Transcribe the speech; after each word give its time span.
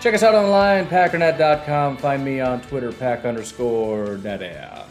Check 0.00 0.14
us 0.14 0.22
out 0.22 0.34
online, 0.34 0.86
packernet.com. 0.86 1.98
Find 1.98 2.24
me 2.24 2.40
on 2.40 2.62
Twitter, 2.62 2.90
pack 2.90 3.26
underscore 3.26 4.16
net. 4.16 4.86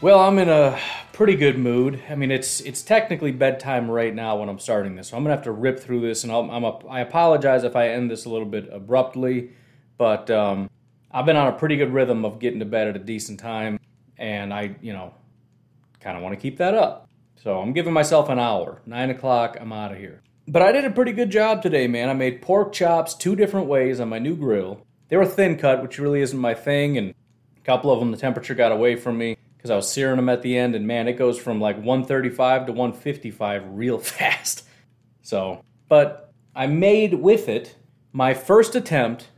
Well, 0.00 0.18
I'm 0.18 0.38
in 0.38 0.48
a 0.48 0.80
pretty 1.12 1.36
good 1.36 1.58
mood. 1.58 2.02
I 2.08 2.14
mean, 2.14 2.30
it's 2.30 2.62
it's 2.62 2.80
technically 2.80 3.32
bedtime 3.32 3.90
right 3.90 4.14
now 4.14 4.38
when 4.38 4.48
I'm 4.48 4.58
starting 4.58 4.96
this, 4.96 5.08
so 5.08 5.18
I'm 5.18 5.24
gonna 5.24 5.34
have 5.34 5.44
to 5.44 5.52
rip 5.52 5.78
through 5.78 6.00
this, 6.00 6.24
and 6.24 6.32
I'll, 6.32 6.50
I'm 6.50 6.64
a, 6.64 6.78
I 6.86 7.00
apologize 7.00 7.64
if 7.64 7.76
I 7.76 7.90
end 7.90 8.10
this 8.10 8.24
a 8.24 8.30
little 8.30 8.46
bit 8.46 8.70
abruptly, 8.72 9.50
but 9.98 10.30
um, 10.30 10.70
I've 11.12 11.26
been 11.26 11.36
on 11.36 11.48
a 11.48 11.52
pretty 11.52 11.76
good 11.76 11.92
rhythm 11.92 12.24
of 12.24 12.38
getting 12.38 12.60
to 12.60 12.64
bed 12.64 12.88
at 12.88 12.96
a 12.96 13.00
decent 13.00 13.38
time, 13.38 13.78
and 14.16 14.54
I, 14.54 14.74
you 14.80 14.94
know, 14.94 15.12
kind 16.00 16.16
of 16.16 16.22
want 16.22 16.34
to 16.34 16.40
keep 16.40 16.56
that 16.56 16.72
up. 16.72 17.10
So 17.42 17.60
I'm 17.60 17.74
giving 17.74 17.92
myself 17.92 18.30
an 18.30 18.38
hour. 18.38 18.80
Nine 18.86 19.10
o'clock, 19.10 19.58
I'm 19.60 19.70
out 19.70 19.92
of 19.92 19.98
here. 19.98 20.22
But 20.46 20.62
I 20.62 20.72
did 20.72 20.84
a 20.84 20.90
pretty 20.90 21.12
good 21.12 21.30
job 21.30 21.62
today, 21.62 21.86
man. 21.86 22.08
I 22.08 22.14
made 22.14 22.42
pork 22.42 22.72
chops 22.72 23.14
two 23.14 23.34
different 23.34 23.66
ways 23.66 23.98
on 23.98 24.10
my 24.10 24.18
new 24.18 24.36
grill. 24.36 24.86
They 25.08 25.16
were 25.16 25.26
thin 25.26 25.56
cut, 25.56 25.82
which 25.82 25.98
really 25.98 26.20
isn't 26.20 26.38
my 26.38 26.54
thing, 26.54 26.98
and 26.98 27.14
a 27.56 27.60
couple 27.60 27.90
of 27.90 28.00
them 28.00 28.10
the 28.10 28.16
temperature 28.16 28.54
got 28.54 28.72
away 28.72 28.96
from 28.96 29.16
me 29.16 29.36
because 29.56 29.70
I 29.70 29.76
was 29.76 29.90
searing 29.90 30.16
them 30.16 30.28
at 30.28 30.42
the 30.42 30.58
end, 30.58 30.74
and 30.74 30.86
man, 30.86 31.08
it 31.08 31.14
goes 31.14 31.38
from 31.38 31.60
like 31.60 31.76
135 31.76 32.66
to 32.66 32.72
155 32.72 33.62
real 33.68 33.98
fast. 34.00 34.66
So, 35.22 35.64
but 35.88 36.32
I 36.54 36.66
made 36.66 37.14
with 37.14 37.48
it 37.48 37.76
my 38.12 38.34
first 38.34 38.74
attempt 38.74 39.28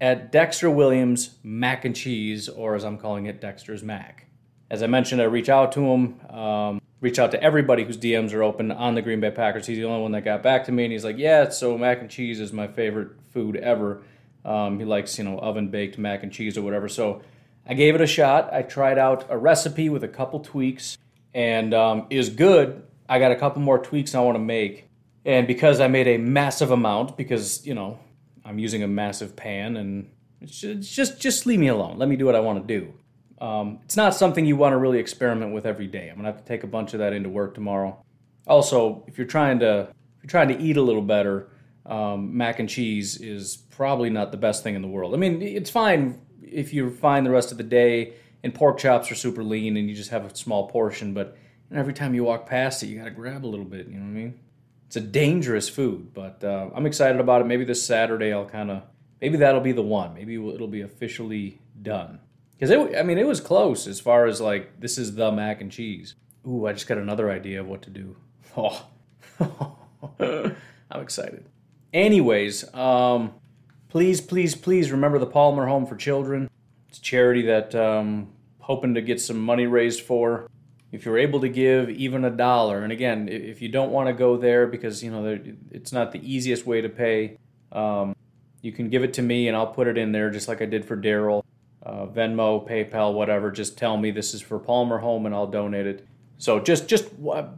at 0.00 0.32
Dexter 0.32 0.70
Williams 0.70 1.36
mac 1.44 1.84
and 1.84 1.94
cheese, 1.94 2.48
or 2.48 2.74
as 2.74 2.84
I'm 2.84 2.98
calling 2.98 3.26
it, 3.26 3.40
Dexter's 3.40 3.82
Mac. 3.82 4.26
As 4.70 4.82
I 4.82 4.86
mentioned, 4.86 5.20
I 5.20 5.24
reach 5.24 5.48
out 5.48 5.72
to 5.72 5.80
him, 5.80 6.20
um, 6.30 6.79
reach 7.00 7.18
out 7.18 7.30
to 7.30 7.42
everybody 7.42 7.84
whose 7.84 7.96
DMs 7.96 8.32
are 8.32 8.42
open 8.42 8.70
on 8.70 8.94
the 8.94 9.02
Green 9.02 9.20
Bay 9.20 9.30
Packers. 9.30 9.66
He's 9.66 9.78
the 9.78 9.84
only 9.84 10.02
one 10.02 10.12
that 10.12 10.24
got 10.24 10.42
back 10.42 10.64
to 10.66 10.72
me, 10.72 10.84
and 10.84 10.92
he's 10.92 11.04
like, 11.04 11.18
"Yeah, 11.18 11.48
so 11.48 11.76
mac 11.78 12.00
and 12.00 12.10
cheese 12.10 12.40
is 12.40 12.52
my 12.52 12.66
favorite 12.66 13.10
food 13.32 13.56
ever." 13.56 14.02
Um, 14.44 14.78
he 14.78 14.84
likes, 14.84 15.18
you 15.18 15.24
know, 15.24 15.38
oven 15.38 15.68
baked 15.68 15.98
mac 15.98 16.22
and 16.22 16.32
cheese 16.32 16.56
or 16.56 16.62
whatever. 16.62 16.88
So 16.88 17.22
I 17.66 17.74
gave 17.74 17.94
it 17.94 18.00
a 18.00 18.06
shot. 18.06 18.52
I 18.52 18.62
tried 18.62 18.98
out 18.98 19.26
a 19.28 19.36
recipe 19.36 19.88
with 19.88 20.04
a 20.04 20.08
couple 20.08 20.40
tweaks, 20.40 20.98
and 21.34 21.74
um, 21.74 22.06
is 22.10 22.30
good. 22.30 22.82
I 23.08 23.18
got 23.18 23.32
a 23.32 23.36
couple 23.36 23.62
more 23.62 23.78
tweaks 23.78 24.14
I 24.14 24.20
want 24.20 24.36
to 24.36 24.42
make, 24.42 24.88
and 25.24 25.46
because 25.46 25.80
I 25.80 25.88
made 25.88 26.08
a 26.08 26.16
massive 26.16 26.70
amount, 26.70 27.16
because 27.16 27.66
you 27.66 27.74
know 27.74 27.98
I'm 28.44 28.58
using 28.58 28.82
a 28.82 28.88
massive 28.88 29.36
pan, 29.36 29.76
and 29.76 30.10
just 30.44 30.94
just, 30.94 31.20
just 31.20 31.46
leave 31.46 31.58
me 31.58 31.68
alone. 31.68 31.98
Let 31.98 32.08
me 32.08 32.16
do 32.16 32.26
what 32.26 32.34
I 32.34 32.40
want 32.40 32.66
to 32.66 32.80
do. 32.80 32.92
Um, 33.40 33.78
it's 33.84 33.96
not 33.96 34.14
something 34.14 34.44
you 34.44 34.56
want 34.56 34.74
to 34.74 34.76
really 34.76 34.98
experiment 34.98 35.54
with 35.54 35.64
every 35.64 35.86
day. 35.86 36.08
I'm 36.08 36.16
gonna 36.16 36.28
have 36.28 36.38
to 36.38 36.44
take 36.44 36.62
a 36.62 36.66
bunch 36.66 36.92
of 36.92 36.98
that 37.00 37.12
into 37.12 37.28
work 37.28 37.54
tomorrow. 37.54 38.04
Also, 38.46 39.04
if 39.06 39.16
you're 39.16 39.26
trying 39.26 39.60
to 39.60 39.88
if 39.88 40.24
you're 40.24 40.28
trying 40.28 40.48
to 40.48 40.58
eat 40.58 40.76
a 40.76 40.82
little 40.82 41.02
better, 41.02 41.48
um, 41.86 42.36
mac 42.36 42.58
and 42.58 42.68
cheese 42.68 43.16
is 43.16 43.56
probably 43.56 44.10
not 44.10 44.30
the 44.30 44.36
best 44.36 44.62
thing 44.62 44.74
in 44.74 44.82
the 44.82 44.88
world. 44.88 45.14
I 45.14 45.16
mean, 45.16 45.40
it's 45.40 45.70
fine 45.70 46.20
if 46.42 46.74
you're 46.74 46.90
fine 46.90 47.24
the 47.24 47.30
rest 47.30 47.52
of 47.52 47.58
the 47.58 47.64
day, 47.64 48.12
and 48.42 48.54
pork 48.54 48.78
chops 48.78 49.10
are 49.10 49.14
super 49.14 49.42
lean, 49.42 49.76
and 49.76 49.88
you 49.88 49.94
just 49.94 50.10
have 50.10 50.24
a 50.24 50.36
small 50.36 50.68
portion. 50.68 51.14
But 51.14 51.36
every 51.74 51.94
time 51.94 52.14
you 52.14 52.24
walk 52.24 52.46
past 52.46 52.82
it, 52.82 52.88
you 52.88 52.98
gotta 52.98 53.10
grab 53.10 53.44
a 53.44 53.48
little 53.48 53.64
bit. 53.64 53.86
You 53.86 53.94
know 53.94 54.04
what 54.04 54.10
I 54.10 54.22
mean? 54.22 54.40
It's 54.86 54.96
a 54.96 55.00
dangerous 55.00 55.68
food, 55.68 56.12
but 56.12 56.42
uh, 56.44 56.68
I'm 56.74 56.84
excited 56.84 57.20
about 57.20 57.40
it. 57.40 57.46
Maybe 57.46 57.64
this 57.64 57.82
Saturday 57.82 58.32
I'll 58.32 58.44
kind 58.44 58.70
of 58.70 58.82
maybe 59.22 59.38
that'll 59.38 59.60
be 59.60 59.72
the 59.72 59.82
one. 59.82 60.12
Maybe 60.14 60.34
it'll 60.34 60.68
be 60.68 60.82
officially 60.82 61.60
done. 61.80 62.18
Because 62.60 62.70
it, 62.72 62.94
I 62.94 63.02
mean, 63.02 63.16
it 63.16 63.26
was 63.26 63.40
close 63.40 63.86
as 63.86 64.00
far 64.00 64.26
as 64.26 64.38
like 64.38 64.80
this 64.80 64.98
is 64.98 65.14
the 65.14 65.32
mac 65.32 65.62
and 65.62 65.72
cheese. 65.72 66.14
Ooh, 66.46 66.66
I 66.66 66.74
just 66.74 66.86
got 66.86 66.98
another 66.98 67.30
idea 67.30 67.60
of 67.60 67.66
what 67.66 67.80
to 67.82 67.90
do. 67.90 68.16
Oh, 68.54 68.86
I'm 70.20 71.00
excited. 71.00 71.46
Anyways, 71.94 72.72
um, 72.74 73.32
please, 73.88 74.20
please, 74.20 74.54
please 74.54 74.92
remember 74.92 75.18
the 75.18 75.26
Palmer 75.26 75.66
Home 75.66 75.86
for 75.86 75.96
Children. 75.96 76.50
It's 76.90 76.98
a 76.98 77.02
charity 77.02 77.42
that 77.42 77.74
um, 77.74 78.30
hoping 78.58 78.92
to 78.94 79.00
get 79.00 79.22
some 79.22 79.40
money 79.40 79.66
raised 79.66 80.02
for. 80.02 80.50
If 80.92 81.06
you're 81.06 81.18
able 81.18 81.40
to 81.40 81.48
give 81.48 81.88
even 81.88 82.26
a 82.26 82.30
dollar, 82.30 82.82
and 82.82 82.92
again, 82.92 83.28
if 83.28 83.62
you 83.62 83.70
don't 83.70 83.90
want 83.90 84.08
to 84.08 84.12
go 84.12 84.36
there 84.36 84.66
because 84.66 85.02
you 85.02 85.10
know 85.10 85.38
it's 85.70 85.92
not 85.92 86.12
the 86.12 86.20
easiest 86.30 86.66
way 86.66 86.82
to 86.82 86.90
pay, 86.90 87.38
um, 87.72 88.14
you 88.60 88.72
can 88.72 88.90
give 88.90 89.02
it 89.02 89.14
to 89.14 89.22
me 89.22 89.48
and 89.48 89.56
I'll 89.56 89.68
put 89.68 89.86
it 89.86 89.96
in 89.96 90.12
there 90.12 90.28
just 90.30 90.46
like 90.46 90.60
I 90.60 90.66
did 90.66 90.84
for 90.84 90.96
Daryl 90.96 91.42
uh, 91.82 92.06
Venmo, 92.06 92.68
PayPal, 92.68 93.14
whatever. 93.14 93.50
Just 93.50 93.78
tell 93.78 93.96
me 93.96 94.10
this 94.10 94.34
is 94.34 94.42
for 94.42 94.58
Palmer 94.58 94.98
Home, 94.98 95.26
and 95.26 95.34
I'll 95.34 95.46
donate 95.46 95.86
it. 95.86 96.06
So 96.38 96.58
just 96.58 96.88
just 96.88 97.08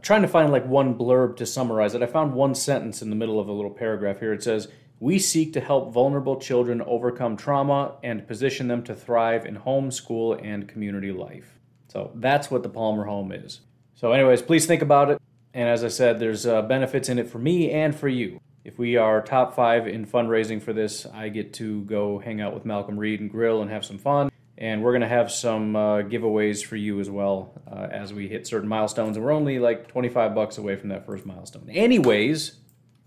trying 0.01 0.23
to 0.23 0.27
find 0.27 0.51
like 0.51 0.65
one 0.65 0.95
blurb 0.95 1.37
to 1.37 1.45
summarize 1.45 1.95
it. 1.95 2.03
I 2.03 2.05
found 2.05 2.33
one 2.33 2.53
sentence 2.53 3.01
in 3.01 3.09
the 3.09 3.15
middle 3.15 3.39
of 3.39 3.47
a 3.47 3.53
little 3.53 3.71
paragraph 3.71 4.19
here. 4.19 4.33
It 4.33 4.43
says, 4.43 4.67
"We 4.99 5.19
seek 5.19 5.53
to 5.53 5.61
help 5.61 5.93
vulnerable 5.93 6.35
children 6.35 6.81
overcome 6.81 7.37
trauma 7.37 7.95
and 8.03 8.27
position 8.27 8.67
them 8.67 8.83
to 8.83 8.93
thrive 8.93 9.45
in 9.45 9.55
home, 9.55 9.89
school, 9.89 10.33
and 10.33 10.67
community 10.67 11.11
life." 11.11 11.59
So 11.87 12.11
that's 12.15 12.51
what 12.51 12.63
the 12.63 12.69
Palmer 12.69 13.05
Home 13.05 13.31
is. 13.31 13.61
So, 13.95 14.11
anyways, 14.11 14.41
please 14.41 14.65
think 14.65 14.81
about 14.81 15.11
it. 15.11 15.21
And 15.53 15.69
as 15.69 15.83
I 15.83 15.87
said, 15.87 16.19
there's 16.19 16.45
uh, 16.45 16.63
benefits 16.63 17.07
in 17.07 17.19
it 17.19 17.29
for 17.29 17.37
me 17.37 17.71
and 17.71 17.95
for 17.95 18.09
you. 18.09 18.41
If 18.65 18.79
we 18.79 18.95
are 18.95 19.21
top 19.21 19.55
five 19.55 19.87
in 19.87 20.05
fundraising 20.05 20.61
for 20.61 20.71
this, 20.71 21.05
I 21.05 21.27
get 21.27 21.53
to 21.55 21.81
go 21.81 22.19
hang 22.19 22.39
out 22.39 22.53
with 22.53 22.63
Malcolm 22.63 22.97
Reed 22.97 23.19
and 23.19 23.29
grill 23.29 23.61
and 23.61 23.69
have 23.69 23.83
some 23.83 23.97
fun. 23.97 24.31
And 24.57 24.81
we're 24.81 24.93
going 24.93 25.01
to 25.01 25.07
have 25.07 25.29
some 25.31 25.75
uh, 25.75 25.97
giveaways 26.03 26.63
for 26.63 26.77
you 26.77 27.01
as 27.01 27.09
well 27.09 27.61
uh, 27.69 27.89
as 27.91 28.13
we 28.13 28.29
hit 28.29 28.47
certain 28.47 28.69
milestones. 28.69 29.17
And 29.17 29.25
we're 29.25 29.33
only 29.33 29.59
like 29.59 29.89
25 29.89 30.33
bucks 30.33 30.57
away 30.57 30.77
from 30.77 30.89
that 30.89 31.05
first 31.05 31.25
milestone. 31.25 31.69
Anyways, 31.69 32.59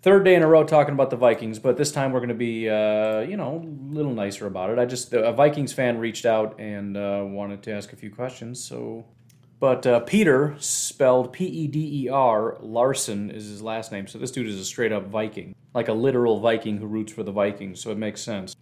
third 0.03 0.27
day 0.27 0.35
in 0.35 0.43
a 0.43 0.47
row 0.47 0.63
talking 0.63 0.93
about 0.93 1.09
the 1.09 1.17
Vikings, 1.17 1.59
but 1.59 1.79
this 1.79 1.91
time 1.91 2.13
we're 2.13 2.21
going 2.21 2.29
to 2.29 2.35
be, 2.35 2.69
uh, 2.69 3.21
you 3.21 3.39
know, 3.39 3.63
a 3.65 3.95
little 3.95 4.13
nicer 4.13 4.47
about 4.47 4.69
it. 4.69 4.79
I 4.79 4.85
just, 4.85 5.15
a 5.15 5.33
Vikings 5.33 5.73
fan 5.73 5.97
reached 5.97 6.27
out 6.27 6.61
and 6.61 6.99
uh, 6.99 7.23
wanted 7.25 7.63
to 7.63 7.73
ask 7.73 7.95
a 7.95 7.97
few 7.97 8.11
questions. 8.11 8.63
So 8.63 9.07
but 9.59 9.87
uh, 9.87 10.01
Peder, 10.01 10.55
spelled 10.59 11.33
P 11.33 11.47
E 11.47 11.67
D 11.67 12.05
E 12.05 12.09
R, 12.09 12.59
Larson 12.61 13.31
is 13.31 13.49
his 13.49 13.63
last 13.63 13.91
name. 13.91 14.07
So 14.07 14.19
this 14.19 14.31
dude 14.31 14.49
is 14.49 14.61
a 14.61 14.65
straight 14.65 14.93
up 14.93 15.07
Viking, 15.07 15.55
like 15.75 15.89
a 15.89 15.95
literal 15.95 16.41
Viking 16.41 16.79
who 16.79 16.87
roots 16.87 17.13
for 17.13 17.23
the 17.23 17.33
Vikings. 17.33 17.81
So 17.81 17.91
it 17.91 17.99
makes 17.99 18.21
sense. 18.21 18.55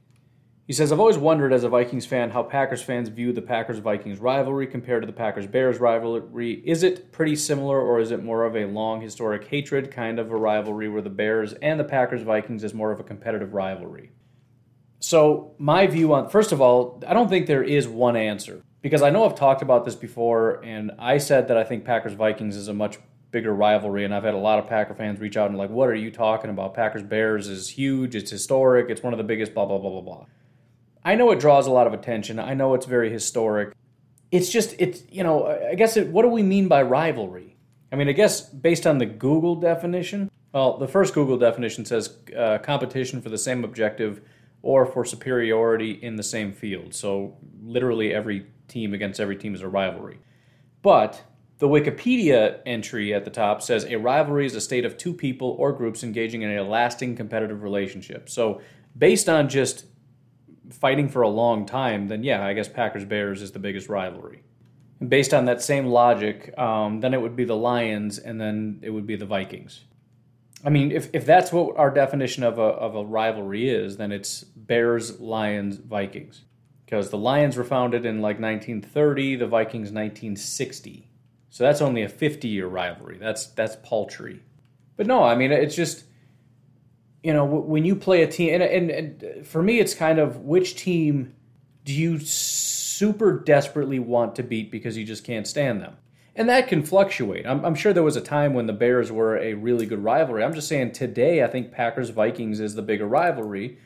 He 0.67 0.73
says, 0.73 0.93
I've 0.93 1.01
always 1.01 1.19
wondered 1.19 1.53
as 1.53 1.63
a 1.63 1.69
Vikings 1.69 2.07
fan 2.07 2.31
how 2.31 2.43
Packers 2.43 2.81
fans 2.81 3.11
view 3.11 3.35
the 3.35 3.43
Packers 3.43 3.81
Vikings 3.81 4.19
rivalry 4.19 4.67
compared 4.67 5.03
to 5.03 5.07
the 5.07 5.13
Packers 5.13 5.47
Bears 5.47 5.79
rivalry. 5.79 6.63
Is 6.65 6.83
it 6.83 7.13
pretty 7.13 7.37
similar, 7.37 7.79
or 7.79 8.01
is 8.01 8.11
it 8.11 8.25
more 8.25 8.45
of 8.45 8.57
a 8.57 8.65
long 8.65 9.03
historic 9.03 9.47
hatred 9.49 9.91
kind 9.91 10.19
of 10.19 10.31
a 10.31 10.37
rivalry 10.37 10.89
where 10.89 11.03
the 11.03 11.11
Bears 11.11 11.53
and 11.55 11.79
the 11.79 11.85
Packers 11.85 12.23
Vikings 12.23 12.65
is 12.65 12.73
more 12.73 12.93
of 12.93 12.99
a 12.99 13.05
competitive 13.05 13.53
rivalry? 13.53 14.13
So, 15.01 15.55
my 15.59 15.87
view 15.87 16.15
on, 16.15 16.31
first 16.31 16.51
of 16.51 16.63
all, 16.63 17.03
I 17.07 17.13
don't 17.13 17.29
think 17.29 17.47
there 17.47 17.63
is 17.63 17.87
one 17.87 18.17
answer 18.17 18.63
because 18.85 19.01
I 19.01 19.09
know 19.09 19.25
I've 19.25 19.35
talked 19.35 19.63
about 19.63 19.87
this 19.87 19.95
before, 19.95 20.63
and 20.63 20.93
I 20.99 21.17
said 21.17 21.49
that 21.49 21.57
I 21.57 21.65
think 21.65 21.87
Packers 21.87 22.13
Vikings 22.13 22.55
is 22.55 22.69
a 22.69 22.75
much 22.75 22.99
bigger 23.31 23.55
rivalry, 23.55 24.05
and 24.05 24.15
I've 24.15 24.25
had 24.25 24.35
a 24.35 24.39
lot 24.39 24.59
of 24.59 24.67
Packer 24.67 24.93
fans 24.93 25.21
reach 25.21 25.39
out 25.39 25.49
and 25.49 25.57
like, 25.57 25.71
"What 25.71 25.89
are 25.89 25.95
you 25.95 26.11
talking 26.11 26.51
about? 26.51 26.75
Packers 26.75 27.03
Bears 27.03 27.49
is 27.49 27.71
huge. 27.71 28.15
It's 28.15 28.31
historic. 28.31 28.91
It's 28.91 29.03
one 29.03 29.15
of 29.15 29.17
the 29.17 29.25
biggest." 29.25 29.55
Blah 29.55 29.65
blah 29.65 29.79
blah 29.79 29.89
blah 29.89 30.03
blah. 30.03 30.27
I 31.03 31.15
know 31.15 31.31
it 31.31 31.41
draws 31.41 31.67
a 31.67 31.71
lot 31.71 31.87
of 31.87 31.95
attention. 31.95 32.39
I 32.39 32.53
know 32.53 32.75
it's 32.75 32.85
very 32.85 33.11
historic. 33.11 33.75
It's 34.31 34.51
just 34.51 34.75
it's 34.79 35.03
you 35.11 35.23
know 35.23 35.47
I 35.47 35.77
guess 35.77 35.97
it, 35.97 36.09
what 36.09 36.21
do 36.21 36.29
we 36.29 36.43
mean 36.43 36.69
by 36.69 36.83
rivalry? 36.83 37.57
I 37.91 37.97
mean 37.97 38.11
I 38.11 38.13
guess 38.13 38.43
based 38.43 38.87
on 38.87 38.99
the 38.99 39.07
Google 39.07 39.57
definition. 39.57 40.31
Well, 40.53 40.77
the 40.77 40.89
first 40.89 41.15
Google 41.15 41.39
definition 41.39 41.87
says 41.87 42.19
uh, 42.37 42.59
competition 42.59 43.23
for 43.23 43.31
the 43.31 43.39
same 43.39 43.65
objective 43.65 44.21
or 44.61 44.85
for 44.85 45.07
superiority 45.07 45.93
in 45.93 46.17
the 46.17 46.23
same 46.23 46.53
field. 46.53 46.95
So 46.95 47.39
literally 47.63 48.13
every 48.13 48.47
team 48.69 48.95
against 48.95 49.21
every 49.21 49.37
team 49.37 49.55
is 49.55 49.63
a 49.63 49.69
rivalry. 49.69 50.19
But 50.83 51.23
the 51.59 51.69
Wikipedia 51.69 52.61
entry 52.67 53.15
at 53.15 53.25
the 53.25 53.31
top 53.31 53.63
says 53.63 53.85
a 53.85 53.97
rivalry 53.97 54.47
is 54.47 54.55
a 54.55 54.61
state 54.61 54.85
of 54.85 54.99
two 54.99 55.15
people 55.15 55.57
or 55.59 55.73
groups 55.73 56.03
engaging 56.03 56.43
in 56.43 56.57
a 56.57 56.63
lasting 56.63 57.17
competitive 57.17 57.63
relationship. 57.63 58.29
So, 58.29 58.61
based 58.97 59.29
on 59.29 59.49
just 59.49 59.87
fighting 60.71 61.09
for 61.09 61.23
a 61.23 61.29
long 61.29 61.67
time, 61.67 62.09
then 62.09 62.23
yeah, 62.23 62.45
I 62.45 62.53
guess 62.53 62.69
Packers 62.69 63.05
Bears 63.05 63.43
is 63.43 63.53
the 63.53 63.59
biggest 63.59 63.89
rivalry. 63.89 64.43
And 65.01 65.11
based 65.11 65.35
on 65.35 65.45
that 65.47 65.63
same 65.63 65.87
logic, 65.87 66.57
um, 66.59 67.01
then 67.01 67.15
it 67.15 67.21
would 67.21 67.37
be 67.37 67.45
the 67.45 67.57
Lions 67.57 68.19
and 68.19 68.41
then 68.41 68.81
it 68.83 68.91
would 68.91 69.07
be 69.07 69.17
the 69.17 69.27
Vikings. 69.27 69.85
I 70.65 70.71
mean, 70.71 70.93
if, 70.93 71.11
if 71.13 71.27
that's 71.27 71.53
what 71.53 71.77
our 71.77 71.91
definition 71.91 72.43
of 72.43 72.59
a, 72.59 72.63
of 72.63 72.95
a 72.95 73.05
rivalry 73.05 73.69
is, 73.69 73.97
then 73.99 74.13
it's 74.13 74.45
Bears, 74.45 75.21
Lions, 75.21 75.77
Vikings 75.77 76.43
because 76.95 77.11
the 77.11 77.19
Lions 77.19 77.57
were 77.57 77.65
founded 77.65 78.07
in 78.07 78.23
like 78.23 78.39
1930, 78.39 79.35
the 79.35 79.49
Vikings 79.49 79.91
1960. 79.91 81.09
So 81.51 81.65
that's 81.65 81.81
only 81.81 82.03
a 82.03 82.09
50 82.09 82.47
year 82.47 82.69
rivalry. 82.69 83.19
That's 83.19 83.47
that's 83.47 83.77
paltry. 83.83 84.43
But 84.97 85.09
no, 85.09 85.25
I 85.25 85.35
mean 85.35 85.51
it's 85.51 85.75
just 85.75 86.05
you 87.25 87.33
know 87.33 87.45
when 87.45 87.85
you 87.85 87.97
play 87.97 88.23
a 88.23 88.29
team 88.29 88.55
and, 88.55 88.63
and, 88.63 88.91
and 88.91 89.47
for 89.47 89.61
me 89.61 89.81
it's 89.81 89.93
kind 89.93 90.21
of 90.21 90.43
which 90.43 90.77
team 90.77 91.35
do 91.85 91.93
you 91.93 92.21
super 92.21 93.41
desperately 93.41 93.99
want 93.99 94.37
to 94.37 94.45
beat 94.45 94.71
because 94.71 94.97
you 94.97 95.05
just 95.05 95.25
can't 95.25 95.49
stand 95.49 95.81
them. 95.81 95.97
And 96.37 96.49
that 96.49 96.69
can 96.69 96.85
fluctuate. 96.85 97.45
I'm, 97.45 97.65
I'm, 97.65 97.75
sure 97.75 97.93
there 97.93 98.03
was 98.05 98.17
a 98.17 98.21
time 98.21 98.55
when 98.55 98.67
the 98.67 98.73
Bears 98.73 99.11
were 99.11 99.37
a 99.37 99.55
really 99.55 99.87
good 99.87 100.03
rivalry. 100.03 100.43
I'm 100.43 100.55
just 100.55 100.67
saying 100.67 100.93
today, 100.93 101.45
I 101.45 101.47
think 101.47 101.71
Packers 101.71 102.11
Vikings 102.11 102.59
is 102.59 102.75
the 102.75 102.83
bigger 102.83 103.07
rivalry 103.07 103.79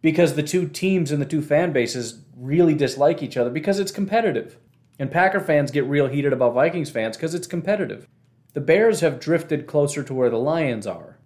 because 0.00 0.34
the 0.34 0.42
two 0.42 0.68
teams 0.68 1.10
and 1.10 1.20
the 1.20 1.26
two 1.26 1.42
fan 1.42 1.72
bases 1.72 2.22
really 2.36 2.74
dislike 2.74 3.22
each 3.22 3.36
other 3.36 3.50
because 3.50 3.78
it's 3.78 3.90
competitive. 3.90 4.58
And 4.98 5.10
Packer 5.10 5.40
fans 5.40 5.70
get 5.70 5.84
real 5.84 6.08
heated 6.08 6.32
about 6.32 6.54
Vikings 6.54 6.90
fans 6.90 7.16
because 7.16 7.34
it's 7.34 7.46
competitive. 7.46 8.06
The 8.54 8.60
Bears 8.60 9.00
have 9.00 9.20
drifted 9.20 9.66
closer 9.66 10.02
to 10.02 10.14
where 10.14 10.30
the 10.30 10.38
Lions 10.38 10.86
are, 10.86 11.18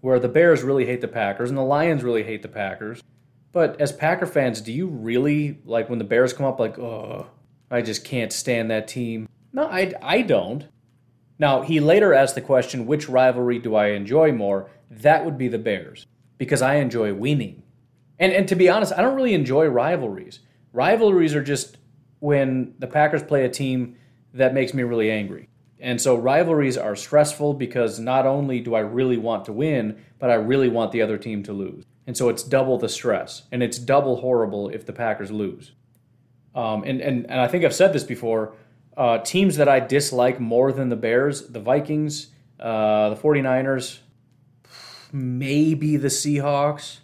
where 0.00 0.18
the 0.18 0.28
Bears 0.28 0.62
really 0.62 0.86
hate 0.86 1.00
the 1.00 1.08
Packers 1.08 1.48
and 1.48 1.58
the 1.58 1.62
Lions 1.62 2.02
really 2.02 2.24
hate 2.24 2.42
the 2.42 2.48
Packers. 2.48 3.02
But 3.52 3.80
as 3.80 3.92
Packer 3.92 4.26
fans, 4.26 4.60
do 4.60 4.72
you 4.72 4.86
really 4.86 5.58
like 5.64 5.88
when 5.88 5.98
the 5.98 6.04
Bears 6.04 6.32
come 6.32 6.46
up 6.46 6.58
like, 6.58 6.78
oh, 6.78 7.26
I 7.70 7.82
just 7.82 8.04
can't 8.04 8.32
stand 8.32 8.70
that 8.70 8.88
team? 8.88 9.28
No, 9.52 9.66
I, 9.66 9.92
I 10.02 10.22
don't. 10.22 10.66
Now, 11.38 11.62
he 11.62 11.80
later 11.80 12.14
asked 12.14 12.34
the 12.34 12.40
question, 12.40 12.86
which 12.86 13.08
rivalry 13.08 13.58
do 13.58 13.74
I 13.74 13.88
enjoy 13.88 14.32
more? 14.32 14.70
That 14.90 15.24
would 15.24 15.36
be 15.36 15.48
the 15.48 15.58
Bears, 15.58 16.06
because 16.38 16.62
I 16.62 16.76
enjoy 16.76 17.14
winning. 17.14 17.62
And, 18.18 18.32
and 18.32 18.48
to 18.48 18.56
be 18.56 18.68
honest, 18.68 18.92
I 18.92 19.02
don't 19.02 19.16
really 19.16 19.34
enjoy 19.34 19.66
rivalries. 19.66 20.40
Rivalries 20.72 21.34
are 21.34 21.42
just 21.42 21.78
when 22.20 22.74
the 22.78 22.86
Packers 22.86 23.22
play 23.22 23.44
a 23.44 23.48
team 23.48 23.96
that 24.34 24.54
makes 24.54 24.72
me 24.72 24.82
really 24.82 25.10
angry. 25.10 25.48
And 25.80 26.00
so 26.00 26.14
rivalries 26.14 26.78
are 26.78 26.94
stressful 26.94 27.54
because 27.54 27.98
not 27.98 28.24
only 28.24 28.60
do 28.60 28.74
I 28.74 28.80
really 28.80 29.16
want 29.16 29.44
to 29.46 29.52
win, 29.52 30.00
but 30.20 30.30
I 30.30 30.34
really 30.34 30.68
want 30.68 30.92
the 30.92 31.02
other 31.02 31.18
team 31.18 31.42
to 31.42 31.52
lose. 31.52 31.84
And 32.06 32.16
so 32.16 32.28
it's 32.28 32.44
double 32.44 32.78
the 32.78 32.88
stress. 32.88 33.42
And 33.50 33.62
it's 33.62 33.78
double 33.78 34.16
horrible 34.16 34.68
if 34.68 34.86
the 34.86 34.92
Packers 34.92 35.32
lose. 35.32 35.72
Um, 36.54 36.84
and, 36.84 37.00
and, 37.00 37.28
and 37.28 37.40
I 37.40 37.48
think 37.48 37.64
I've 37.64 37.74
said 37.74 37.92
this 37.92 38.04
before 38.04 38.54
uh, 38.96 39.18
teams 39.18 39.56
that 39.56 39.68
I 39.68 39.80
dislike 39.80 40.38
more 40.38 40.72
than 40.72 40.88
the 40.88 40.96
Bears, 40.96 41.48
the 41.48 41.60
Vikings, 41.60 42.28
uh, 42.60 43.10
the 43.10 43.16
49ers, 43.16 43.98
maybe 45.12 45.96
the 45.96 46.08
Seahawks, 46.08 46.98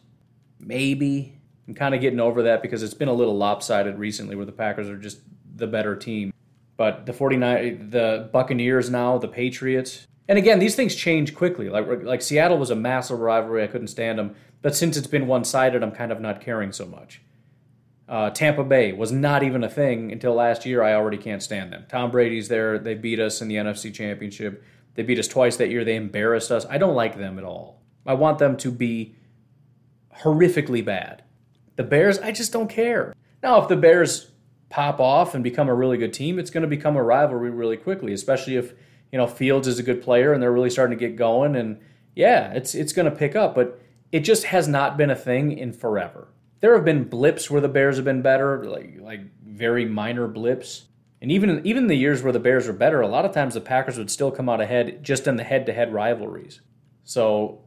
maybe. 0.59 1.35
I'm 1.67 1.75
kind 1.75 1.95
of 1.95 2.01
getting 2.01 2.21
over 2.21 2.45
that 2.45 2.63
because 2.63 2.83
it's 2.83 2.95
been 2.95 3.09
a 3.09 3.13
little 3.13 3.37
lopsided 3.37 3.99
recently 3.99 4.37
where 4.37 4.47
the 4.47 4.53
Packers 4.53 4.89
are 4.89 4.97
just 4.97 5.21
the 5.57 5.67
better 5.67 5.95
team. 5.97 6.33
But 6.77 7.07
the 7.07 7.13
49 7.13 7.91
the 7.91 8.31
Buccaneers 8.33 8.89
now, 8.89 9.19
the 9.19 9.29
Patriots. 9.29 10.07
And 10.29 10.39
again, 10.39 10.59
these 10.59 10.77
things 10.77 10.95
change 10.95 11.35
quickly. 11.35 11.69
Like 11.69 11.87
like 12.03 12.23
Seattle 12.23 12.59
was 12.59 12.71
a 12.71 12.77
massive 12.77 13.19
rivalry, 13.19 13.63
I 13.63 13.67
couldn't 13.67 13.89
stand 13.89 14.19
them. 14.19 14.35
But 14.63 14.75
since 14.75 14.97
it's 14.97 15.07
been 15.07 15.27
one-sided, 15.27 15.83
I'm 15.83 15.93
kind 15.93 16.11
of 16.11 16.21
not 16.21 16.41
caring 16.41 16.73
so 16.73 16.87
much. 16.87 17.21
Uh, 18.09 18.31
Tampa 18.31 18.65
Bay 18.65 18.93
was 18.93 19.13
not 19.13 19.43
even 19.43 19.63
a 19.63 19.69
thing 19.69 20.11
until 20.11 20.35
last 20.35 20.65
year. 20.65 20.83
I 20.83 20.95
already 20.95 21.19
can't 21.19 21.43
stand 21.43 21.73
them. 21.73 21.85
Tom 21.89 22.11
Brady's 22.11 22.49
there. 22.49 22.79
They 22.79 22.95
beat 22.95 23.21
us 23.21 23.43
in 23.43 23.49
the 23.49 23.57
NFC 23.57 23.93
Championship. 23.93 24.65
They 24.95 25.03
beat 25.03 25.19
us 25.19 25.29
twice 25.29 25.57
that 25.57 25.69
year. 25.69 25.85
They 25.85 25.95
embarrassed 25.95 26.51
us. 26.51 26.65
I 26.71 26.79
don't 26.79 26.95
like 26.95 27.19
them 27.19 27.39
at 27.39 27.45
all. 27.45 27.83
I 28.07 28.15
want 28.15 28.39
them 28.39 28.57
to 28.59 28.73
be 28.73 29.15
horrifically 30.23 30.85
bad. 30.85 31.23
The 31.77 31.85
Bears, 31.85 32.19
I 32.19 32.33
just 32.33 32.53
don't 32.53 32.69
care. 32.69 33.15
Now, 33.43 33.61
if 33.61 33.69
the 33.69 33.77
Bears 33.77 34.33
pop 34.69 35.01
off 35.01 35.35
and 35.35 35.45
become 35.45 35.69
a 35.69 35.75
really 35.75 35.97
good 35.97 36.13
team, 36.13 36.39
it's 36.39 36.51
going 36.51 36.63
to 36.63 36.69
become 36.69 36.97
a 36.97 37.03
rivalry 37.03 37.51
really 37.51 37.77
quickly, 37.77 38.13
especially 38.13 38.57
if, 38.57 38.75
you 39.13 39.19
know, 39.19 39.27
Fields 39.27 39.69
is 39.69 39.79
a 39.79 39.83
good 39.83 40.03
player 40.03 40.33
and 40.33 40.43
they're 40.43 40.53
really 40.53 40.71
starting 40.71 40.99
to 40.99 41.09
get 41.09 41.17
going 41.17 41.57
and 41.57 41.81
yeah, 42.19 42.53
it's 42.53 42.75
it's 42.75 42.93
going 42.93 43.09
to 43.09 43.17
pick 43.17 43.37
up, 43.37 43.55
but 43.55 43.81
it 44.11 44.21
just 44.21 44.45
has 44.45 44.67
not 44.67 44.97
been 44.97 45.09
a 45.09 45.15
thing 45.15 45.57
in 45.57 45.73
forever. 45.73 46.27
There 46.59 46.75
have 46.75 46.85
been 46.85 47.05
blips 47.05 47.49
where 47.49 47.61
the 47.61 47.69
Bears 47.69 47.95
have 47.95 48.05
been 48.05 48.23
better, 48.23 48.65
like 48.65 48.99
like 49.01 49.21
very 49.45 49.85
minor 49.85 50.27
blips. 50.27 50.87
And 51.23 51.31
even 51.31 51.65
even 51.65 51.87
the 51.87 51.95
years 51.95 52.21
where 52.21 52.33
the 52.33 52.41
Bears 52.41 52.67
were 52.67 52.73
better, 52.73 53.01
a 53.01 53.07
lot 53.07 53.25
of 53.25 53.33
times 53.33 53.55
the 53.55 53.61
Packers 53.61 53.99
would 53.99 54.11
still 54.11 54.33
come 54.33 54.49
out 54.49 54.61
ahead 54.61 55.05
just 55.05 55.29
in 55.29 55.37
the 55.37 55.45
head-to-head 55.45 55.93
rivalries. 55.93 56.61
So 57.05 57.61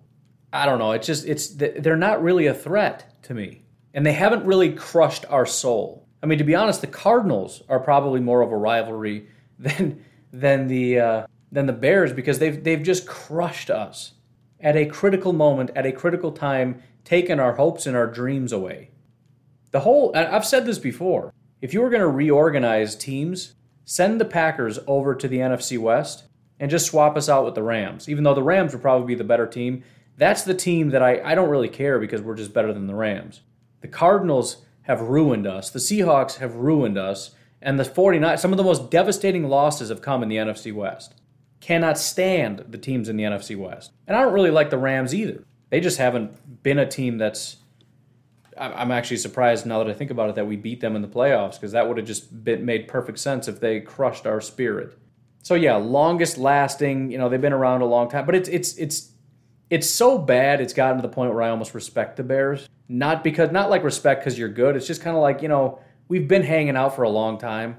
I 0.53 0.65
don't 0.65 0.80
know. 0.80 0.92
It's 0.92 1.07
just 1.07 1.25
it's 1.25 1.48
they're 1.50 1.95
not 1.95 2.21
really 2.21 2.48
a 2.48 2.53
threat 2.53 3.21
to 3.24 3.33
me, 3.33 3.63
and 3.94 4.06
they 4.06 4.13
haven't 4.13 4.45
really 4.45 4.74
crushed 4.74 5.25
our 5.30 5.45
soul. 5.45 6.07
I 6.21 6.25
mean, 6.25 6.38
to 6.38 6.44
be 6.44 6.56
honest, 6.56 6.81
the 6.81 6.88
Cardinals 6.88 7.63
are 7.69 7.80
probably 7.80 8.19
more 8.19 8.42
of 8.42 8.51
a 8.51 8.57
rivalry 8.57 9.27
than 9.59 10.03
than 10.31 10.68
the 10.68 11.00
uh, 11.00 11.27
than 11.51 11.65
the 11.65 11.74
Bears 11.74 12.13
because 12.13 12.39
they've 12.39 12.63
they've 12.63 12.83
just 12.83 13.07
crushed 13.07 13.69
us 13.69 14.13
at 14.59 14.75
a 14.75 14.86
critical 14.86 15.33
moment, 15.33 15.71
at 15.75 15.86
a 15.86 15.92
critical 15.92 16.31
time, 16.31 16.81
taken 17.03 17.39
our 17.39 17.53
hopes 17.56 17.88
and 17.88 17.95
our 17.95 18.07
dreams 18.07 18.51
away. 18.51 18.92
The 19.71 19.81
whole 19.81 20.12
I've 20.15 20.45
said 20.45 20.65
this 20.65 20.80
before. 20.80 21.33
If 21.62 21.74
you 21.74 21.81
were 21.81 21.89
going 21.89 22.01
to 22.01 22.07
reorganize 22.07 22.95
teams, 22.95 23.53
send 23.86 24.19
the 24.19 24.25
Packers 24.25 24.80
over 24.88 25.13
to 25.13 25.27
the 25.27 25.38
NFC 25.38 25.77
West 25.77 26.24
and 26.59 26.71
just 26.71 26.88
swap 26.88 27.15
us 27.15 27.30
out 27.30 27.45
with 27.45 27.56
the 27.56 27.63
Rams. 27.63 28.09
Even 28.09 28.24
though 28.24 28.33
the 28.33 28.44
Rams 28.44 28.74
would 28.74 28.81
probably 28.81 29.07
be 29.07 29.15
the 29.15 29.24
better 29.24 29.45
team, 29.45 29.83
that's 30.18 30.44
the 30.44 30.54
team 30.54 30.90
that 30.90 31.02
I, 31.02 31.22
I 31.22 31.36
don't 31.36 31.50
really 31.50 31.69
care 31.69 32.00
because 32.00 32.22
we're 32.22 32.36
just 32.36 32.54
better 32.54 32.74
than 32.74 32.88
the 32.88 32.96
Rams. 32.96 33.42
The 33.81 33.88
Cardinals 33.88 34.58
have 34.84 35.02
ruined 35.02 35.48
us. 35.48 35.69
The 35.69 35.80
Seahawks 35.80 36.38
have 36.38 36.56
ruined 36.56 36.98
us. 36.98 37.31
And 37.62 37.80
the 37.80 37.86
49 37.86 38.38
some 38.38 38.52
of 38.52 38.58
the 38.58 38.63
most 38.63 38.90
devastating 38.90 39.48
losses 39.48 39.90
have 39.90 40.02
come 40.02 40.24
in 40.24 40.30
the 40.30 40.38
NFC 40.38 40.74
West. 40.74 41.13
Cannot 41.60 41.98
stand 41.98 42.66
the 42.69 42.78
teams 42.78 43.08
in 43.08 43.18
the 43.18 43.24
NFC 43.24 43.56
West. 43.56 43.92
And 44.08 44.18
I 44.18 44.22
don't 44.22 44.34
really 44.34 44.50
like 44.50 44.72
the 44.72 44.80
Rams 44.80 45.13
either. 45.13 45.44
They 45.69 45.80
just 45.80 46.00
haven't 46.00 46.63
been 46.63 46.80
a 46.80 46.88
team 46.88 47.18
that's 47.18 47.58
I'm 48.58 48.92
actually 48.92 49.18
surprised 49.18 49.66
now 49.66 49.84
that 49.84 49.90
I 49.90 49.94
think 49.94 50.12
about 50.12 50.30
it 50.30 50.36
that 50.36 50.46
we 50.46 50.56
beat 50.56 50.81
them 50.81 50.96
in 50.96 51.02
the 51.02 51.08
playoffs 51.08 51.54
because 51.54 51.72
that 51.72 51.88
would 51.88 51.98
have 51.98 52.06
just 52.06 52.44
been, 52.44 52.66
made 52.66 52.88
perfect 52.88 53.18
sense 53.18 53.48
if 53.48 53.60
they 53.60 53.80
crushed 53.80 54.28
our 54.28 54.42
spirit. 54.42 54.98
So 55.42 55.56
yeah, 55.56 55.75
longest 55.78 56.38
lasting. 56.38 57.12
You 57.12 57.18
know, 57.18 57.30
they've 57.30 57.42
been 57.42 57.54
around 57.54 57.81
a 57.81 57.86
long 57.86 58.10
time, 58.10 58.25
but 58.25 58.36
it's 58.36 58.50
it's 58.50 58.75
it's 58.78 59.11
it's 59.71 59.89
so 59.89 60.18
bad 60.18 60.59
it's 60.59 60.73
gotten 60.73 60.97
to 60.97 61.01
the 61.01 61.12
point 61.12 61.33
where 61.33 61.41
I 61.41 61.50
almost 61.50 61.73
respect 61.73 62.18
the 62.18 62.23
Bears. 62.23 62.68
Not 62.89 63.23
because 63.23 63.51
not 63.51 63.69
like 63.69 63.83
respect 63.83 64.22
because 64.22 64.38
you're 64.38 64.50
good. 64.50 64.75
It's 64.75 64.86
just 64.86 65.01
kind 65.01 65.15
of 65.15 65.24
like 65.24 65.41
you 65.41 65.48
know 65.48 65.79
we've 66.10 66.27
been 66.27 66.43
hanging 66.43 66.75
out 66.75 66.96
for 66.96 67.03
a 67.03 67.10
long 67.10 67.39
time. 67.39 67.77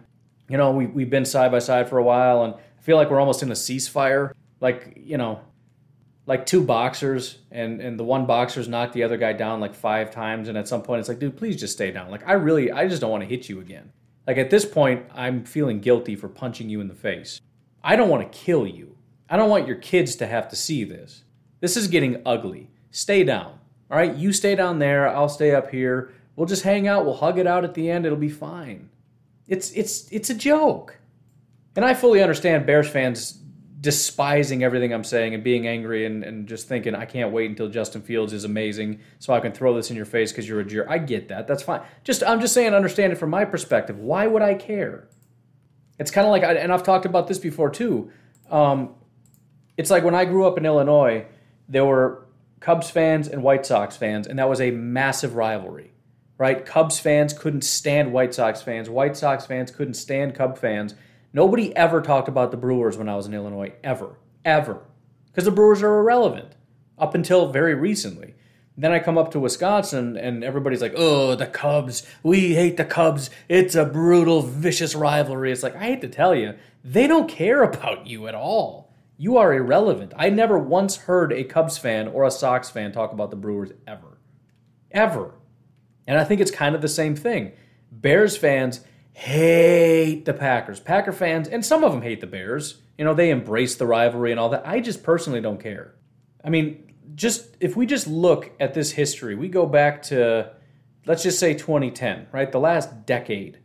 You 0.48 0.56
know 0.56 0.72
we 0.72 0.86
we've 0.86 1.10
been 1.10 1.26
side 1.26 1.52
by 1.52 1.60
side 1.60 1.88
for 1.88 1.98
a 1.98 2.02
while, 2.02 2.44
and 2.44 2.54
I 2.54 2.80
feel 2.80 2.96
like 2.96 3.10
we're 3.10 3.20
almost 3.20 3.42
in 3.42 3.50
a 3.50 3.54
ceasefire. 3.54 4.32
Like 4.58 4.94
you 4.96 5.18
know, 5.18 5.42
like 6.24 6.46
two 6.46 6.64
boxers, 6.64 7.38
and 7.50 7.82
and 7.82 8.00
the 8.00 8.04
one 8.04 8.24
boxer's 8.24 8.68
knocked 8.68 8.94
the 8.94 9.02
other 9.02 9.18
guy 9.18 9.34
down 9.34 9.60
like 9.60 9.74
five 9.74 10.10
times, 10.10 10.48
and 10.48 10.56
at 10.56 10.66
some 10.66 10.80
point 10.82 11.00
it's 11.00 11.10
like, 11.10 11.18
dude, 11.18 11.36
please 11.36 11.60
just 11.60 11.74
stay 11.74 11.90
down. 11.90 12.10
Like 12.10 12.26
I 12.26 12.32
really, 12.32 12.72
I 12.72 12.88
just 12.88 13.02
don't 13.02 13.10
want 13.10 13.22
to 13.22 13.28
hit 13.28 13.50
you 13.50 13.60
again. 13.60 13.92
Like 14.26 14.38
at 14.38 14.48
this 14.48 14.64
point, 14.64 15.04
I'm 15.14 15.44
feeling 15.44 15.80
guilty 15.80 16.16
for 16.16 16.28
punching 16.28 16.70
you 16.70 16.80
in 16.80 16.88
the 16.88 16.94
face. 16.94 17.38
I 17.84 17.96
don't 17.96 18.08
want 18.08 18.32
to 18.32 18.38
kill 18.38 18.66
you. 18.66 18.96
I 19.28 19.36
don't 19.36 19.50
want 19.50 19.66
your 19.66 19.76
kids 19.76 20.16
to 20.16 20.26
have 20.26 20.48
to 20.48 20.56
see 20.56 20.84
this. 20.84 21.24
This 21.62 21.76
is 21.76 21.86
getting 21.86 22.20
ugly. 22.26 22.68
Stay 22.90 23.22
down. 23.22 23.56
All 23.88 23.96
right, 23.96 24.14
you 24.14 24.32
stay 24.32 24.56
down 24.56 24.80
there. 24.80 25.08
I'll 25.08 25.28
stay 25.28 25.54
up 25.54 25.70
here. 25.70 26.12
We'll 26.34 26.48
just 26.48 26.64
hang 26.64 26.88
out. 26.88 27.04
We'll 27.04 27.14
hug 27.14 27.38
it 27.38 27.46
out 27.46 27.62
at 27.62 27.74
the 27.74 27.88
end. 27.88 28.04
It'll 28.04 28.18
be 28.18 28.28
fine. 28.28 28.90
It's 29.46 29.70
it's 29.70 30.10
it's 30.10 30.28
a 30.28 30.34
joke. 30.34 30.98
And 31.76 31.84
I 31.84 31.94
fully 31.94 32.20
understand 32.20 32.66
Bears 32.66 32.88
fans 32.88 33.38
despising 33.80 34.64
everything 34.64 34.92
I'm 34.92 35.04
saying 35.04 35.34
and 35.34 35.44
being 35.44 35.66
angry 35.68 36.04
and, 36.04 36.24
and 36.24 36.48
just 36.48 36.68
thinking, 36.68 36.94
I 36.96 37.04
can't 37.04 37.32
wait 37.32 37.48
until 37.48 37.68
Justin 37.68 38.02
Fields 38.02 38.32
is 38.32 38.44
amazing 38.44 39.00
so 39.20 39.32
I 39.32 39.40
can 39.40 39.52
throw 39.52 39.74
this 39.74 39.90
in 39.90 39.96
your 39.96 40.04
face 40.04 40.32
because 40.32 40.48
you're 40.48 40.60
a 40.60 40.64
jerk. 40.64 40.88
I 40.90 40.98
get 40.98 41.28
that. 41.28 41.46
That's 41.46 41.62
fine. 41.62 41.82
Just 42.02 42.24
I'm 42.24 42.40
just 42.40 42.54
saying, 42.54 42.74
understand 42.74 43.12
it 43.12 43.16
from 43.16 43.30
my 43.30 43.44
perspective. 43.44 44.00
Why 44.00 44.26
would 44.26 44.42
I 44.42 44.54
care? 44.54 45.08
It's 46.00 46.10
kind 46.10 46.26
of 46.26 46.32
like, 46.32 46.42
and 46.42 46.72
I've 46.72 46.82
talked 46.82 47.06
about 47.06 47.28
this 47.28 47.38
before 47.38 47.70
too. 47.70 48.10
Um, 48.50 48.96
it's 49.76 49.90
like 49.90 50.02
when 50.02 50.14
I 50.14 50.24
grew 50.24 50.44
up 50.44 50.58
in 50.58 50.66
Illinois, 50.66 51.26
there 51.72 51.86
were 51.86 52.26
Cubs 52.60 52.90
fans 52.90 53.26
and 53.26 53.42
White 53.42 53.66
Sox 53.66 53.96
fans, 53.96 54.26
and 54.26 54.38
that 54.38 54.48
was 54.48 54.60
a 54.60 54.70
massive 54.70 55.34
rivalry, 55.34 55.92
right? 56.38 56.64
Cubs 56.64 57.00
fans 57.00 57.32
couldn't 57.32 57.64
stand 57.64 58.12
White 58.12 58.34
Sox 58.34 58.62
fans. 58.62 58.90
White 58.90 59.16
Sox 59.16 59.46
fans 59.46 59.70
couldn't 59.70 59.94
stand 59.94 60.34
Cub 60.34 60.58
fans. 60.58 60.94
Nobody 61.32 61.74
ever 61.74 62.02
talked 62.02 62.28
about 62.28 62.50
the 62.50 62.58
Brewers 62.58 62.98
when 62.98 63.08
I 63.08 63.16
was 63.16 63.26
in 63.26 63.34
Illinois, 63.34 63.72
ever, 63.82 64.16
ever, 64.44 64.82
because 65.26 65.44
the 65.44 65.50
Brewers 65.50 65.82
are 65.82 65.98
irrelevant 65.98 66.52
up 66.98 67.14
until 67.14 67.50
very 67.50 67.74
recently. 67.74 68.34
Then 68.76 68.92
I 68.92 69.00
come 69.00 69.18
up 69.18 69.30
to 69.32 69.40
Wisconsin 69.40 70.16
and 70.16 70.44
everybody's 70.44 70.82
like, 70.82 70.94
oh, 70.96 71.34
the 71.34 71.46
Cubs. 71.46 72.06
We 72.22 72.54
hate 72.54 72.76
the 72.76 72.84
Cubs. 72.84 73.30
It's 73.48 73.74
a 73.74 73.84
brutal, 73.84 74.42
vicious 74.42 74.94
rivalry. 74.94 75.52
It's 75.52 75.62
like, 75.62 75.76
I 75.76 75.84
hate 75.84 76.00
to 76.02 76.08
tell 76.08 76.34
you, 76.34 76.54
they 76.84 77.06
don't 77.06 77.28
care 77.28 77.62
about 77.62 78.06
you 78.06 78.28
at 78.28 78.34
all. 78.34 78.81
You 79.16 79.36
are 79.36 79.52
irrelevant. 79.54 80.12
I 80.16 80.30
never 80.30 80.58
once 80.58 80.96
heard 80.96 81.32
a 81.32 81.44
Cubs 81.44 81.78
fan 81.78 82.08
or 82.08 82.24
a 82.24 82.30
Sox 82.30 82.70
fan 82.70 82.92
talk 82.92 83.12
about 83.12 83.30
the 83.30 83.36
Brewers 83.36 83.70
ever. 83.86 84.18
Ever. 84.90 85.34
And 86.06 86.18
I 86.18 86.24
think 86.24 86.40
it's 86.40 86.50
kind 86.50 86.74
of 86.74 86.82
the 86.82 86.88
same 86.88 87.14
thing. 87.14 87.52
Bears 87.90 88.36
fans 88.36 88.80
hate 89.12 90.24
the 90.24 90.34
Packers. 90.34 90.80
Packer 90.80 91.12
fans, 91.12 91.48
and 91.48 91.64
some 91.64 91.84
of 91.84 91.92
them 91.92 92.02
hate 92.02 92.20
the 92.20 92.26
Bears. 92.26 92.80
You 92.98 93.04
know, 93.04 93.14
they 93.14 93.30
embrace 93.30 93.76
the 93.76 93.86
rivalry 93.86 94.30
and 94.30 94.40
all 94.40 94.48
that. 94.50 94.66
I 94.66 94.80
just 94.80 95.02
personally 95.02 95.40
don't 95.40 95.60
care. 95.60 95.94
I 96.44 96.50
mean, 96.50 96.94
just 97.14 97.56
if 97.60 97.76
we 97.76 97.86
just 97.86 98.06
look 98.06 98.50
at 98.58 98.74
this 98.74 98.92
history, 98.92 99.34
we 99.34 99.48
go 99.48 99.66
back 99.66 100.02
to 100.04 100.52
let's 101.06 101.22
just 101.22 101.38
say 101.38 101.54
2010, 101.54 102.28
right? 102.32 102.50
The 102.50 102.60
last 102.60 103.06
decade. 103.06 103.58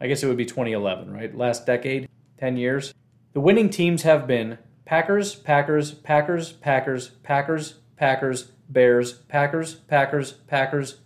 I 0.00 0.06
guess 0.08 0.22
it 0.22 0.26
would 0.26 0.36
be 0.36 0.44
2011, 0.44 1.12
right? 1.12 1.34
Last 1.34 1.66
decade, 1.66 2.08
10 2.38 2.56
years. 2.56 2.92
The 3.36 3.42
winning 3.42 3.68
teams 3.68 4.00
have 4.00 4.26
been 4.26 4.56
Packers, 4.86 5.34
Packers, 5.34 5.92
Packers, 5.92 6.52
Packers, 6.52 7.10
Packers, 7.22 7.74
Packers, 7.98 8.44
Bears, 8.70 9.12
Packers, 9.12 9.74
Packers, 9.74 10.32
Packers, 10.32 11.00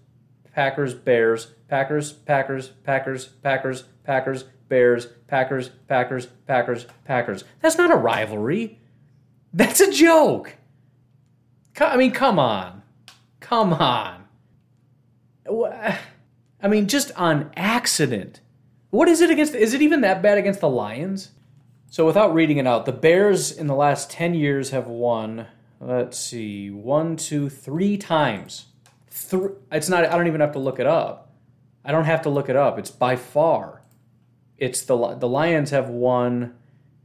Packers, 0.54 0.94
Bears, 0.94 1.46
Packers, 1.66 2.12
Packers, 2.12 2.68
Packers, 2.68 3.26
Packers, 3.26 3.82
Packers, 4.04 4.44
Bears, 4.68 5.06
Packers, 5.26 5.70
Packers, 5.88 6.26
Packers, 6.46 6.86
Packers. 7.04 7.44
That's 7.62 7.76
not 7.76 7.90
a 7.90 7.96
rivalry. 7.96 8.78
That's 9.52 9.80
a 9.80 9.90
joke. 9.90 10.54
I 11.80 11.96
mean, 11.96 12.12
come 12.12 12.38
on. 12.38 12.82
Come 13.40 13.72
on. 13.72 14.28
I 16.62 16.68
mean, 16.68 16.86
just 16.86 17.10
on 17.16 17.50
accident. 17.56 18.40
What 18.90 19.08
is 19.08 19.20
it 19.20 19.30
against? 19.30 19.56
Is 19.56 19.74
it 19.74 19.82
even 19.82 20.02
that 20.02 20.22
bad 20.22 20.38
against 20.38 20.60
the 20.60 20.68
Lions? 20.68 21.32
So, 21.92 22.06
without 22.06 22.32
reading 22.32 22.58
it 22.58 22.68
out, 22.68 22.86
the 22.86 22.92
Bears 22.92 23.50
in 23.50 23.66
the 23.66 23.74
last 23.74 24.12
10 24.12 24.34
years 24.34 24.70
have 24.70 24.86
won, 24.86 25.48
let's 25.80 26.16
see, 26.16 26.70
one, 26.70 27.16
two, 27.16 27.48
three 27.48 27.96
times. 27.96 28.66
Three, 29.08 29.50
it's 29.72 29.88
not, 29.88 30.04
I 30.04 30.16
don't 30.16 30.28
even 30.28 30.40
have 30.40 30.52
to 30.52 30.60
look 30.60 30.78
it 30.78 30.86
up. 30.86 31.32
I 31.84 31.90
don't 31.90 32.04
have 32.04 32.22
to 32.22 32.30
look 32.30 32.48
it 32.48 32.54
up. 32.54 32.78
It's 32.78 32.92
by 32.92 33.16
far. 33.16 33.82
It's 34.56 34.82
the, 34.82 35.16
the 35.16 35.26
Lions 35.26 35.70
have 35.70 35.88
won 35.88 36.54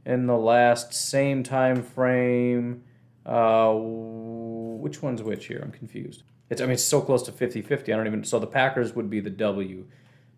in 0.04 0.26
the 0.26 0.36
last 0.36 0.94
same 0.94 1.42
time 1.42 1.82
frame. 1.82 2.84
Uh, 3.26 3.74
which 3.74 5.02
one's 5.02 5.20
which 5.20 5.46
here? 5.46 5.60
I'm 5.64 5.72
confused. 5.72 6.22
It's, 6.48 6.60
I 6.60 6.64
mean, 6.64 6.74
it's 6.74 6.84
so 6.84 7.00
close 7.00 7.24
to 7.24 7.32
50 7.32 7.60
50. 7.60 7.92
I 7.92 7.96
don't 7.96 8.06
even. 8.06 8.22
So 8.22 8.38
the 8.38 8.46
Packers 8.46 8.94
would 8.94 9.10
be 9.10 9.18
the 9.18 9.30
W. 9.30 9.86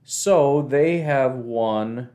So 0.04 0.62
they 0.62 1.00
have 1.00 1.34
won, 1.34 2.08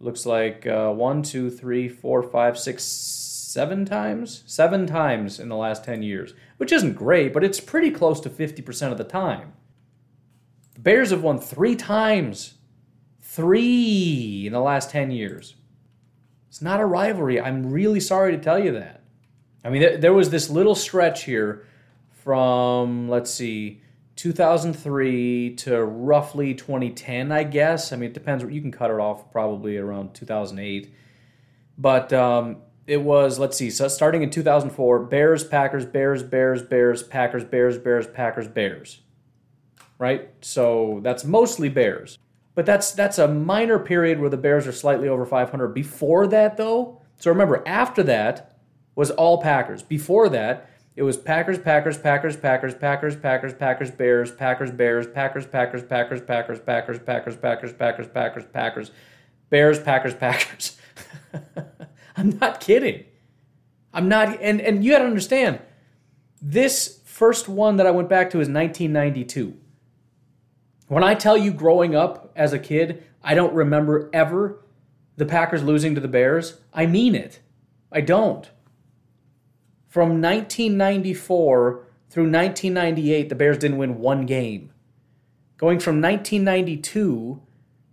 looks 0.00 0.26
like 0.26 0.66
uh, 0.66 0.90
one, 0.92 1.22
two, 1.22 1.50
three, 1.50 1.88
four, 1.88 2.22
five, 2.22 2.58
six, 2.58 2.84
seven 2.84 3.84
times? 3.84 4.42
Seven 4.46 4.86
times 4.86 5.40
in 5.40 5.48
the 5.48 5.56
last 5.56 5.84
10 5.84 6.02
years, 6.02 6.34
which 6.58 6.72
isn't 6.72 6.94
great, 6.94 7.32
but 7.32 7.44
it's 7.44 7.60
pretty 7.60 7.90
close 7.90 8.20
to 8.20 8.30
50% 8.30 8.92
of 8.92 8.98
the 8.98 9.04
time. 9.04 9.52
The 10.74 10.80
Bears 10.80 11.10
have 11.10 11.22
won 11.22 11.38
three 11.38 11.76
times. 11.76 12.54
Three 13.22 14.44
in 14.46 14.52
the 14.52 14.60
last 14.60 14.90
10 14.90 15.10
years. 15.10 15.56
It's 16.48 16.62
not 16.62 16.80
a 16.80 16.86
rivalry. 16.86 17.40
I'm 17.40 17.70
really 17.70 18.00
sorry 18.00 18.32
to 18.32 18.42
tell 18.42 18.58
you 18.58 18.72
that. 18.72 19.02
I 19.64 19.70
mean, 19.70 20.00
there 20.00 20.14
was 20.14 20.30
this 20.30 20.48
little 20.48 20.74
stretch 20.74 21.24
here 21.24 21.66
from, 22.22 23.08
let's 23.08 23.30
see, 23.30 23.82
2003 24.16 25.54
to 25.56 25.84
roughly 25.84 26.54
2010, 26.54 27.30
I 27.30 27.44
guess. 27.44 27.92
I 27.92 27.96
mean, 27.96 28.10
it 28.10 28.14
depends. 28.14 28.42
You 28.42 28.60
can 28.60 28.72
cut 28.72 28.90
it 28.90 28.98
off 28.98 29.30
probably 29.30 29.76
around 29.76 30.14
2008. 30.14 30.92
But 31.78 32.12
um, 32.12 32.56
it 32.86 33.02
was, 33.02 33.38
let's 33.38 33.56
see, 33.56 33.70
so 33.70 33.88
starting 33.88 34.22
in 34.22 34.30
2004, 34.30 35.00
Bears, 35.04 35.44
Packers, 35.44 35.84
Bears, 35.84 36.22
Bears, 36.22 36.62
Bears, 36.62 37.02
Packers, 37.02 37.44
Bears, 37.44 37.76
Bears, 37.78 38.06
Packers, 38.06 38.48
Bears. 38.48 39.00
Right? 39.98 40.30
So 40.40 41.00
that's 41.02 41.24
mostly 41.24 41.68
Bears. 41.68 42.18
But 42.54 42.64
that's 42.64 42.92
that's 42.92 43.18
a 43.18 43.28
minor 43.28 43.78
period 43.78 44.18
where 44.18 44.30
the 44.30 44.38
Bears 44.38 44.66
are 44.66 44.72
slightly 44.72 45.08
over 45.08 45.26
500. 45.26 45.68
Before 45.68 46.26
that, 46.26 46.56
though, 46.56 47.02
so 47.18 47.30
remember, 47.30 47.62
after 47.66 48.02
that 48.04 48.56
was 48.94 49.10
all 49.10 49.42
Packers. 49.42 49.82
Before 49.82 50.30
that, 50.30 50.70
it 50.96 51.02
was 51.02 51.18
Packers, 51.18 51.58
Packers, 51.58 51.98
Packers, 51.98 52.36
Packers, 52.36 52.74
Packers, 52.74 53.16
Packers, 53.16 53.52
Packers, 53.52 53.90
Bears, 53.90 54.32
Packers, 54.32 54.70
Bears, 54.70 55.06
Packers, 55.06 55.46
Packers, 55.46 55.82
Packers, 55.82 56.20
Packers, 56.22 56.60
Packers, 56.60 56.98
Packers, 56.98 57.36
Packers, 57.36 57.72
Packers, 57.74 58.08
Packers, 58.08 58.44
Packers, 58.50 58.90
Bears, 59.50 59.78
Packers, 59.78 60.14
Packers. 60.14 60.78
I'm 62.16 62.38
not 62.38 62.60
kidding. 62.60 63.04
I'm 63.92 64.08
not, 64.08 64.40
and 64.40 64.60
and 64.60 64.82
you 64.82 64.92
got 64.92 65.00
to 65.00 65.04
understand, 65.04 65.60
this 66.40 67.00
first 67.04 67.46
one 67.46 67.76
that 67.76 67.86
I 67.86 67.90
went 67.90 68.08
back 68.08 68.30
to 68.30 68.40
is 68.40 68.48
1992. 68.48 69.54
When 70.88 71.04
I 71.04 71.14
tell 71.14 71.36
you 71.36 71.52
growing 71.52 71.94
up 71.94 72.32
as 72.34 72.54
a 72.54 72.58
kid, 72.58 73.04
I 73.22 73.34
don't 73.34 73.52
remember 73.52 74.08
ever 74.14 74.64
the 75.16 75.26
Packers 75.26 75.62
losing 75.62 75.94
to 75.94 76.00
the 76.00 76.08
Bears, 76.08 76.60
I 76.72 76.86
mean 76.86 77.14
it. 77.14 77.40
I 77.90 78.00
don't. 78.00 78.48
From 79.96 80.20
1994 80.20 81.86
through 82.10 82.30
1998, 82.30 83.30
the 83.30 83.34
Bears 83.34 83.56
didn't 83.56 83.78
win 83.78 83.98
one 83.98 84.26
game. 84.26 84.70
Going 85.56 85.78
from 85.78 86.02
1992 86.02 87.40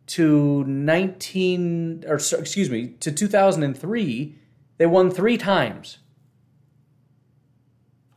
to 0.08 0.64
19 0.66 2.04
or 2.06 2.16
excuse 2.16 2.70
me, 2.70 2.88
to 3.00 3.10
2003, 3.10 4.36
they 4.80 4.86
won 4.86 5.12
3 5.12 5.38
times. 5.38 6.00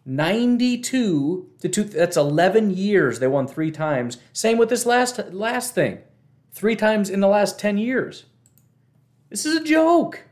92 0.04 1.48
to 1.60 1.68
two, 1.68 1.84
that's 1.84 2.16
11 2.16 2.70
years 2.70 3.20
they 3.20 3.28
won 3.28 3.46
3 3.46 3.70
times. 3.70 4.18
Same 4.32 4.58
with 4.58 4.68
this 4.68 4.84
last 4.84 5.32
last 5.32 5.76
thing. 5.76 5.98
3 6.50 6.74
times 6.74 7.08
in 7.08 7.20
the 7.20 7.28
last 7.28 7.60
10 7.60 7.78
years. 7.78 8.24
This 9.30 9.46
is 9.46 9.54
a 9.54 9.62
joke. 9.62 10.25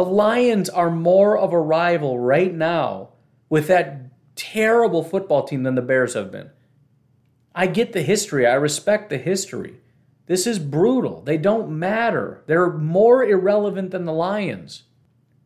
The 0.00 0.06
Lions 0.06 0.70
are 0.70 0.90
more 0.90 1.36
of 1.36 1.52
a 1.52 1.60
rival 1.60 2.18
right 2.18 2.54
now 2.54 3.10
with 3.50 3.66
that 3.66 4.06
terrible 4.34 5.04
football 5.04 5.42
team 5.42 5.62
than 5.62 5.74
the 5.74 5.82
Bears 5.82 6.14
have 6.14 6.32
been. 6.32 6.48
I 7.54 7.66
get 7.66 7.92
the 7.92 8.00
history, 8.00 8.46
I 8.46 8.54
respect 8.54 9.10
the 9.10 9.18
history. 9.18 9.74
This 10.24 10.46
is 10.46 10.58
brutal. 10.58 11.20
They 11.20 11.36
don't 11.36 11.78
matter. 11.78 12.42
They're 12.46 12.72
more 12.72 13.22
irrelevant 13.22 13.90
than 13.90 14.06
the 14.06 14.14
Lions. 14.14 14.84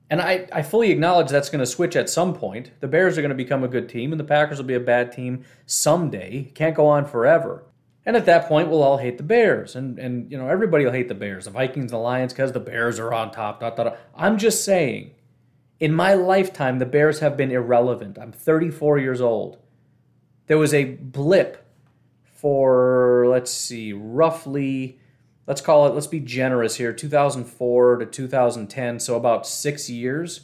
And 0.09 0.21
I, 0.21 0.47
I 0.53 0.63
fully 0.63 0.93
acknowledge 0.93 1.31
that's 1.31 1.51
going 1.51 1.59
to 1.59 1.67
switch 1.67 1.97
at 1.97 2.09
some 2.09 2.33
point. 2.33 2.71
The 2.79 2.87
Bears 2.87 3.19
are 3.19 3.23
going 3.23 3.31
to 3.31 3.35
become 3.35 3.65
a 3.65 3.69
good 3.69 3.89
team, 3.89 4.13
and 4.13 4.21
the 4.21 4.25
Packers 4.25 4.59
will 4.59 4.67
be 4.67 4.75
a 4.75 4.79
bad 4.79 5.11
team 5.11 5.45
someday. 5.67 6.53
Can't 6.55 6.77
go 6.77 6.87
on 6.87 7.07
forever. 7.07 7.65
And 8.07 8.17
at 8.17 8.27
that 8.27 8.49
point, 8.49 8.69
we'll 8.69 8.83
all 8.83 8.99
hate 8.99 9.17
the 9.17 9.25
Bears. 9.25 9.77
And, 9.77 9.99
and 9.99 10.31
you 10.31 10.37
know, 10.37 10.49
everybody 10.49 10.85
will 10.85 10.93
hate 10.93 11.09
the 11.09 11.15
Bears, 11.15 11.47
the 11.47 11.51
Vikings, 11.51 11.91
the 11.91 11.99
Lions, 11.99 12.33
because 12.33 12.53
the 12.53 12.61
Bears 12.61 12.99
are 12.99 13.15
on 13.15 13.31
top. 13.31 13.61
Dot, 13.61 13.77
dot. 13.77 13.99
I'm 14.15 14.37
just 14.37 14.65
saying, 14.65 15.13
in 15.81 15.93
my 15.93 16.15
lifetime, 16.15 16.79
the 16.79 16.87
Bears 16.87 17.21
have 17.21 17.37
been 17.37 17.51
irrelevant. 17.51 18.19
I'm 18.19 18.33
34 18.33 18.99
years 18.99 19.21
old. 19.21 19.59
There 20.47 20.59
was 20.59 20.75
a 20.75 20.85
blip 20.85 21.67
for, 22.25 23.25
let's 23.29 23.51
see, 23.51 23.95
roughly, 23.95 24.99
let's 25.47 25.63
call 25.63 25.87
it, 25.87 25.95
let's 25.95 26.07
be 26.07 26.21
generous 26.21 26.77
here, 26.77 26.93
2004 26.93 27.97
to 27.97 28.07
2010, 28.07 29.01
so 29.01 29.17
about 29.17 29.47
six 29.47 29.89
years, 29.89 30.43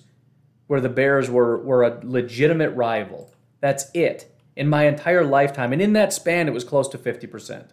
where 0.66 0.80
the 0.80 0.88
Bears 0.88 1.28
were, 1.28 1.58
were 1.58 1.82
a 1.82 2.00
legitimate 2.02 2.70
rival. 2.70 3.34
That's 3.60 3.90
it 3.92 4.32
in 4.60 4.68
my 4.68 4.84
entire 4.84 5.24
lifetime. 5.24 5.72
And 5.72 5.80
in 5.80 5.94
that 5.94 6.12
span, 6.12 6.46
it 6.46 6.52
was 6.52 6.64
close 6.64 6.86
to 6.88 6.98
50%. 6.98 7.70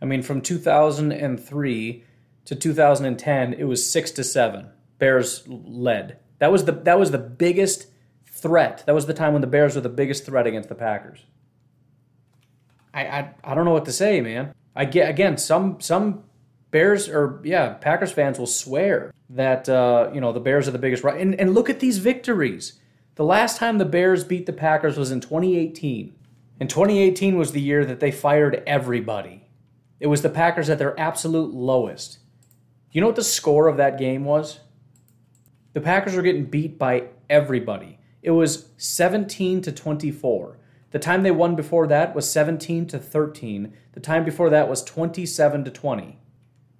I 0.00 0.04
mean, 0.06 0.22
from 0.22 0.40
2003 0.40 2.04
to 2.46 2.54
2010, 2.56 3.52
it 3.52 3.64
was 3.64 3.90
six 3.90 4.10
to 4.12 4.24
seven. 4.24 4.70
Bears 4.98 5.46
led. 5.46 6.20
That 6.38 6.50
was 6.50 6.64
the 6.64 6.72
that 6.72 6.98
was 6.98 7.10
the 7.10 7.18
biggest 7.18 7.88
threat. 8.26 8.82
That 8.86 8.94
was 8.94 9.04
the 9.04 9.12
time 9.12 9.34
when 9.34 9.42
the 9.42 9.46
Bears 9.46 9.74
were 9.74 9.82
the 9.82 9.90
biggest 9.90 10.24
threat 10.24 10.46
against 10.46 10.70
the 10.70 10.74
Packers. 10.74 11.26
I 12.94 13.02
I, 13.06 13.34
I 13.44 13.54
don't 13.54 13.66
know 13.66 13.72
what 13.72 13.84
to 13.84 13.92
say, 13.92 14.22
man. 14.22 14.54
I 14.74 14.86
get 14.86 15.10
again 15.10 15.36
some 15.36 15.82
some 15.82 16.24
Bears 16.70 17.10
or 17.10 17.42
yeah 17.44 17.74
Packers 17.74 18.12
fans 18.12 18.38
will 18.38 18.46
swear 18.46 19.12
that 19.28 19.68
uh, 19.68 20.10
you 20.14 20.20
know 20.22 20.32
the 20.32 20.40
Bears 20.40 20.66
are 20.66 20.72
the 20.72 20.78
biggest 20.78 21.04
right. 21.04 21.20
And 21.20 21.34
and 21.38 21.52
look 21.52 21.68
at 21.68 21.80
these 21.80 21.98
victories. 21.98 22.80
The 23.18 23.24
last 23.24 23.56
time 23.56 23.78
the 23.78 23.84
Bears 23.84 24.22
beat 24.22 24.46
the 24.46 24.52
Packers 24.52 24.96
was 24.96 25.10
in 25.10 25.18
2018. 25.18 26.14
And 26.60 26.70
2018 26.70 27.36
was 27.36 27.50
the 27.50 27.60
year 27.60 27.84
that 27.84 27.98
they 27.98 28.12
fired 28.12 28.62
everybody. 28.64 29.48
It 29.98 30.06
was 30.06 30.22
the 30.22 30.28
Packers 30.28 30.70
at 30.70 30.78
their 30.78 30.98
absolute 31.00 31.52
lowest. 31.52 32.20
You 32.92 33.00
know 33.00 33.08
what 33.08 33.16
the 33.16 33.24
score 33.24 33.66
of 33.66 33.76
that 33.76 33.98
game 33.98 34.24
was? 34.24 34.60
The 35.72 35.80
Packers 35.80 36.14
were 36.14 36.22
getting 36.22 36.44
beat 36.44 36.78
by 36.78 37.08
everybody. 37.28 37.98
It 38.22 38.30
was 38.30 38.68
17 38.76 39.62
to 39.62 39.72
24. 39.72 40.56
The 40.92 41.00
time 41.00 41.24
they 41.24 41.32
won 41.32 41.56
before 41.56 41.88
that 41.88 42.14
was 42.14 42.30
17 42.30 42.86
to 42.86 43.00
13. 43.00 43.72
The 43.94 44.00
time 44.00 44.24
before 44.24 44.50
that 44.50 44.68
was 44.68 44.84
27 44.84 45.64
to 45.64 45.72
20. 45.72 46.18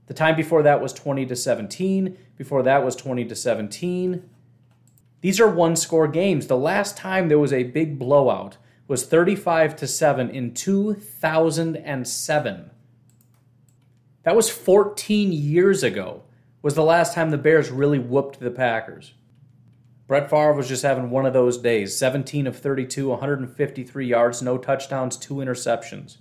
The 0.06 0.14
time 0.14 0.36
before 0.36 0.62
that 0.62 0.80
was 0.80 0.92
20 0.92 1.26
to 1.26 1.34
17. 1.34 2.16
Before 2.36 2.62
that 2.62 2.84
was 2.84 2.94
20 2.94 3.24
to 3.24 3.34
17. 3.34 4.30
These 5.20 5.40
are 5.40 5.48
one 5.48 5.76
score 5.76 6.08
games. 6.08 6.46
The 6.46 6.56
last 6.56 6.96
time 6.96 7.28
there 7.28 7.38
was 7.38 7.52
a 7.52 7.64
big 7.64 7.98
blowout 7.98 8.56
was 8.86 9.04
35 9.04 9.76
to 9.76 9.86
7 9.86 10.30
in 10.30 10.54
2007. 10.54 12.70
That 14.22 14.36
was 14.36 14.50
14 14.50 15.32
years 15.32 15.82
ago. 15.82 16.22
Was 16.62 16.74
the 16.74 16.82
last 16.82 17.14
time 17.14 17.30
the 17.30 17.38
Bears 17.38 17.70
really 17.70 17.98
whooped 17.98 18.40
the 18.40 18.50
Packers. 18.50 19.14
Brett 20.08 20.30
Favre 20.30 20.54
was 20.54 20.68
just 20.68 20.82
having 20.82 21.10
one 21.10 21.26
of 21.26 21.34
those 21.34 21.58
days 21.58 21.96
17 21.96 22.46
of 22.46 22.56
32, 22.56 23.08
153 23.08 24.06
yards, 24.06 24.42
no 24.42 24.58
touchdowns, 24.58 25.16
two 25.16 25.34
interceptions. 25.34 26.16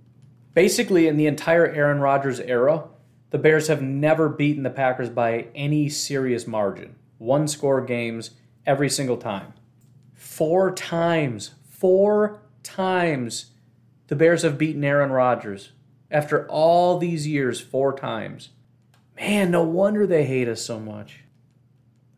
Basically, 0.54 1.08
in 1.08 1.18
the 1.18 1.26
entire 1.26 1.68
Aaron 1.68 2.00
Rodgers 2.00 2.40
era, 2.40 2.84
the 3.30 3.38
Bears 3.38 3.68
have 3.68 3.82
never 3.82 4.30
beaten 4.30 4.64
the 4.64 4.70
Packers 4.70 5.10
by 5.10 5.48
any 5.56 5.90
serious 5.90 6.46
margin. 6.46 6.96
One 7.18 7.48
score 7.48 7.82
games 7.82 8.32
every 8.68 8.90
single 8.90 9.18
time. 9.18 9.54
Four 10.14 10.72
times, 10.74 11.56
four 11.70 12.42
times 12.62 13.48
the 14.08 14.16
Bears 14.16 14.44
have 14.44 14.58
beaten 14.58 14.84
Aaron 14.84 15.12
Rodgers. 15.12 15.72
After 16.12 16.48
all 16.48 16.98
these 16.98 17.26
years, 17.26 17.60
four 17.60 17.98
times. 17.98 18.50
Man, 19.20 19.50
no 19.50 19.64
wonder 19.64 20.06
they 20.06 20.26
hate 20.26 20.48
us 20.48 20.62
so 20.62 20.80
much. 20.80 21.22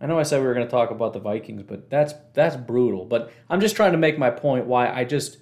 I 0.02 0.06
know 0.06 0.20
I 0.20 0.24
said 0.24 0.42
we 0.42 0.48
were 0.48 0.54
going 0.54 0.66
to 0.66 0.72
talk 0.72 0.92
about 0.92 1.14
the 1.14 1.20
Vikings, 1.20 1.64
but 1.64 1.90
that's 1.90 2.14
that's 2.34 2.56
brutal. 2.56 3.06
But 3.06 3.32
I'm 3.50 3.62
just 3.62 3.76
trying 3.76 3.92
to 3.94 3.98
make 3.98 4.18
my 4.18 4.30
point 4.30 4.66
why 4.66 4.90
I 4.90 5.04
just 5.04 5.38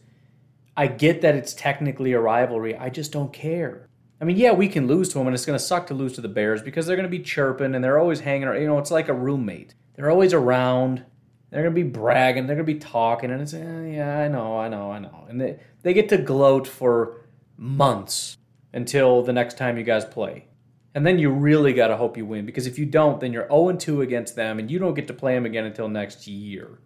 I 0.76 0.88
get 0.88 1.22
that 1.22 1.36
it's 1.36 1.54
technically 1.54 2.14
a 2.14 2.20
rivalry. 2.20 2.76
I 2.76 2.90
just 2.90 3.12
don't 3.12 3.34
care. 3.34 3.88
I 4.20 4.26
mean, 4.26 4.38
yeah, 4.38 4.54
we 4.54 4.68
can 4.68 4.88
lose 4.88 5.10
to 5.10 5.20
them, 5.20 5.28
and 5.28 5.36
it's 5.36 5.46
going 5.46 5.58
to 5.58 5.64
suck 5.64 5.88
to 5.88 5.94
lose 5.94 6.14
to 6.14 6.22
the 6.22 6.28
Bears 6.28 6.64
because 6.64 6.86
they're 6.86 6.96
going 6.96 7.10
to 7.10 7.18
be 7.18 7.24
chirping 7.24 7.76
and 7.76 7.84
they're 7.84 8.00
always 8.00 8.22
hanging. 8.22 8.48
You 8.60 8.68
know, 8.68 8.80
it's 8.80 8.90
like 8.90 9.10
a 9.10 9.14
roommate. 9.14 9.76
They're 9.98 10.10
always 10.10 10.34
around. 10.34 11.04
They're 11.50 11.66
to 11.66 11.72
be 11.72 11.84
bragging. 11.84 12.48
They're 12.48 12.56
to 12.56 12.64
be 12.64 12.76
talking, 12.76 13.32
and 13.32 13.42
it's 13.42 13.54
eh, 13.54 13.88
yeah, 13.88 14.20
I 14.20 14.28
know, 14.30 14.58
I 14.58 14.70
know, 14.70 14.92
I 14.92 15.00
know. 15.00 15.26
And 15.28 15.42
they 15.42 15.60
they 15.82 15.94
get 15.94 16.08
to 16.10 16.18
gloat 16.18 16.68
for 16.68 17.26
months 17.58 18.38
until 18.72 19.24
the 19.24 19.34
next 19.34 19.58
time 19.58 19.78
you 19.78 19.84
guys 19.84 20.06
play. 20.06 20.46
And 20.94 21.06
then 21.06 21.20
you 21.20 21.30
really 21.30 21.74
got 21.74 21.88
to 21.88 21.98
hope 21.98 22.18
you 22.18 22.26
win 22.26 22.46
because 22.46 22.66
if 22.66 22.80
you 22.80 22.86
don't, 22.86 23.20
then 23.20 23.34
you're 23.34 23.48
0 23.50 23.74
2 23.74 24.02
against 24.02 24.36
them 24.36 24.60
and 24.60 24.72
you 24.72 24.80
don't 24.80 24.94
get 24.94 25.08
to 25.08 25.14
play 25.14 25.36
them 25.36 25.46
again 25.46 25.66
until 25.66 25.88
next 25.88 26.28
year. 26.28 26.80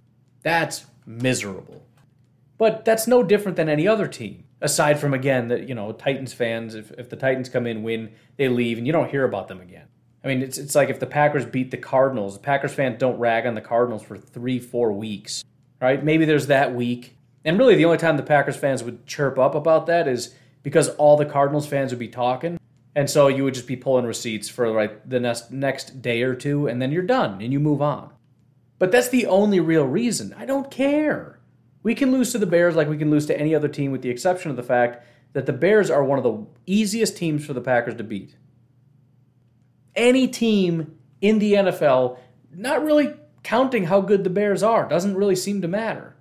That's 0.43 0.85
miserable. 1.05 1.85
But 2.57 2.85
that's 2.85 3.07
no 3.07 3.23
different 3.23 3.55
than 3.55 3.69
any 3.69 3.87
other 3.87 4.07
team. 4.07 4.45
Aside 4.61 4.99
from, 4.99 5.13
again, 5.13 5.47
that, 5.47 5.67
you 5.67 5.73
know, 5.73 5.91
Titans 5.93 6.33
fans, 6.33 6.75
if, 6.75 6.91
if 6.91 7.09
the 7.09 7.15
Titans 7.15 7.49
come 7.49 7.65
in, 7.65 7.81
win, 7.81 8.11
they 8.37 8.47
leave, 8.47 8.77
and 8.77 8.85
you 8.85 8.93
don't 8.93 9.09
hear 9.09 9.23
about 9.23 9.47
them 9.47 9.59
again. 9.59 9.87
I 10.23 10.27
mean, 10.27 10.41
it's, 10.41 10.57
it's 10.57 10.75
like 10.75 10.89
if 10.89 10.99
the 10.99 11.07
Packers 11.07 11.45
beat 11.45 11.71
the 11.71 11.77
Cardinals, 11.77 12.35
the 12.35 12.41
Packers 12.41 12.73
fans 12.73 12.99
don't 12.99 13.17
rag 13.17 13.45
on 13.45 13.55
the 13.55 13.61
Cardinals 13.61 14.03
for 14.03 14.17
three, 14.17 14.59
four 14.59 14.91
weeks, 14.91 15.43
right? 15.81 16.03
Maybe 16.03 16.25
there's 16.25 16.47
that 16.47 16.75
week. 16.75 17.15
And 17.43 17.57
really, 17.57 17.75
the 17.75 17.85
only 17.85 17.97
time 17.97 18.17
the 18.17 18.23
Packers 18.23 18.55
fans 18.55 18.83
would 18.83 19.07
chirp 19.07 19.39
up 19.39 19.55
about 19.55 19.87
that 19.87 20.07
is 20.07 20.35
because 20.61 20.89
all 20.89 21.17
the 21.17 21.25
Cardinals 21.25 21.65
fans 21.65 21.91
would 21.91 21.99
be 21.99 22.07
talking 22.07 22.59
and 22.95 23.09
so 23.09 23.27
you 23.27 23.43
would 23.43 23.53
just 23.53 23.67
be 23.67 23.75
pulling 23.75 24.05
receipts 24.05 24.49
for 24.49 24.69
like 24.69 25.07
the 25.07 25.19
next 25.19 25.51
next 25.51 26.01
day 26.01 26.23
or 26.23 26.35
two, 26.35 26.67
and 26.67 26.81
then 26.81 26.91
you're 26.91 27.03
done 27.03 27.41
and 27.41 27.53
you 27.53 27.59
move 27.59 27.81
on. 27.81 28.11
But 28.79 28.91
that's 28.91 29.09
the 29.09 29.27
only 29.27 29.59
real 29.59 29.85
reason. 29.85 30.33
I 30.37 30.45
don't 30.45 30.71
care. 30.71 31.39
We 31.83 31.95
can 31.95 32.11
lose 32.11 32.31
to 32.31 32.37
the 32.37 32.45
Bears 32.45 32.75
like 32.75 32.89
we 32.89 32.97
can 32.97 33.11
lose 33.11 33.25
to 33.27 33.39
any 33.39 33.55
other 33.55 33.67
team, 33.67 33.91
with 33.91 34.01
the 34.01 34.09
exception 34.09 34.51
of 34.51 34.57
the 34.57 34.63
fact 34.63 35.05
that 35.33 35.45
the 35.45 35.53
Bears 35.53 35.89
are 35.89 36.03
one 36.03 36.17
of 36.17 36.23
the 36.23 36.45
easiest 36.65 37.15
teams 37.15 37.45
for 37.45 37.53
the 37.53 37.61
Packers 37.61 37.95
to 37.95 38.03
beat. 38.03 38.35
Any 39.95 40.27
team 40.27 40.97
in 41.19 41.39
the 41.39 41.53
NFL, 41.53 42.17
not 42.53 42.83
really 42.83 43.13
counting 43.43 43.85
how 43.85 44.01
good 44.01 44.23
the 44.23 44.29
Bears 44.29 44.63
are, 44.63 44.87
doesn't 44.87 45.15
really 45.15 45.35
seem 45.35 45.61
to 45.61 45.67
matter. 45.67 46.15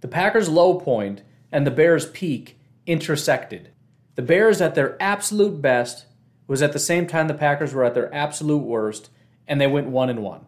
The 0.00 0.08
Packers' 0.08 0.48
low 0.48 0.78
point 0.80 1.22
and 1.50 1.66
the 1.66 1.70
Bears' 1.70 2.06
peak 2.06 2.58
intersected. 2.86 3.70
The 4.14 4.22
Bears 4.22 4.60
at 4.60 4.74
their 4.74 5.00
absolute 5.00 5.62
best 5.62 6.06
was 6.46 6.62
at 6.62 6.72
the 6.72 6.78
same 6.78 7.06
time 7.06 7.28
the 7.28 7.34
Packers 7.34 7.72
were 7.72 7.84
at 7.84 7.94
their 7.94 8.12
absolute 8.14 8.62
worst, 8.62 9.10
and 9.46 9.60
they 9.60 9.66
went 9.66 9.88
one 9.88 10.10
and 10.10 10.22
one. 10.22 10.44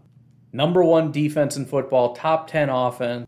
Number 0.52 0.82
one 0.82 1.12
defense 1.12 1.56
in 1.56 1.66
football, 1.66 2.14
top 2.14 2.48
10 2.48 2.68
offense. 2.68 3.26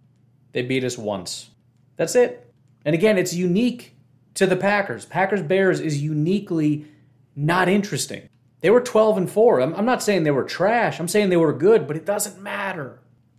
They 0.53 0.63
beat 0.63 0.85
us 0.85 0.99
once. 0.99 1.51
That's 1.97 2.15
it. 2.15 2.53
And 2.85 2.95
again, 2.95 3.19
it's 3.19 3.35
unique 3.35 3.97
to 4.35 4.47
the 4.47 4.57
Packers. 4.57 5.05
Packers 5.05 5.43
Bears 5.43 5.81
is 5.81 6.03
uniquely 6.03 6.87
not 7.35 7.69
interesting. 7.69 8.29
They 8.67 8.71
were 8.71 8.81
12 8.81 9.17
and 9.17 9.31
4. 9.31 9.61
I'm, 9.61 9.75
I'm 9.77 9.85
not 9.85 10.03
saying 10.03 10.25
they 10.25 10.33
were 10.33 10.43
trash. 10.43 10.99
I'm 10.99 11.07
saying 11.07 11.29
they 11.29 11.37
were 11.37 11.53
good, 11.53 11.87
but 11.87 11.97
it 11.97 12.05
doesn't 12.05 12.43
matter. 12.43 12.99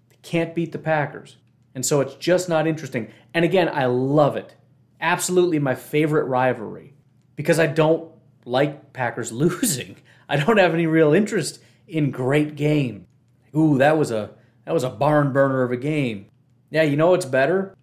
They 0.10 0.16
can't 0.22 0.56
beat 0.56 0.72
the 0.72 0.78
Packers. 0.78 1.36
And 1.76 1.86
so 1.86 2.00
it's 2.00 2.16
just 2.16 2.48
not 2.48 2.66
interesting. 2.66 3.12
And 3.34 3.44
again, 3.44 3.68
I 3.68 3.88
love 3.88 4.38
it 4.38 4.56
absolutely 5.02 5.60
my 5.60 5.76
favorite 5.76 6.28
rivalry 6.28 6.94
because 7.36 7.60
I 7.60 7.68
don't 7.68 8.10
like 8.46 8.94
Packers 8.94 9.30
losing. 9.34 9.98
I 10.30 10.38
don't 10.38 10.60
have 10.60 10.74
any 10.74 10.88
real 10.88 11.12
interest 11.12 11.60
in 11.90 12.10
great 12.10 12.56
game. 12.56 13.06
Ooh, 13.54 13.78
that 13.80 13.98
was 13.98 14.12
a 14.12 14.30
that 14.63 14.74
was 14.74 14.86
a 14.86 14.90
barn 14.90 15.34
burner 15.34 15.62
of 15.62 15.74
a 15.74 15.76
game. 15.78 16.28
Yeah, 16.70 16.84
you 16.84 16.96
know 16.96 17.10
what's 17.10 17.26
better? 17.26 17.76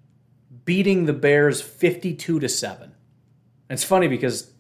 Beating 0.65 1.05
the 1.05 1.13
Bears 1.13 1.61
52 1.61 2.41
to 2.41 2.49
7. 2.49 2.95
It's 3.69 3.85
funny 3.85 4.09
because 4.09 4.51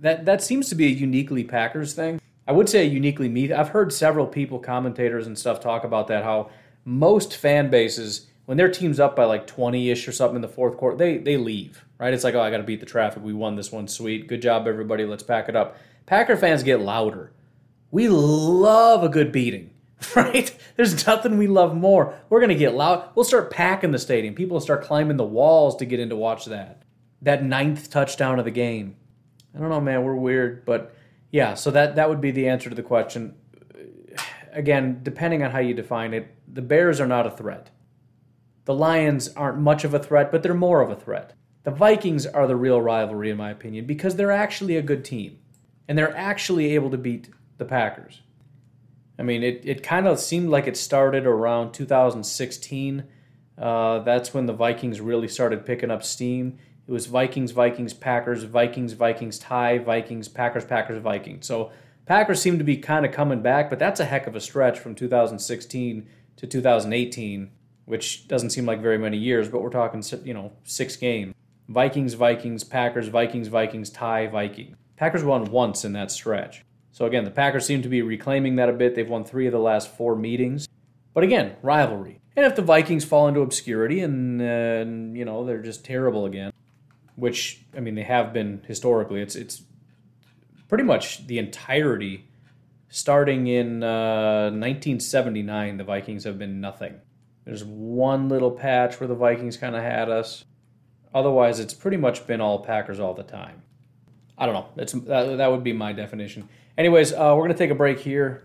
that 0.00 0.24
that 0.24 0.42
seems 0.42 0.68
to 0.68 0.74
be 0.74 0.86
a 0.86 0.90
uniquely 0.90 1.44
Packers 1.44 1.94
thing. 1.94 2.20
I 2.46 2.52
would 2.52 2.68
say 2.68 2.84
uniquely 2.86 3.28
me. 3.28 3.52
I've 3.52 3.70
heard 3.70 3.92
several 3.92 4.26
people, 4.26 4.58
commentators 4.58 5.26
and 5.26 5.38
stuff 5.38 5.60
talk 5.60 5.84
about 5.84 6.08
that 6.08 6.24
how 6.24 6.50
most 6.84 7.36
fan 7.36 7.68
bases 7.68 8.26
when 8.48 8.56
their 8.56 8.70
team's 8.70 8.98
up 8.98 9.14
by 9.14 9.26
like 9.26 9.46
20-ish 9.46 10.08
or 10.08 10.12
something 10.12 10.36
in 10.36 10.40
the 10.40 10.48
fourth 10.48 10.78
quarter, 10.78 10.96
they 10.96 11.18
they 11.18 11.36
leave, 11.36 11.84
right? 11.98 12.14
It's 12.14 12.24
like, 12.24 12.34
oh, 12.34 12.40
I 12.40 12.50
got 12.50 12.56
to 12.56 12.62
beat 12.62 12.80
the 12.80 12.86
traffic. 12.86 13.22
We 13.22 13.34
won 13.34 13.56
this 13.56 13.70
one, 13.70 13.86
sweet. 13.86 14.26
Good 14.26 14.40
job, 14.40 14.66
everybody. 14.66 15.04
Let's 15.04 15.22
pack 15.22 15.50
it 15.50 15.56
up. 15.56 15.76
Packer 16.06 16.34
fans 16.34 16.62
get 16.62 16.80
louder. 16.80 17.30
We 17.90 18.08
love 18.08 19.04
a 19.04 19.10
good 19.10 19.32
beating, 19.32 19.68
right? 20.16 20.56
There's 20.76 21.06
nothing 21.06 21.36
we 21.36 21.46
love 21.46 21.76
more. 21.76 22.14
We're 22.30 22.40
gonna 22.40 22.54
get 22.54 22.74
loud. 22.74 23.10
We'll 23.14 23.26
start 23.26 23.50
packing 23.50 23.90
the 23.90 23.98
stadium. 23.98 24.34
People 24.34 24.54
will 24.54 24.62
start 24.62 24.82
climbing 24.82 25.18
the 25.18 25.24
walls 25.24 25.76
to 25.76 25.84
get 25.84 26.00
in 26.00 26.08
to 26.08 26.16
watch 26.16 26.46
that. 26.46 26.84
That 27.20 27.44
ninth 27.44 27.90
touchdown 27.90 28.38
of 28.38 28.46
the 28.46 28.50
game. 28.50 28.96
I 29.54 29.60
don't 29.60 29.70
know, 29.70 29.80
man. 29.80 30.04
We're 30.04 30.14
weird, 30.14 30.64
but 30.64 30.94
yeah. 31.30 31.54
So 31.54 31.70
that 31.70 31.96
that 31.96 32.08
would 32.08 32.20
be 32.20 32.30
the 32.30 32.48
answer 32.48 32.68
to 32.68 32.76
the 32.76 32.82
question. 32.82 33.34
Again, 34.52 35.00
depending 35.02 35.42
on 35.42 35.50
how 35.50 35.58
you 35.58 35.74
define 35.74 36.14
it, 36.14 36.34
the 36.52 36.62
Bears 36.62 37.00
are 37.00 37.06
not 37.06 37.26
a 37.26 37.30
threat. 37.30 37.70
The 38.64 38.74
Lions 38.74 39.28
aren't 39.28 39.58
much 39.58 39.84
of 39.84 39.94
a 39.94 39.98
threat, 39.98 40.30
but 40.30 40.42
they're 40.42 40.54
more 40.54 40.82
of 40.82 40.90
a 40.90 40.96
threat. 40.96 41.32
The 41.64 41.70
Vikings 41.70 42.26
are 42.26 42.46
the 42.46 42.56
real 42.56 42.80
rivalry, 42.80 43.30
in 43.30 43.36
my 43.36 43.50
opinion, 43.50 43.86
because 43.86 44.16
they're 44.16 44.32
actually 44.32 44.76
a 44.76 44.82
good 44.82 45.04
team. 45.04 45.38
And 45.86 45.96
they're 45.96 46.16
actually 46.16 46.74
able 46.74 46.90
to 46.90 46.98
beat 46.98 47.30
the 47.56 47.64
Packers. 47.64 48.20
I 49.18 49.22
mean, 49.22 49.42
it, 49.42 49.62
it 49.64 49.82
kind 49.82 50.06
of 50.06 50.20
seemed 50.20 50.48
like 50.48 50.66
it 50.66 50.76
started 50.76 51.26
around 51.26 51.72
2016. 51.72 53.04
Uh, 53.56 53.98
that's 54.00 54.32
when 54.32 54.46
the 54.46 54.52
Vikings 54.52 55.00
really 55.00 55.28
started 55.28 55.66
picking 55.66 55.90
up 55.90 56.04
steam. 56.04 56.58
It 56.88 56.90
was 56.90 57.06
Vikings, 57.06 57.52
Vikings, 57.52 57.92
Packers, 57.92 58.42
Vikings, 58.44 58.94
Vikings 58.94 59.38
tie, 59.38 59.78
Vikings, 59.78 60.26
Packers, 60.26 60.64
Packers, 60.64 61.00
Vikings. 61.00 61.46
So 61.46 61.70
Packers 62.06 62.40
seem 62.40 62.58
to 62.58 62.64
be 62.64 62.78
kind 62.78 63.04
of 63.04 63.12
coming 63.12 63.42
back, 63.42 63.68
but 63.68 63.78
that's 63.78 64.00
a 64.00 64.06
heck 64.06 64.26
of 64.26 64.34
a 64.34 64.40
stretch 64.40 64.78
from 64.78 64.94
2016 64.94 66.08
to 66.36 66.46
2018 66.46 67.50
which 67.88 68.28
doesn't 68.28 68.50
seem 68.50 68.66
like 68.66 68.82
very 68.82 68.98
many 68.98 69.16
years, 69.16 69.48
but 69.48 69.62
we're 69.62 69.70
talking, 69.70 70.04
you 70.22 70.34
know, 70.34 70.52
six 70.62 70.94
games. 70.94 71.34
Vikings, 71.68 72.12
Vikings, 72.12 72.62
Packers, 72.62 73.08
Vikings, 73.08 73.48
Vikings, 73.48 73.88
tie, 73.88 74.26
Vikings. 74.26 74.76
Packers 74.96 75.24
won 75.24 75.50
once 75.50 75.86
in 75.86 75.94
that 75.94 76.10
stretch. 76.10 76.64
So 76.92 77.06
again, 77.06 77.24
the 77.24 77.30
Packers 77.30 77.64
seem 77.64 77.80
to 77.80 77.88
be 77.88 78.02
reclaiming 78.02 78.56
that 78.56 78.68
a 78.68 78.74
bit. 78.74 78.94
They've 78.94 79.08
won 79.08 79.24
three 79.24 79.46
of 79.46 79.52
the 79.52 79.58
last 79.58 79.90
four 79.90 80.16
meetings. 80.16 80.68
But 81.14 81.24
again, 81.24 81.56
rivalry. 81.62 82.20
And 82.36 82.44
if 82.44 82.56
the 82.56 82.62
Vikings 82.62 83.06
fall 83.06 83.26
into 83.26 83.40
obscurity 83.40 84.00
and, 84.00 84.42
uh, 84.42 85.16
you 85.16 85.24
know, 85.24 85.46
they're 85.46 85.62
just 85.62 85.82
terrible 85.82 86.26
again, 86.26 86.52
which, 87.18 87.64
I 87.76 87.80
mean, 87.80 87.94
they 87.94 88.02
have 88.02 88.32
been 88.32 88.62
historically, 88.66 89.20
it's, 89.20 89.36
it's 89.36 89.62
pretty 90.68 90.84
much 90.84 91.26
the 91.26 91.38
entirety 91.38 92.28
starting 92.88 93.46
in 93.46 93.82
uh, 93.82 94.50
1979, 94.50 95.76
the 95.76 95.84
Vikings 95.84 96.24
have 96.24 96.38
been 96.38 96.60
nothing. 96.60 97.00
There's 97.44 97.64
one 97.64 98.28
little 98.28 98.50
patch 98.50 99.00
where 99.00 99.08
the 99.08 99.14
Vikings 99.14 99.56
kind 99.56 99.74
of 99.74 99.82
had 99.82 100.10
us. 100.10 100.44
Otherwise, 101.14 101.60
it's 101.60 101.74
pretty 101.74 101.96
much 101.96 102.26
been 102.26 102.40
all 102.40 102.60
Packers 102.60 103.00
all 103.00 103.14
the 103.14 103.22
time. 103.22 103.62
I 104.36 104.46
don't 104.46 104.54
know. 104.54 104.68
That's 104.76 104.92
that, 104.92 105.38
that 105.38 105.50
would 105.50 105.64
be 105.64 105.72
my 105.72 105.92
definition. 105.92 106.48
Anyways, 106.76 107.12
uh, 107.12 107.34
we're 107.36 107.44
gonna 107.44 107.54
take 107.54 107.70
a 107.70 107.74
break 107.74 107.98
here. 107.98 108.44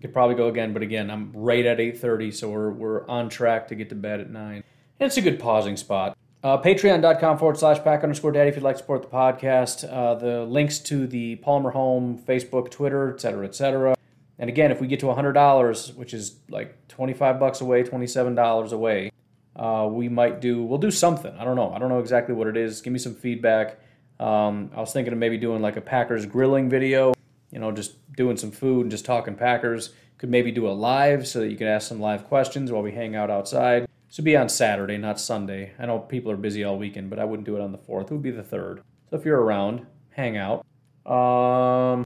Could 0.00 0.12
probably 0.12 0.36
go 0.36 0.46
again, 0.46 0.72
but 0.72 0.82
again, 0.82 1.10
I'm 1.10 1.32
right 1.32 1.66
at 1.66 1.78
8:30, 1.78 2.32
so 2.32 2.48
we're 2.48 2.70
we're 2.70 3.06
on 3.08 3.28
track 3.28 3.68
to 3.68 3.74
get 3.74 3.88
to 3.88 3.96
bed 3.96 4.20
at 4.20 4.30
nine. 4.30 4.62
And 5.00 5.06
it's 5.08 5.16
a 5.16 5.20
good 5.20 5.38
pausing 5.40 5.76
spot. 5.76 6.16
Uh, 6.42 6.56
Patreon.com 6.56 7.36
forward 7.36 7.58
slash 7.58 7.82
pack 7.82 8.04
underscore 8.04 8.30
daddy 8.30 8.48
if 8.48 8.54
you'd 8.54 8.62
like 8.62 8.76
to 8.76 8.82
support 8.82 9.02
the 9.02 9.08
podcast. 9.08 9.90
Uh, 9.92 10.14
the 10.14 10.44
links 10.44 10.78
to 10.78 11.06
the 11.06 11.36
Palmer 11.36 11.70
Home, 11.70 12.16
Facebook, 12.18 12.70
Twitter, 12.70 13.12
etc., 13.12 13.46
etc. 13.46 13.96
And 14.38 14.48
again, 14.48 14.70
if 14.70 14.80
we 14.80 14.86
get 14.86 15.00
to 15.00 15.06
$100, 15.06 15.96
which 15.96 16.14
is 16.14 16.36
like 16.48 16.86
25 16.86 17.40
bucks 17.40 17.60
away, 17.60 17.82
$27 17.82 18.72
away, 18.72 19.10
uh, 19.56 19.88
we 19.90 20.08
might 20.08 20.40
do 20.40 20.62
we'll 20.62 20.78
do 20.78 20.92
something. 20.92 21.34
I 21.36 21.44
don't 21.44 21.56
know. 21.56 21.72
I 21.72 21.80
don't 21.80 21.88
know 21.88 21.98
exactly 21.98 22.34
what 22.34 22.46
it 22.46 22.56
is. 22.56 22.80
Give 22.80 22.92
me 22.92 23.00
some 23.00 23.16
feedback. 23.16 23.80
Um, 24.20 24.70
I 24.76 24.80
was 24.80 24.92
thinking 24.92 25.12
of 25.12 25.18
maybe 25.18 25.38
doing 25.38 25.60
like 25.60 25.76
a 25.76 25.80
Packers 25.80 26.24
grilling 26.24 26.70
video. 26.70 27.14
You 27.50 27.58
know, 27.58 27.72
just 27.72 27.96
doing 28.12 28.36
some 28.36 28.52
food 28.52 28.82
and 28.82 28.90
just 28.92 29.04
talking 29.04 29.34
Packers. 29.34 29.90
Could 30.18 30.30
maybe 30.30 30.52
do 30.52 30.68
a 30.68 30.70
live 30.70 31.26
so 31.26 31.40
that 31.40 31.48
you 31.48 31.56
can 31.56 31.66
ask 31.66 31.88
some 31.88 32.00
live 32.00 32.24
questions 32.24 32.70
while 32.70 32.82
we 32.82 32.92
hang 32.92 33.16
out 33.16 33.30
outside. 33.30 33.87
Would 34.16 34.24
be 34.24 34.36
on 34.36 34.48
Saturday, 34.48 34.98
not 34.98 35.20
Sunday. 35.20 35.72
I 35.78 35.86
know 35.86 36.00
people 36.00 36.32
are 36.32 36.36
busy 36.36 36.64
all 36.64 36.76
weekend, 36.76 37.08
but 37.08 37.20
I 37.20 37.24
wouldn't 37.24 37.46
do 37.46 37.56
it 37.56 37.60
on 37.60 37.70
the 37.70 37.78
fourth. 37.78 38.10
It 38.10 38.14
would 38.14 38.22
be 38.22 38.32
the 38.32 38.42
third. 38.42 38.82
So 39.10 39.16
if 39.16 39.24
you're 39.24 39.40
around, 39.40 39.86
hang 40.10 40.36
out. 40.36 40.66
Um, 41.06 42.04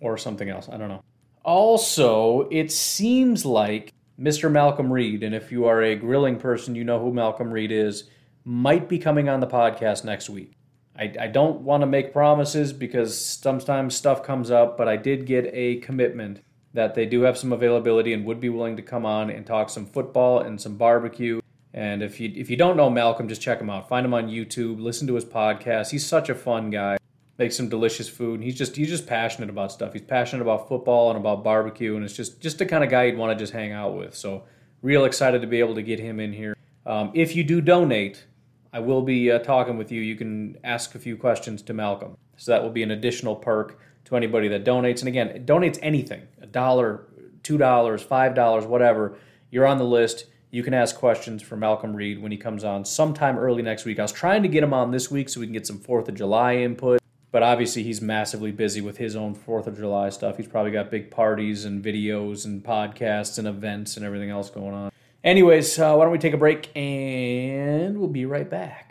or 0.00 0.18
something 0.18 0.50
else. 0.50 0.68
I 0.68 0.76
don't 0.76 0.88
know. 0.88 1.02
Also, 1.44 2.48
it 2.50 2.70
seems 2.70 3.46
like 3.46 3.94
Mr. 4.20 4.50
Malcolm 4.50 4.92
Reed, 4.92 5.22
and 5.22 5.34
if 5.34 5.50
you 5.50 5.64
are 5.66 5.82
a 5.82 5.96
grilling 5.96 6.38
person, 6.38 6.74
you 6.74 6.84
know 6.84 7.00
who 7.00 7.12
Malcolm 7.12 7.50
Reed 7.50 7.72
is, 7.72 8.04
might 8.44 8.88
be 8.88 8.98
coming 8.98 9.28
on 9.28 9.40
the 9.40 9.46
podcast 9.46 10.04
next 10.04 10.28
week. 10.28 10.52
I, 10.98 11.14
I 11.20 11.26
don't 11.28 11.60
want 11.60 11.82
to 11.82 11.86
make 11.86 12.12
promises 12.12 12.72
because 12.72 13.18
sometimes 13.18 13.94
stuff 13.94 14.22
comes 14.22 14.50
up, 14.50 14.76
but 14.76 14.88
I 14.88 14.96
did 14.96 15.24
get 15.24 15.48
a 15.52 15.76
commitment 15.76 16.42
that 16.78 16.94
they 16.94 17.06
do 17.06 17.22
have 17.22 17.36
some 17.36 17.52
availability 17.52 18.12
and 18.12 18.24
would 18.24 18.40
be 18.40 18.48
willing 18.48 18.76
to 18.76 18.82
come 18.82 19.04
on 19.04 19.30
and 19.30 19.44
talk 19.44 19.68
some 19.68 19.84
football 19.84 20.38
and 20.38 20.60
some 20.60 20.76
barbecue. 20.76 21.40
And 21.74 22.04
if 22.04 22.20
you 22.20 22.32
if 22.36 22.48
you 22.48 22.56
don't 22.56 22.76
know 22.76 22.88
Malcolm, 22.88 23.28
just 23.28 23.42
check 23.42 23.60
him 23.60 23.68
out. 23.68 23.88
Find 23.88 24.06
him 24.06 24.14
on 24.14 24.28
YouTube. 24.28 24.80
Listen 24.80 25.08
to 25.08 25.14
his 25.16 25.24
podcast. 25.24 25.90
He's 25.90 26.06
such 26.06 26.28
a 26.28 26.36
fun 26.36 26.70
guy 26.70 26.96
makes 27.36 27.56
some 27.56 27.68
delicious 27.68 28.08
food. 28.08 28.42
He's 28.42 28.56
just 28.56 28.76
he's 28.76 28.88
just 28.88 29.06
passionate 29.06 29.50
about 29.50 29.72
stuff. 29.72 29.92
He's 29.92 30.02
passionate 30.02 30.42
about 30.42 30.68
football 30.68 31.10
and 31.10 31.18
about 31.18 31.44
barbecue, 31.44 31.96
and 31.96 32.04
it's 32.04 32.14
just 32.14 32.40
just 32.40 32.58
the 32.58 32.66
kind 32.66 32.84
of 32.84 32.90
guy 32.90 33.04
you'd 33.04 33.18
want 33.18 33.36
to 33.36 33.42
just 33.42 33.52
hang 33.52 33.72
out 33.72 33.96
with. 33.96 34.14
So 34.14 34.44
real 34.80 35.04
excited 35.04 35.40
to 35.42 35.48
be 35.48 35.60
able 35.60 35.74
to 35.74 35.82
get 35.82 35.98
him 35.98 36.20
in 36.20 36.32
here. 36.32 36.56
Um, 36.86 37.10
if 37.14 37.34
you 37.34 37.44
do 37.44 37.60
donate, 37.60 38.24
I 38.72 38.80
will 38.80 39.02
be 39.02 39.30
uh, 39.30 39.38
talking 39.40 39.76
with 39.76 39.90
you. 39.90 40.00
You 40.00 40.16
can 40.16 40.58
ask 40.64 40.94
a 40.94 40.98
few 40.98 41.16
questions 41.16 41.62
to 41.62 41.74
Malcolm, 41.74 42.16
so 42.36 42.52
that 42.52 42.62
will 42.62 42.70
be 42.70 42.82
an 42.82 42.90
additional 42.90 43.36
perk 43.36 43.78
to 44.08 44.16
anybody 44.16 44.48
that 44.48 44.64
donates. 44.64 45.00
And 45.00 45.08
again, 45.08 45.44
donates 45.46 45.78
anything 45.82 46.22
a 46.40 46.46
dollar, 46.46 47.06
two 47.42 47.58
dollars, 47.58 48.02
five 48.02 48.34
dollars, 48.34 48.64
whatever. 48.64 49.16
You're 49.50 49.66
on 49.66 49.78
the 49.78 49.84
list. 49.84 50.26
You 50.50 50.62
can 50.62 50.74
ask 50.74 50.96
questions 50.96 51.42
for 51.42 51.56
Malcolm 51.56 51.94
Reed 51.94 52.22
when 52.22 52.32
he 52.32 52.38
comes 52.38 52.64
on 52.64 52.84
sometime 52.84 53.38
early 53.38 53.62
next 53.62 53.84
week. 53.84 53.98
I 53.98 54.02
was 54.02 54.12
trying 54.12 54.42
to 54.42 54.48
get 54.48 54.62
him 54.62 54.72
on 54.72 54.90
this 54.90 55.10
week 55.10 55.28
so 55.28 55.40
we 55.40 55.46
can 55.46 55.52
get 55.52 55.66
some 55.66 55.78
4th 55.78 56.08
of 56.08 56.14
July 56.14 56.56
input 56.56 56.98
but 57.30 57.42
obviously 57.42 57.82
he's 57.82 58.00
massively 58.00 58.52
busy 58.52 58.80
with 58.80 58.96
his 58.96 59.14
own 59.14 59.34
Fourth 59.34 59.66
of 59.66 59.76
July 59.76 60.08
stuff. 60.08 60.36
He's 60.36 60.48
probably 60.48 60.72
got 60.72 60.90
big 60.90 61.10
parties 61.10 61.64
and 61.64 61.84
videos 61.84 62.44
and 62.44 62.64
podcasts 62.64 63.38
and 63.38 63.46
events 63.46 63.96
and 63.96 64.04
everything 64.04 64.30
else 64.30 64.50
going 64.50 64.74
on. 64.74 64.90
Anyways, 65.22 65.78
uh, 65.78 65.94
why 65.94 66.04
don't 66.04 66.12
we 66.12 66.18
take 66.18 66.34
a 66.34 66.38
break 66.38 66.74
and 66.76 67.98
we'll 67.98 68.08
be 68.08 68.24
right 68.24 68.48
back. 68.48 68.87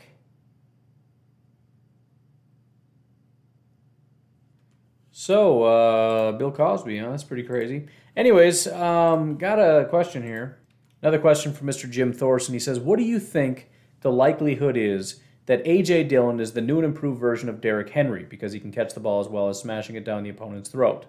So, 5.27 5.63
uh, 5.63 6.31
Bill 6.31 6.53
Cosby, 6.53 6.99
huh? 6.99 7.09
That's 7.09 7.25
pretty 7.25 7.43
crazy. 7.43 7.87
Anyways, 8.15 8.65
um, 8.67 9.35
got 9.35 9.59
a 9.59 9.83
question 9.89 10.23
here. 10.23 10.59
Another 11.01 11.19
question 11.19 11.51
from 11.51 11.67
Mr. 11.67 11.91
Jim 11.91 12.13
Thorson. 12.13 12.53
He 12.53 12.61
says, 12.61 12.79
What 12.79 12.97
do 12.97 13.03
you 13.03 13.19
think 13.19 13.69
the 13.99 14.09
likelihood 14.09 14.77
is 14.77 15.19
that 15.45 15.61
A.J. 15.65 16.05
Dillon 16.05 16.39
is 16.39 16.53
the 16.53 16.61
new 16.61 16.77
and 16.77 16.85
improved 16.85 17.19
version 17.19 17.49
of 17.49 17.59
Derrick 17.59 17.89
Henry 17.89 18.23
because 18.23 18.53
he 18.53 18.61
can 18.61 18.71
catch 18.71 18.93
the 18.93 19.01
ball 19.01 19.19
as 19.19 19.27
well 19.27 19.49
as 19.49 19.59
smashing 19.59 19.97
it 19.97 20.05
down 20.05 20.23
the 20.23 20.29
opponent's 20.29 20.69
throat. 20.69 21.07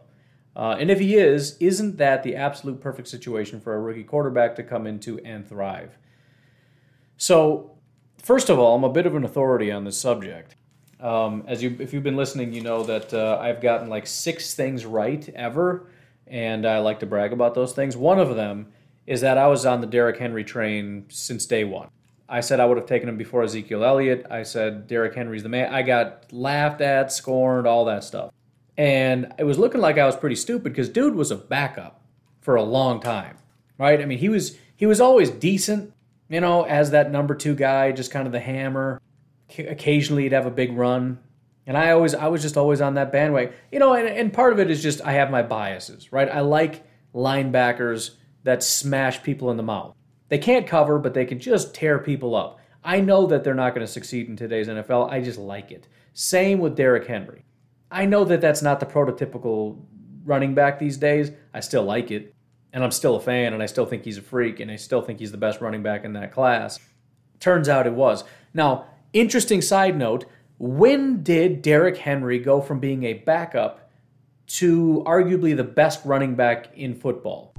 Uh, 0.57 0.75
and 0.81 0.91
if 0.91 0.99
he 0.99 1.15
is, 1.15 1.57
isn't 1.61 1.97
that 1.99 2.25
the 2.25 2.35
absolute 2.35 2.81
perfect 2.81 3.07
situation 3.07 3.61
for 3.61 3.77
a 3.77 3.81
rookie 3.81 4.03
quarterback 4.03 4.57
to 4.57 4.65
come 4.65 4.89
into 4.89 5.21
and 5.21 5.49
thrive? 5.49 5.97
So, 7.17 7.79
first 8.21 8.51
of 8.51 8.59
all, 8.59 8.75
I'm 8.75 8.83
a 8.83 8.93
bit 8.93 9.07
of 9.07 9.15
an 9.15 9.23
authority 9.23 9.71
on 9.71 9.85
this 9.85 10.01
subject. 10.01 10.57
Um, 11.01 11.45
as 11.47 11.63
you, 11.63 11.77
if 11.79 11.93
you've 11.93 12.03
been 12.03 12.17
listening, 12.17 12.53
you 12.53 12.61
know 12.61 12.83
that 12.85 13.15
uh, 13.15 13.39
I've 13.41 13.61
gotten 13.61 13.89
like 13.89 14.07
six 14.07 14.55
things 14.55 14.85
right 14.85 15.29
ever, 15.31 15.87
and 16.27 16.67
I 16.67 16.79
like 16.79 17.01
to 17.01 17.07
brag 17.07 17.33
about 17.33 17.55
those 17.55 17.73
things. 17.73 17.97
One 17.97 18.19
of 18.19 18.35
them 18.37 18.73
is 19.07 19.21
that 19.23 19.39
I 19.39 19.47
was 19.47 19.65
on 19.65 19.81
the 19.81 19.87
Derrick 19.87 20.19
Henry 20.19 20.45
train 20.45 21.07
since 21.09 21.47
day 21.47 21.65
one. 21.65 21.89
I 22.29 22.41
said 22.41 22.61
I 22.61 22.67
would 22.67 22.77
have 22.77 22.87
taken 22.87 23.09
him 23.09 23.17
before 23.17 23.43
Ezekiel 23.43 23.85
Elliott. 23.85 24.27
I 24.31 24.43
said 24.43 24.87
Derrick 24.87 25.15
Henry's 25.15 25.43
the 25.43 25.49
man. 25.49 25.73
I 25.73 25.83
got 25.83 26.31
laughed 26.31 26.83
at, 26.83 27.11
scorned, 27.11 27.67
all 27.67 27.87
that 27.87 28.05
stuff. 28.05 28.33
And 28.77 29.33
it 29.39 29.45
was 29.45 29.59
looking 29.59 29.81
like 29.81 29.99
I 29.99 30.05
was 30.05 30.15
pretty 30.15 30.37
stupid 30.37 30.65
because 30.65 30.89
dude 30.89 31.15
was 31.15 31.31
a 31.31 31.37
backup 31.37 32.03
for 32.41 32.57
a 32.57 32.63
long 32.63 33.01
time, 33.01 33.39
right? 33.79 34.01
I 34.01 34.05
mean, 34.05 34.19
he 34.19 34.29
was 34.29 34.59
he 34.77 34.87
was 34.87 35.01
always 35.01 35.31
decent, 35.31 35.93
you 36.29 36.41
know, 36.41 36.65
as 36.65 36.91
that 36.91 37.11
number 37.11 37.35
two 37.35 37.55
guy, 37.55 37.93
just 37.93 38.11
kind 38.11 38.27
of 38.27 38.33
the 38.33 38.41
hammer. 38.41 39.01
Occasionally, 39.57 40.25
he'd 40.25 40.33
have 40.33 40.47
a 40.47 40.51
big 40.51 40.77
run, 40.77 41.19
and 41.67 41.77
I 41.77 41.93
always 41.93 42.15
I 42.15 42.29
was 42.29 42.43
just 42.43 42.57
always 42.57 42.81
on 42.81 42.95
that 42.95 43.13
bandwagon, 43.13 43.55
you 43.73 43.79
know. 43.79 43.95
And, 43.95 44.09
and 44.09 44.33
part 44.33 44.53
of 44.53 44.59
it 44.59 44.71
is 44.71 44.83
just 44.83 45.01
I 45.03 45.13
have 45.13 45.31
my 45.31 45.43
biases, 45.43 46.13
right? 46.13 46.29
I 46.29 46.41
like 46.41 46.85
linebackers 47.15 48.11
that 48.45 48.63
smash 48.63 49.23
people 49.23 49.51
in 49.51 49.57
the 49.57 49.63
mouth. 49.63 49.95
They 50.29 50.39
can't 50.39 50.67
cover, 50.67 50.99
but 50.99 51.15
they 51.15 51.25
can 51.25 51.39
just 51.39 51.75
tear 51.75 51.99
people 51.99 52.35
up. 52.35 52.61
I 52.85 53.01
know 53.01 53.27
that 53.27 53.45
they're 53.45 53.55
not 53.55 53.75
going 53.75 53.87
to 53.87 53.93
succeed 53.93 54.29
in 54.29 54.37
today's 54.37 54.69
NFL. 54.69 55.11
I 55.11 55.21
just 55.21 55.39
like 55.39 55.71
it. 55.71 55.89
Same 56.13 56.59
with 56.59 56.77
Derrick 56.77 57.07
Henry. 57.07 57.45
I 57.91 58.05
know 58.05 58.25
that 58.25 58.41
that's 58.41 58.63
not 58.63 58.81
the 58.81 58.87
prototypical 58.87 59.81
running 60.25 60.55
back 60.55 60.79
these 60.79 60.97
days. 60.97 61.31
I 61.55 61.61
still 61.61 61.83
like 61.83 62.11
it. 62.11 62.35
And 62.73 62.85
I'm 62.85 62.91
still 62.91 63.17
a 63.17 63.21
fan, 63.21 63.55
and 63.55 63.63
I 63.63 63.67
still 63.67 63.87
think 63.87 64.05
he's 64.05 64.19
a 64.19 64.23
freak, 64.23 64.61
and 64.61 64.71
I 64.71 64.77
still 64.77 65.01
think 65.01 65.19
he's 65.19 65.33
the 65.33 65.39
best 65.39 65.61
running 65.63 65.83
back 65.83 66.05
in 66.05 66.13
that 66.13 66.33
class. 66.33 66.79
Turns 67.41 67.69
out 67.69 67.87
it 67.87 67.95
was. 67.95 68.25
Now, 68.53 68.87
interesting 69.13 69.63
side 69.63 69.97
note 69.97 70.25
when 70.59 71.23
did 71.23 71.63
Derrick 71.63 71.99
Henry 71.99 72.39
go 72.39 72.61
from 72.61 72.81
being 72.81 73.05
a 73.05 73.15
backup 73.15 73.91
to 74.49 75.05
arguably 75.07 75.57
the 75.57 75.65
best 75.65 76.05
running 76.05 76.35
back 76.35 76.77
in 76.77 76.95
football? 76.95 77.55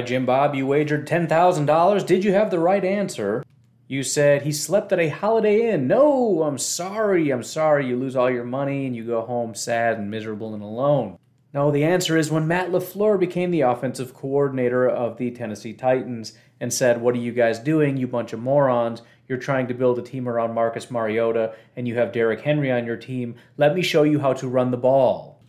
right, 0.00 0.08
Jim 0.08 0.24
Bob, 0.24 0.54
you 0.54 0.66
wagered 0.66 1.06
$10,000. 1.06 2.06
Did 2.06 2.24
you 2.24 2.32
have 2.32 2.50
the 2.50 2.58
right 2.58 2.84
answer? 2.84 3.44
You 3.90 4.04
said 4.04 4.42
he 4.42 4.52
slept 4.52 4.92
at 4.92 5.00
a 5.00 5.08
Holiday 5.08 5.68
Inn. 5.72 5.88
No, 5.88 6.44
I'm 6.44 6.58
sorry. 6.58 7.30
I'm 7.30 7.42
sorry. 7.42 7.88
You 7.88 7.96
lose 7.96 8.14
all 8.14 8.30
your 8.30 8.44
money 8.44 8.86
and 8.86 8.94
you 8.94 9.02
go 9.02 9.22
home 9.22 9.52
sad 9.52 9.98
and 9.98 10.08
miserable 10.08 10.54
and 10.54 10.62
alone. 10.62 11.18
No, 11.52 11.72
the 11.72 11.82
answer 11.82 12.16
is 12.16 12.30
when 12.30 12.46
Matt 12.46 12.70
LaFleur 12.70 13.18
became 13.18 13.50
the 13.50 13.62
offensive 13.62 14.14
coordinator 14.14 14.88
of 14.88 15.16
the 15.16 15.32
Tennessee 15.32 15.72
Titans 15.72 16.34
and 16.60 16.72
said, 16.72 17.00
What 17.00 17.16
are 17.16 17.18
you 17.18 17.32
guys 17.32 17.58
doing, 17.58 17.96
you 17.96 18.06
bunch 18.06 18.32
of 18.32 18.38
morons? 18.38 19.02
You're 19.26 19.38
trying 19.38 19.66
to 19.66 19.74
build 19.74 19.98
a 19.98 20.02
team 20.02 20.28
around 20.28 20.54
Marcus 20.54 20.88
Mariota 20.88 21.56
and 21.74 21.88
you 21.88 21.96
have 21.96 22.12
Derrick 22.12 22.42
Henry 22.42 22.70
on 22.70 22.86
your 22.86 22.96
team. 22.96 23.34
Let 23.56 23.74
me 23.74 23.82
show 23.82 24.04
you 24.04 24.20
how 24.20 24.34
to 24.34 24.46
run 24.46 24.70
the 24.70 24.76
ball. 24.76 25.42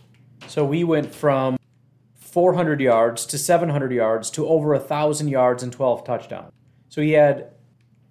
So 0.48 0.66
we 0.66 0.84
went 0.84 1.14
from 1.14 1.58
400 2.16 2.82
yards 2.82 3.28
to 3.28 3.38
700 3.38 3.92
yards 3.92 4.32
to 4.32 4.48
over 4.48 4.70
1,000 4.70 5.28
yards 5.28 5.62
and 5.62 5.72
12 5.72 6.04
touchdowns. 6.04 6.52
So 6.90 7.04
he 7.04 7.12
had, 7.12 7.52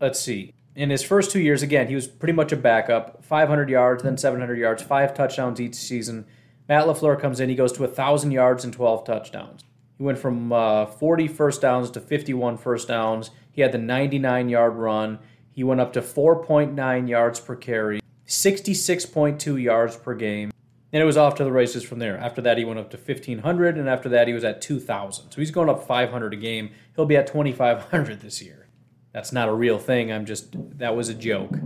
let's 0.01 0.21
see, 0.21 0.55
in 0.75 0.91
his 0.91 1.03
first 1.03 1.31
two 1.31 1.41
years, 1.41 1.63
again, 1.63 1.89
he 1.89 1.95
was 1.95 2.07
pretty 2.07 2.33
much 2.33 2.53
a 2.53 2.57
backup 2.57 3.25
500 3.25 3.69
yards, 3.69 4.03
then 4.03 4.17
700 4.17 4.59
yards, 4.59 4.83
five 4.83 5.15
touchdowns 5.15 5.61
each 5.61 5.75
season. 5.75 6.27
Matt 6.69 6.85
LaFleur 6.85 7.21
comes 7.21 7.41
in, 7.41 7.49
he 7.49 7.55
goes 7.55 7.73
to 7.73 7.83
1,000 7.83 8.31
yards 8.31 8.65
and 8.65 8.73
12 8.73 9.05
touchdowns. 9.05 9.65
He 9.99 10.05
went 10.05 10.19
from 10.19 10.53
uh, 10.53 10.87
40 10.87 11.29
first 11.29 11.61
downs 11.61 11.91
to 11.91 12.01
51 12.01 12.57
first 12.57 12.89
downs. 12.89 13.31
He 13.51 13.61
had 13.61 13.73
the 13.73 13.79
99 13.79 14.49
yard 14.49 14.77
run. 14.77 15.19
He 15.51 15.65
went 15.65 15.81
up 15.81 15.93
to 15.95 16.01
4.9 16.01 17.09
yards 17.09 17.41
per 17.41 17.57
carry, 17.57 18.01
66.2 18.27 19.63
yards 19.63 19.97
per 19.97 20.15
game. 20.15 20.53
And 20.93 21.03
it 21.03 21.07
was 21.07 21.17
off 21.17 21.35
to 21.37 21.45
the 21.45 21.53
races 21.53 21.85
from 21.85 21.99
there. 21.99 22.17
After 22.17 22.41
that, 22.41 22.57
he 22.57 22.65
went 22.65 22.79
up 22.79 22.91
to 22.91 22.97
1,500, 22.97 23.77
and 23.77 23.89
after 23.89 24.09
that, 24.09 24.27
he 24.27 24.33
was 24.33 24.43
at 24.43 24.61
2,000. 24.63 25.31
So 25.31 25.41
he's 25.41 25.51
going 25.51 25.69
up 25.69 25.87
500 25.87 26.33
a 26.33 26.37
game. 26.37 26.71
He'll 26.97 27.07
be 27.07 27.17
at 27.17 27.27
2,500 27.27 28.21
this 28.21 28.41
year. 28.43 28.70
That's 29.12 29.33
not 29.33 29.49
a 29.49 29.55
real 29.55 29.79
thing. 29.79 30.12
I'm 30.12 30.27
just, 30.27 30.55
that 30.79 30.96
was 30.96 31.09
a 31.09 31.14
joke. 31.14 31.57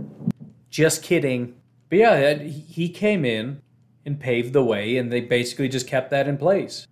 Just 0.69 1.03
kidding. 1.03 1.55
But 1.89 1.99
yeah, 1.99 2.33
he 2.35 2.89
came 2.89 3.23
in 3.23 3.61
and 4.05 4.19
paved 4.19 4.53
the 4.53 4.63
way, 4.63 4.97
and 4.97 5.11
they 5.11 5.21
basically 5.21 5.69
just 5.69 5.87
kept 5.87 6.11
that 6.11 6.27
in 6.27 6.37
place. 6.37 6.87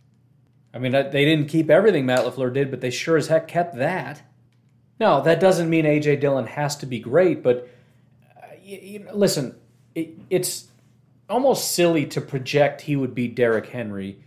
I 0.74 0.80
mean, 0.80 0.92
they 0.92 1.26
didn't 1.26 1.48
keep 1.48 1.70
everything 1.70 2.06
Matt 2.06 2.26
LaFleur 2.26 2.54
did, 2.54 2.72
but 2.72 2.82
they 2.82 2.90
sure 2.90 3.18
as 3.18 3.28
heck 3.28 3.48
kept 3.48 3.76
that. 3.76 4.24
Now, 5.00 5.20
that 5.22 5.40
doesn't 5.40 5.70
mean 5.70 5.86
A.J. 5.86 6.18
Dillon 6.18 6.48
has 6.48 6.76
to 6.78 6.86
be 6.86 7.00
great, 7.00 7.44
but 7.44 7.70
uh, 8.36 8.48
you, 8.62 8.78
you 8.78 9.00
know, 9.00 9.14
listen, 9.14 9.56
it, 9.94 10.12
it's 10.30 10.68
almost 11.30 11.74
silly 11.74 12.06
to 12.08 12.22
project 12.22 12.82
he 12.82 12.96
would 12.96 13.14
be 13.14 13.28
Derrick 13.28 13.68
Henry, 13.68 14.24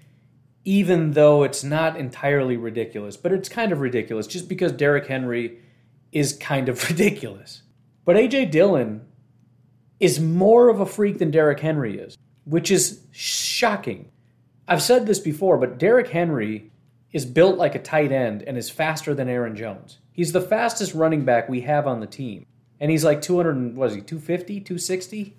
even 0.65 1.13
though 1.13 1.43
it's 1.43 1.65
not 1.65 1.97
entirely 1.97 2.57
ridiculous. 2.57 3.17
But 3.17 3.33
it's 3.33 3.49
kind 3.49 3.73
of 3.73 3.81
ridiculous 3.81 4.27
just 4.27 4.49
because 4.49 4.73
Derrick 4.73 5.07
Henry 5.07 5.59
is 6.13 6.33
kind 6.35 6.69
of 6.69 6.83
ridiculous. 6.89 7.63
But 8.05 8.17
A.J. 8.17 8.47
Dillon 8.47 9.07
is 9.99 10.21
more 10.21 10.69
of 10.69 10.81
a 10.81 10.87
freak 10.87 11.19
than 11.19 11.31
Derrick 11.31 11.61
Henry 11.61 11.99
is, 11.99 12.17
which 12.45 12.71
is 12.71 13.01
shocking. 13.13 14.11
I've 14.69 14.83
said 14.83 15.07
this 15.07 15.19
before, 15.19 15.59
but 15.59 15.79
Derrick 15.79 16.09
Henry 16.09 16.71
is 17.13 17.25
built 17.25 17.57
like 17.57 17.75
a 17.75 17.81
tight 17.81 18.13
end 18.13 18.43
and 18.43 18.59
is 18.59 18.69
faster 18.69 19.15
than 19.15 19.29
Aaron 19.29 19.57
Jones. 19.57 19.99
He's 20.13 20.33
the 20.33 20.41
fastest 20.41 20.95
running 20.95 21.25
back 21.25 21.49
we 21.49 21.63
have 21.63 21.87
on 21.87 22.01
the 22.01 22.07
team. 22.07 22.47
And 22.81 22.91
he's 22.91 23.05
like 23.05 23.23
200, 23.23 23.75
what 23.77 23.91
is 23.91 23.95
he, 23.95 24.01
250, 24.03 24.61
260? 24.61 25.37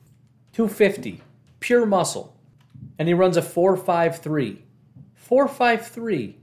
250. 0.54 1.22
Pure 1.60 1.86
muscle. 1.86 2.36
And 2.98 3.08
he 3.08 3.14
runs 3.14 3.38
a 3.38 3.42
453. 3.42 4.64
453. 5.16 6.38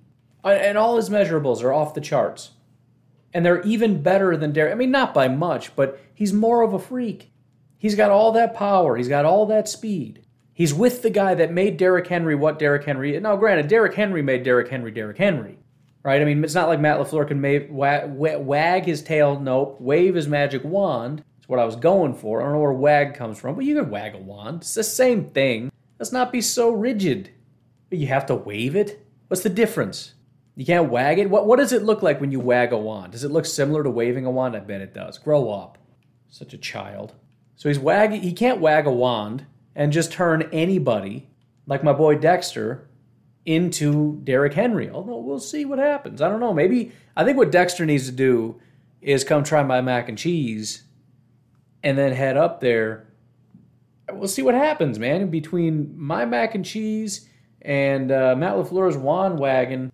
Uh, 0.44 0.48
and 0.48 0.78
all 0.78 0.96
his 0.96 1.10
measurables 1.10 1.62
are 1.62 1.72
off 1.72 1.94
the 1.94 2.00
charts. 2.00 2.50
And 3.34 3.44
they're 3.44 3.62
even 3.62 4.00
better 4.00 4.36
than 4.36 4.52
Derrick. 4.52 4.72
I 4.72 4.76
mean, 4.76 4.92
not 4.92 5.12
by 5.12 5.28
much, 5.28 5.74
but 5.74 6.00
he's 6.14 6.32
more 6.32 6.62
of 6.62 6.72
a 6.72 6.78
freak. 6.78 7.32
He's 7.76 7.96
got 7.96 8.10
all 8.10 8.32
that 8.32 8.54
power. 8.54 8.96
He's 8.96 9.08
got 9.08 9.24
all 9.26 9.44
that 9.46 9.68
speed. 9.68 10.24
He's 10.54 10.72
with 10.72 11.02
the 11.02 11.10
guy 11.10 11.34
that 11.34 11.52
made 11.52 11.76
Derrick 11.76 12.06
Henry 12.06 12.36
what 12.36 12.60
Derrick 12.60 12.84
Henry. 12.84 13.18
Now, 13.18 13.34
granted, 13.34 13.66
Derrick 13.66 13.94
Henry 13.94 14.22
made 14.22 14.44
Derrick 14.44 14.68
Henry 14.68 14.92
Derrick 14.92 15.18
Henry, 15.18 15.58
right? 16.04 16.22
I 16.22 16.24
mean, 16.24 16.44
it's 16.44 16.54
not 16.54 16.68
like 16.68 16.78
Matt 16.78 16.98
LaFleur 16.98 17.26
can 17.26 17.42
wag, 17.74 18.14
wag 18.14 18.84
his 18.84 19.02
tail. 19.02 19.38
Nope, 19.40 19.80
wave 19.80 20.14
his 20.14 20.28
magic 20.28 20.62
wand. 20.62 21.24
That's 21.36 21.48
what 21.48 21.58
I 21.58 21.64
was 21.64 21.74
going 21.74 22.14
for. 22.14 22.40
I 22.40 22.44
don't 22.44 22.52
know 22.52 22.60
where 22.60 22.72
wag 22.72 23.14
comes 23.14 23.38
from, 23.40 23.56
but 23.56 23.64
you 23.64 23.74
can 23.74 23.90
wag 23.90 24.14
a 24.14 24.18
wand. 24.18 24.62
It's 24.62 24.74
the 24.74 24.84
same 24.84 25.30
thing. 25.30 25.72
Let's 25.98 26.12
not 26.12 26.30
be 26.30 26.40
so 26.40 26.70
rigid. 26.70 27.30
But 27.90 27.98
you 27.98 28.06
have 28.06 28.26
to 28.26 28.36
wave 28.36 28.76
it. 28.76 29.04
What's 29.26 29.42
the 29.42 29.50
difference? 29.50 30.14
You 30.56 30.64
can't 30.64 30.90
wag 30.90 31.18
it. 31.18 31.30
What 31.30 31.46
What 31.46 31.58
does 31.58 31.72
it 31.72 31.82
look 31.82 32.02
like 32.02 32.20
when 32.20 32.30
you 32.30 32.40
wag 32.40 32.72
a 32.72 32.78
wand? 32.78 33.12
Does 33.12 33.24
it 33.24 33.30
look 33.30 33.46
similar 33.46 33.82
to 33.82 33.90
waving 33.90 34.26
a 34.26 34.30
wand? 34.30 34.56
I 34.56 34.60
bet 34.60 34.80
it 34.80 34.94
does. 34.94 35.18
Grow 35.18 35.50
up. 35.50 35.78
Such 36.28 36.54
a 36.54 36.58
child. 36.58 37.14
So 37.56 37.68
he's 37.68 37.78
wagging. 37.78 38.22
He 38.22 38.32
can't 38.32 38.60
wag 38.60 38.86
a 38.86 38.92
wand 38.92 39.46
and 39.74 39.92
just 39.92 40.12
turn 40.12 40.48
anybody, 40.52 41.28
like 41.66 41.82
my 41.82 41.92
boy 41.92 42.16
Dexter, 42.16 42.88
into 43.44 44.20
Derrick 44.24 44.54
Henry. 44.54 44.90
Although 44.90 45.18
we'll 45.18 45.40
see 45.40 45.64
what 45.64 45.78
happens. 45.78 46.22
I 46.22 46.28
don't 46.28 46.40
know. 46.40 46.54
Maybe 46.54 46.92
I 47.16 47.24
think 47.24 47.36
what 47.36 47.52
Dexter 47.52 47.84
needs 47.84 48.06
to 48.06 48.12
do 48.12 48.60
is 49.00 49.24
come 49.24 49.44
try 49.44 49.62
my 49.62 49.80
mac 49.80 50.08
and 50.08 50.16
cheese 50.16 50.84
and 51.82 51.98
then 51.98 52.12
head 52.12 52.36
up 52.36 52.60
there. 52.60 53.06
We'll 54.10 54.28
see 54.28 54.42
what 54.42 54.54
happens, 54.54 54.98
man. 54.98 55.30
Between 55.30 55.94
my 55.98 56.24
mac 56.24 56.54
and 56.54 56.64
cheese 56.64 57.28
and 57.62 58.10
uh, 58.10 58.34
Matt 58.36 58.54
LaFleur's 58.54 58.96
wand 58.96 59.38
wagon, 59.38 59.92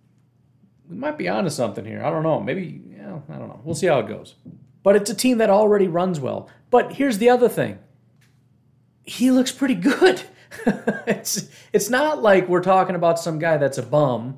we 0.91 0.97
might 0.97 1.17
be 1.17 1.29
onto 1.29 1.49
something 1.49 1.85
here. 1.85 2.03
I 2.03 2.09
don't 2.09 2.23
know. 2.23 2.41
Maybe, 2.41 2.81
yeah, 2.89 3.19
I 3.29 3.37
don't 3.37 3.47
know. 3.47 3.61
We'll 3.63 3.75
see 3.75 3.87
how 3.87 3.99
it 3.99 4.07
goes. 4.07 4.35
But 4.83 4.97
it's 4.97 5.09
a 5.09 5.15
team 5.15 5.37
that 5.37 5.49
already 5.49 5.87
runs 5.87 6.19
well. 6.19 6.49
But 6.69 6.93
here's 6.93 7.17
the 7.17 7.29
other 7.29 7.47
thing 7.47 7.79
he 9.03 9.31
looks 9.31 9.51
pretty 9.51 9.75
good. 9.75 10.21
it's 11.07 11.49
it's 11.71 11.89
not 11.89 12.21
like 12.21 12.47
we're 12.47 12.61
talking 12.61 12.95
about 12.95 13.19
some 13.19 13.39
guy 13.39 13.57
that's 13.57 13.77
a 13.77 13.83
bum 13.83 14.37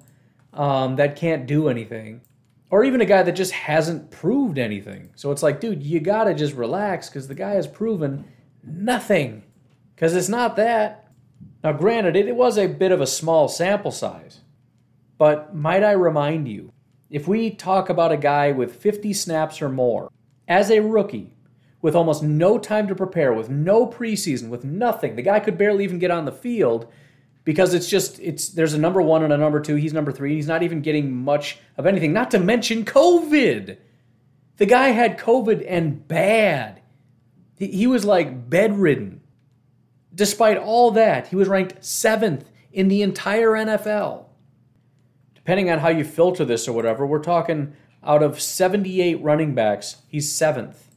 um, 0.54 0.96
that 0.98 1.16
can't 1.16 1.48
do 1.48 1.70
anything, 1.70 2.22
or 2.70 2.84
even 2.84 3.02
a 3.02 3.06
guy 3.06 3.24
that 3.24 3.32
just 3.32 3.52
hasn't 3.52 4.12
proved 4.12 4.60
anything. 4.60 5.10
So 5.16 5.32
it's 5.32 5.42
like, 5.42 5.60
dude, 5.60 5.82
you 5.82 6.00
gotta 6.00 6.36
just 6.36 6.54
relax 6.54 7.10
because 7.10 7.28
the 7.28 7.36
guy 7.36 7.52
has 7.52 7.68
proven 7.68 8.26
nothing. 8.64 9.44
Because 9.96 10.16
it's 10.16 10.30
not 10.30 10.56
that. 10.58 11.12
Now, 11.64 11.72
granted, 11.72 12.16
it 12.16 12.36
was 12.36 12.58
a 12.58 12.68
bit 12.68 12.92
of 12.92 13.02
a 13.02 13.08
small 13.08 13.48
sample 13.48 13.92
size, 13.92 14.42
but 15.18 15.56
might 15.56 15.84
I 15.84 15.92
remind 15.92 16.48
you, 16.48 16.72
if 17.10 17.28
we 17.28 17.52
talk 17.52 17.90
about 17.90 18.12
a 18.12 18.18
guy 18.18 18.52
with 18.52 18.76
50 18.76 19.14
snaps 19.14 19.62
or 19.62 19.70
more 19.70 20.10
as 20.48 20.72
a 20.72 20.80
rookie 20.80 21.34
with 21.84 21.96
almost 21.96 22.24
no 22.24 22.58
time 22.58 22.88
to 22.88 22.96
prepare, 22.96 23.34
with 23.34 23.50
no 23.50 23.86
preseason, 23.86 24.50
with 24.50 24.64
nothing. 24.64 25.16
The 25.16 25.22
guy 25.22 25.40
could 25.42 25.58
barely 25.58 25.84
even 25.84 26.00
get 26.00 26.12
on 26.12 26.26
the 26.26 26.32
field 26.32 26.88
because 27.44 27.74
it's 27.74 27.90
just 27.90 28.20
it's 28.20 28.48
there's 28.48 28.74
a 28.74 28.80
number 28.80 29.02
one 29.02 29.22
and 29.24 29.34
a 29.34 29.38
number 29.38 29.60
two. 29.60 29.76
He's 29.76 29.94
number 29.94 30.12
three. 30.12 30.34
He's 30.34 30.48
not 30.48 30.64
even 30.64 30.82
getting 30.82 31.14
much 31.14 31.60
of 31.78 31.86
anything. 31.86 32.14
Not 32.14 32.32
to 32.32 32.40
mention 32.40 32.86
COVID. 32.86 33.78
The 34.58 34.66
guy 34.66 34.90
had 34.90 35.20
COVID 35.20 35.66
and 35.68 36.08
bad. 36.08 36.82
He, 37.58 37.68
he 37.68 37.88
was 37.88 38.06
like 38.06 38.50
bedridden. 38.50 39.20
Despite 40.16 40.58
all 40.58 40.92
that, 40.92 41.28
he 41.28 41.36
was 41.36 41.50
ranked 41.50 41.84
seventh 41.84 42.50
in 42.72 42.88
the 42.88 43.02
entire 43.02 43.50
NFL. 43.50 44.26
Depending 45.44 45.70
on 45.70 45.80
how 45.80 45.90
you 45.90 46.06
filter 46.06 46.46
this 46.46 46.68
or 46.68 46.74
whatever, 46.74 47.06
we're 47.06 47.20
talking 47.20 47.76
out 48.04 48.24
of 48.24 48.42
78 48.42 49.22
running 49.22 49.54
backs, 49.54 49.98
he's 50.08 50.32
seventh. 50.32 50.90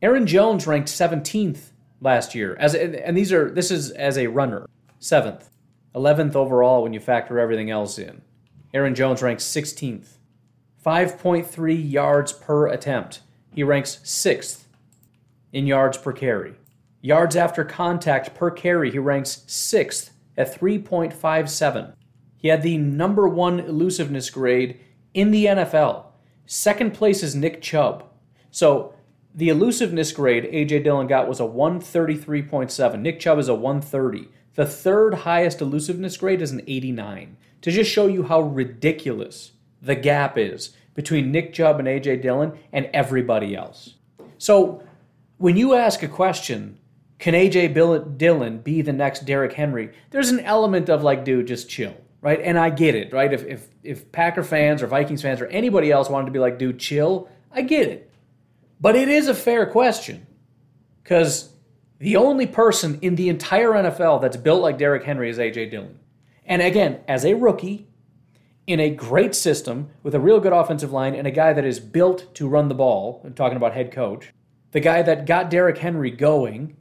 Aaron 0.00 0.26
Jones 0.26 0.66
ranked 0.66 0.88
17th 0.88 1.70
last 2.00 2.34
year 2.34 2.56
as 2.58 2.74
and 2.74 3.16
these 3.16 3.32
are 3.32 3.50
this 3.50 3.70
is 3.70 3.90
as 3.92 4.18
a 4.18 4.26
runner, 4.26 4.66
7th. 5.00 5.48
11th 5.94 6.34
overall 6.34 6.82
when 6.82 6.92
you 6.92 7.00
factor 7.00 7.38
everything 7.38 7.70
else 7.70 7.98
in. 7.98 8.22
Aaron 8.74 8.94
Jones 8.94 9.22
ranks 9.22 9.44
16th. 9.44 10.16
5.3 10.84 11.92
yards 11.92 12.32
per 12.32 12.66
attempt. 12.66 13.20
He 13.54 13.62
ranks 13.62 14.00
6th 14.02 14.64
in 15.52 15.66
yards 15.66 15.98
per 15.98 16.12
carry. 16.12 16.54
Yards 17.00 17.36
after 17.36 17.64
contact 17.64 18.34
per 18.34 18.50
carry, 18.50 18.90
he 18.90 18.98
ranks 18.98 19.44
6th 19.46 20.10
at 20.36 20.58
3.57. 20.58 21.94
He 22.42 22.48
had 22.48 22.62
the 22.62 22.76
number 22.76 23.26
1 23.28 23.60
elusiveness 23.60 24.28
grade 24.28 24.80
in 25.14 25.30
the 25.30 25.46
NFL. 25.46 26.06
Second 26.44 26.92
place 26.92 27.22
is 27.22 27.34
Nick 27.34 27.62
Chubb. 27.62 28.04
So 28.50 28.94
the 29.34 29.48
elusiveness 29.48 30.12
grade 30.12 30.44
AJ 30.44 30.84
Dillon 30.84 31.06
got 31.06 31.28
was 31.28 31.40
a 31.40 31.44
133.7. 31.44 33.00
Nick 33.00 33.20
Chubb 33.20 33.38
is 33.38 33.48
a 33.48 33.54
130. 33.54 34.28
The 34.54 34.66
third 34.66 35.14
highest 35.14 35.62
elusiveness 35.62 36.18
grade 36.18 36.42
is 36.42 36.50
an 36.50 36.62
89. 36.66 37.38
To 37.62 37.70
just 37.70 37.90
show 37.90 38.08
you 38.08 38.24
how 38.24 38.40
ridiculous 38.40 39.52
the 39.80 39.94
gap 39.94 40.36
is 40.36 40.76
between 40.94 41.30
Nick 41.30 41.54
Chubb 41.54 41.78
and 41.78 41.88
AJ 41.88 42.20
Dillon 42.22 42.58
and 42.72 42.90
everybody 42.92 43.54
else. 43.54 43.94
So 44.36 44.82
when 45.38 45.56
you 45.56 45.74
ask 45.74 46.02
a 46.02 46.08
question, 46.08 46.78
can 47.18 47.34
AJ 47.34 47.72
Dillon 48.18 48.58
be 48.58 48.82
the 48.82 48.92
next 48.92 49.24
Derrick 49.24 49.52
Henry? 49.52 49.92
There's 50.10 50.30
an 50.30 50.40
element 50.40 50.90
of 50.90 51.04
like, 51.04 51.24
dude, 51.24 51.46
just 51.46 51.70
chill, 51.70 51.94
right? 52.22 52.40
And 52.40 52.58
I 52.58 52.70
get 52.70 52.94
it, 52.94 53.12
right? 53.12 53.32
If 53.32 53.44
if 53.44 53.68
if 53.82 54.10
Packer 54.12 54.42
fans 54.42 54.82
or 54.82 54.86
Vikings 54.86 55.20
fans 55.20 55.42
or 55.42 55.46
anybody 55.48 55.90
else 55.90 56.08
wanted 56.08 56.26
to 56.26 56.32
be 56.32 56.38
like, 56.38 56.58
dude, 56.58 56.78
chill, 56.78 57.28
I 57.50 57.60
get 57.62 57.88
it. 57.88 58.10
But 58.80 58.96
it 58.96 59.08
is 59.08 59.28
a 59.28 59.34
fair 59.34 59.66
question 59.66 60.26
because 61.02 61.52
the 61.98 62.16
only 62.16 62.46
person 62.46 62.98
in 63.02 63.16
the 63.16 63.28
entire 63.28 63.70
NFL 63.70 64.22
that's 64.22 64.36
built 64.36 64.62
like 64.62 64.78
Derrick 64.78 65.04
Henry 65.04 65.28
is 65.28 65.38
A.J. 65.38 65.66
Dillon. 65.66 65.98
And 66.46 66.62
again, 66.62 67.00
as 67.06 67.24
a 67.24 67.34
rookie, 67.34 67.86
in 68.66 68.80
a 68.80 68.90
great 68.90 69.34
system 69.34 69.90
with 70.02 70.14
a 70.14 70.20
real 70.20 70.40
good 70.40 70.52
offensive 70.52 70.92
line 70.92 71.14
and 71.14 71.26
a 71.26 71.32
guy 71.32 71.52
that 71.52 71.64
is 71.64 71.80
built 71.80 72.34
to 72.34 72.48
run 72.48 72.68
the 72.68 72.74
ball, 72.74 73.20
I'm 73.24 73.34
talking 73.34 73.56
about 73.56 73.74
head 73.74 73.92
coach, 73.92 74.32
the 74.70 74.80
guy 74.80 75.02
that 75.02 75.26
got 75.26 75.50
Derrick 75.50 75.78
Henry 75.78 76.10
going, 76.10 76.76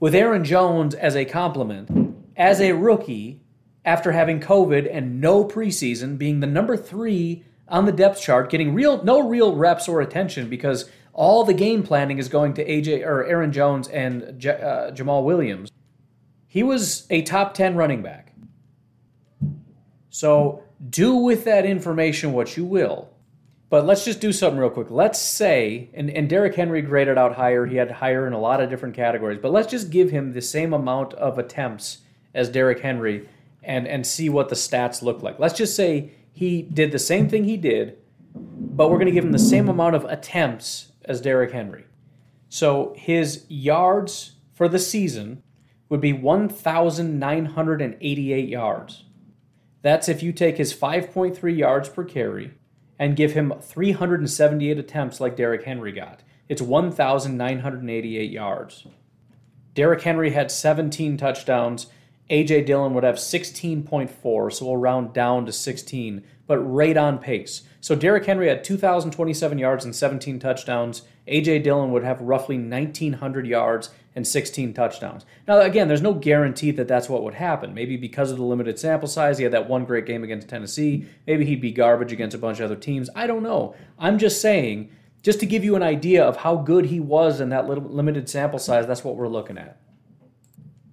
with 0.00 0.14
Aaron 0.14 0.44
Jones 0.44 0.94
as 0.94 1.16
a 1.16 1.24
complement, 1.24 2.16
as 2.36 2.60
a 2.60 2.72
rookie, 2.72 3.40
after 3.88 4.12
having 4.12 4.38
COVID 4.38 4.86
and 4.92 5.18
no 5.18 5.42
preseason, 5.46 6.18
being 6.18 6.40
the 6.40 6.46
number 6.46 6.76
three 6.76 7.42
on 7.68 7.86
the 7.86 7.92
depth 7.92 8.20
chart, 8.20 8.50
getting 8.50 8.74
real 8.74 9.02
no 9.02 9.26
real 9.26 9.56
reps 9.56 9.88
or 9.88 10.02
attention 10.02 10.50
because 10.50 10.90
all 11.14 11.42
the 11.42 11.54
game 11.54 11.82
planning 11.82 12.18
is 12.18 12.28
going 12.28 12.52
to 12.54 12.64
AJ 12.64 13.04
or 13.04 13.24
Aaron 13.24 13.50
Jones 13.50 13.88
and 13.88 14.38
J- 14.38 14.60
uh, 14.60 14.90
Jamaal 14.92 15.24
Williams. 15.24 15.72
He 16.46 16.62
was 16.62 17.06
a 17.08 17.22
top 17.22 17.54
10 17.54 17.76
running 17.76 18.02
back. 18.02 18.34
So 20.10 20.62
do 20.90 21.14
with 21.16 21.44
that 21.44 21.64
information 21.64 22.34
what 22.34 22.58
you 22.58 22.66
will. 22.66 23.08
But 23.70 23.86
let's 23.86 24.04
just 24.04 24.20
do 24.20 24.32
something 24.32 24.60
real 24.60 24.70
quick. 24.70 24.90
Let's 24.90 25.18
say, 25.18 25.88
and, 25.94 26.10
and 26.10 26.28
Derrick 26.28 26.54
Henry 26.54 26.82
graded 26.82 27.16
out 27.16 27.36
higher. 27.36 27.64
He 27.64 27.76
had 27.76 27.90
higher 27.90 28.26
in 28.26 28.34
a 28.34 28.40
lot 28.40 28.60
of 28.60 28.68
different 28.68 28.94
categories. 28.94 29.38
But 29.40 29.52
let's 29.52 29.70
just 29.70 29.90
give 29.90 30.10
him 30.10 30.32
the 30.32 30.42
same 30.42 30.74
amount 30.74 31.14
of 31.14 31.38
attempts 31.38 31.98
as 32.34 32.50
Derrick 32.50 32.80
Henry 32.80 33.28
and, 33.68 33.86
and 33.86 34.04
see 34.04 34.28
what 34.30 34.48
the 34.48 34.56
stats 34.56 35.02
look 35.02 35.22
like. 35.22 35.38
Let's 35.38 35.56
just 35.56 35.76
say 35.76 36.10
he 36.32 36.62
did 36.62 36.90
the 36.90 36.98
same 36.98 37.28
thing 37.28 37.44
he 37.44 37.58
did, 37.58 37.98
but 38.34 38.90
we're 38.90 38.96
going 38.96 39.06
to 39.06 39.12
give 39.12 39.24
him 39.24 39.30
the 39.32 39.38
same 39.38 39.68
amount 39.68 39.94
of 39.94 40.04
attempts 40.06 40.90
as 41.04 41.20
Derrick 41.20 41.52
Henry. 41.52 41.84
So 42.48 42.94
his 42.96 43.44
yards 43.48 44.36
for 44.54 44.68
the 44.68 44.78
season 44.78 45.42
would 45.90 46.00
be 46.00 46.14
1,988 46.14 48.48
yards. 48.48 49.04
That's 49.82 50.08
if 50.08 50.22
you 50.22 50.32
take 50.32 50.56
his 50.56 50.72
5.3 50.74 51.56
yards 51.56 51.90
per 51.90 52.04
carry 52.04 52.54
and 52.98 53.16
give 53.16 53.34
him 53.34 53.52
378 53.60 54.78
attempts 54.78 55.20
like 55.20 55.36
Derrick 55.36 55.64
Henry 55.64 55.92
got. 55.92 56.22
It's 56.48 56.62
1,988 56.62 58.30
yards. 58.30 58.86
Derrick 59.74 60.00
Henry 60.02 60.30
had 60.30 60.50
17 60.50 61.18
touchdowns 61.18 61.88
A.J. 62.30 62.62
Dillon 62.62 62.94
would 62.94 63.04
have 63.04 63.16
16.4, 63.16 64.52
so 64.52 64.66
we'll 64.66 64.76
round 64.76 65.14
down 65.14 65.46
to 65.46 65.52
16, 65.52 66.22
but 66.46 66.58
right 66.58 66.96
on 66.96 67.18
pace. 67.18 67.62
So 67.80 67.94
Derrick 67.94 68.26
Henry 68.26 68.48
had 68.48 68.64
2,027 68.64 69.58
yards 69.58 69.84
and 69.84 69.94
17 69.94 70.38
touchdowns. 70.38 71.02
A.J. 71.26 71.60
Dillon 71.60 71.90
would 71.92 72.04
have 72.04 72.20
roughly 72.20 72.58
1,900 72.58 73.46
yards 73.46 73.90
and 74.14 74.26
16 74.26 74.74
touchdowns. 74.74 75.24
Now, 75.46 75.60
again, 75.60 75.88
there's 75.88 76.02
no 76.02 76.12
guarantee 76.12 76.70
that 76.72 76.88
that's 76.88 77.08
what 77.08 77.22
would 77.22 77.34
happen. 77.34 77.72
Maybe 77.72 77.96
because 77.96 78.30
of 78.30 78.36
the 78.36 78.42
limited 78.42 78.78
sample 78.78 79.08
size, 79.08 79.38
he 79.38 79.44
had 79.44 79.52
that 79.52 79.68
one 79.68 79.84
great 79.84 80.06
game 80.06 80.24
against 80.24 80.48
Tennessee. 80.48 81.06
Maybe 81.26 81.46
he'd 81.46 81.60
be 81.60 81.70
garbage 81.70 82.12
against 82.12 82.34
a 82.34 82.38
bunch 82.38 82.58
of 82.58 82.64
other 82.64 82.76
teams. 82.76 83.08
I 83.14 83.26
don't 83.26 83.42
know. 83.42 83.74
I'm 83.98 84.18
just 84.18 84.40
saying, 84.40 84.90
just 85.22 85.40
to 85.40 85.46
give 85.46 85.64
you 85.64 85.76
an 85.76 85.82
idea 85.82 86.24
of 86.24 86.38
how 86.38 86.56
good 86.56 86.86
he 86.86 87.00
was 87.00 87.40
in 87.40 87.50
that 87.50 87.68
little 87.68 87.84
limited 87.84 88.28
sample 88.28 88.58
size, 88.58 88.86
that's 88.86 89.04
what 89.04 89.16
we're 89.16 89.28
looking 89.28 89.56
at. 89.56 89.78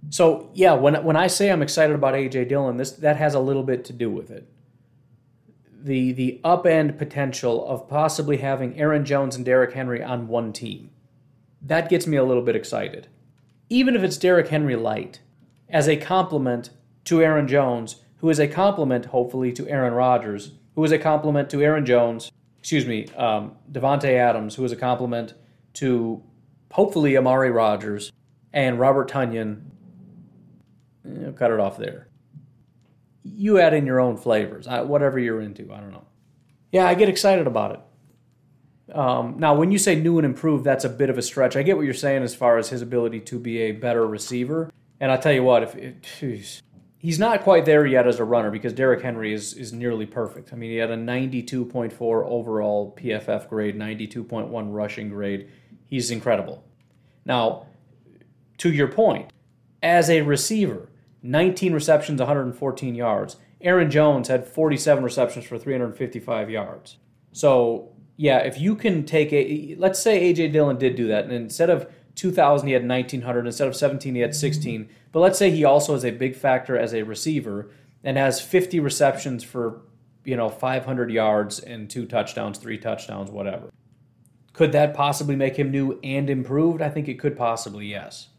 So 0.10 0.50
yeah, 0.54 0.74
when 0.74 1.04
when 1.04 1.16
I 1.16 1.28
say 1.28 1.52
I'm 1.52 1.62
excited 1.62 1.96
about 1.96 2.14
AJ 2.14 2.50
Dillon, 2.50 2.78
this 2.78 2.92
that 2.92 3.18
has 3.18 3.34
a 3.34 3.40
little 3.40 3.64
bit 3.64 3.86
to 3.86 3.94
do 3.94 4.10
with 4.10 4.30
it. 4.30 4.48
The 5.84 6.12
the 6.12 6.40
upend 6.44 6.98
potential 6.98 7.66
of 7.68 7.88
possibly 7.88 8.38
having 8.38 8.78
Aaron 8.78 9.06
Jones 9.06 9.36
and 9.36 9.46
Derrick 9.46 9.74
Henry 9.74 10.04
on 10.04 10.28
one 10.28 10.54
team. 10.54 10.92
That 11.62 11.90
gets 11.90 12.06
me 12.06 12.18
a 12.18 12.24
little 12.24 12.44
bit 12.44 12.56
excited. 12.56 13.08
Even 13.70 13.96
if 13.96 14.04
it's 14.04 14.18
Derrick 14.18 14.50
Henry 14.50 14.76
light, 14.76 15.22
as 15.70 15.88
a 15.88 15.98
complement 15.98 16.70
to 17.06 17.22
Aaron 17.22 17.48
Jones, 17.48 18.02
who 18.18 18.30
is 18.30 18.40
a 18.40 18.48
complement, 18.48 19.08
hopefully, 19.08 19.52
to 19.54 19.68
Aaron 19.68 19.94
Rodgers, 19.94 20.52
who 20.76 20.84
is 20.84 20.92
a 20.92 21.00
complement 21.00 21.50
to 21.50 21.62
Aaron 21.64 21.86
Jones, 21.86 22.32
excuse 22.60 22.86
me, 22.86 23.08
um, 23.16 23.56
Davante 23.72 24.14
Adams, 24.14 24.56
who 24.56 24.64
is 24.64 24.72
a 24.72 24.76
complement 24.76 25.34
to 25.74 26.24
hopefully 26.72 27.18
Amari 27.18 27.52
Rodgers 27.52 28.12
and 28.54 28.80
Robert 28.80 29.10
Tonyan 29.10 29.62
you 31.06 31.20
know, 31.20 31.32
cut 31.32 31.52
it 31.52 31.60
off 31.60 31.78
there. 31.78 32.08
You 33.24 33.60
add 33.60 33.74
in 33.74 33.86
your 33.86 34.00
own 34.00 34.18
flavors, 34.18 34.68
whatever 34.68 35.20
you're 35.20 35.42
into. 35.42 35.72
I 35.74 35.80
don't 35.80 35.92
know. 35.92 36.06
Yeah, 36.72 36.88
I 36.88 36.94
get 36.94 37.10
excited 37.10 37.48
about 37.48 37.72
it. 37.72 37.80
Um, 38.96 39.40
now, 39.40 39.56
when 39.56 39.72
you 39.72 39.80
say 39.80 39.96
new 39.96 40.20
and 40.20 40.26
improved, 40.26 40.64
that's 40.64 40.86
a 40.86 40.90
bit 40.90 41.10
of 41.10 41.18
a 41.18 41.22
stretch. 41.22 41.56
I 41.56 41.64
get 41.64 41.76
what 41.76 41.86
you're 41.86 41.94
saying 41.94 42.22
as 42.22 42.36
far 42.36 42.58
as 42.58 42.70
his 42.70 42.82
ability 42.82 43.22
to 43.22 43.40
be 43.40 43.60
a 43.62 43.72
better 43.72 44.06
receiver. 44.06 44.72
And 45.00 45.12
I'll 45.12 45.20
tell 45.20 45.34
you 45.34 45.44
what, 45.44 45.64
if 45.64 45.76
it, 45.76 46.06
geez, 46.20 46.62
he's 46.98 47.20
not 47.20 47.42
quite 47.42 47.66
there 47.66 47.86
yet 47.86 48.08
as 48.08 48.20
a 48.20 48.24
runner 48.24 48.52
because 48.52 48.74
Derrick 48.74 49.02
Henry 49.02 49.34
is 49.34 49.54
is 49.54 49.74
nearly 49.74 50.06
perfect. 50.06 50.54
I 50.54 50.56
mean, 50.56 50.72
he 50.72 50.78
had 50.78 50.92
a 50.92 50.98
92.4 50.98 51.94
overall 52.02 52.96
PFF 52.98 53.50
grade, 53.50 53.76
92.1 53.76 54.74
rushing 54.74 55.10
grade. 55.10 55.50
He's 55.86 56.12
incredible. 56.12 56.64
Now, 57.26 57.68
to 58.58 58.72
your 58.72 58.88
point, 58.88 59.32
as 59.82 60.10
a 60.10 60.22
receiver, 60.22 60.90
19 61.26 61.74
receptions, 61.74 62.20
114 62.20 62.96
yards. 62.96 63.38
Aaron 63.62 63.90
Jones 63.90 64.28
had 64.28 64.48
47 64.48 65.04
receptions 65.04 65.46
for 65.46 65.58
355 65.58 66.50
yards. 66.50 66.98
So, 67.32 67.94
yeah, 68.16 68.38
if 68.40 68.60
you 68.60 68.76
can 68.76 69.06
take 69.06 69.34
a, 69.34 69.76
let's 69.78 70.00
say 70.00 70.32
AJ 70.34 70.54
Dillon 70.54 70.78
did 70.78 70.96
do 70.96 71.08
that, 71.08 71.24
and 71.24 71.34
instead 71.34 71.70
of 71.70 71.92
2,000, 72.16 72.68
he 72.68 72.74
had 72.74 72.88
1,900. 72.88 73.46
Instead 73.46 73.68
of 73.68 73.76
17, 73.76 74.16
he 74.16 74.22
had 74.22 74.36
16. 74.36 74.90
But 75.12 75.20
let's 75.20 75.38
say 75.38 75.52
he 75.52 75.66
also 75.66 75.96
is 75.96 76.06
a 76.06 76.12
big 76.12 76.36
factor 76.36 76.78
as 76.78 76.94
a 76.94 77.04
receiver 77.04 77.72
and 78.04 78.18
has 78.18 78.40
50 78.40 78.80
receptions 78.80 79.44
for, 79.44 79.82
you 80.24 80.36
know, 80.36 80.50
500 80.50 81.12
yards 81.12 81.60
and 81.60 81.90
two 81.90 82.06
touchdowns, 82.06 82.58
three 82.58 82.78
touchdowns, 82.78 83.32
whatever. 83.32 83.70
Could 84.54 84.72
that 84.72 84.94
possibly 84.94 85.36
make 85.36 85.58
him 85.58 85.72
new 85.72 86.00
and 86.04 86.30
improved? 86.30 86.82
I 86.82 86.90
think 86.90 87.10
it 87.10 87.20
could 87.20 87.36
possibly, 87.36 87.88
yes. 87.88 88.30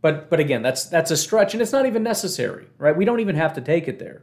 But 0.00 0.30
but 0.30 0.40
again, 0.40 0.62
that's 0.62 0.86
that's 0.86 1.10
a 1.10 1.16
stretch 1.16 1.54
and 1.54 1.62
it's 1.62 1.72
not 1.72 1.86
even 1.86 2.02
necessary, 2.02 2.66
right? 2.78 2.96
We 2.96 3.04
don't 3.04 3.20
even 3.20 3.36
have 3.36 3.54
to 3.54 3.60
take 3.60 3.88
it 3.88 3.98
there. 3.98 4.22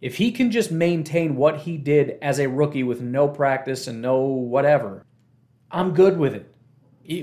If 0.00 0.16
he 0.16 0.32
can 0.32 0.50
just 0.50 0.70
maintain 0.70 1.34
what 1.36 1.60
he 1.60 1.78
did 1.78 2.18
as 2.20 2.38
a 2.38 2.48
rookie 2.48 2.82
with 2.82 3.00
no 3.00 3.26
practice 3.26 3.86
and 3.86 4.02
no 4.02 4.20
whatever, 4.20 5.06
I'm 5.70 5.94
good 5.94 6.18
with 6.18 6.34
it. 6.34 6.54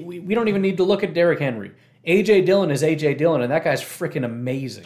We, 0.02 0.34
don't 0.34 0.48
even 0.48 0.62
need 0.62 0.78
to 0.78 0.84
look 0.84 1.04
at 1.04 1.14
Derrick 1.14 1.40
Henry. 1.40 1.74
AJ 2.08 2.46
Dillon 2.46 2.72
is 2.72 2.82
AJ 2.82 3.18
Dillon, 3.18 3.42
and 3.42 3.52
that 3.52 3.64
guy's 3.64 3.82
freaking 3.82 4.26
amazing. 4.26 4.86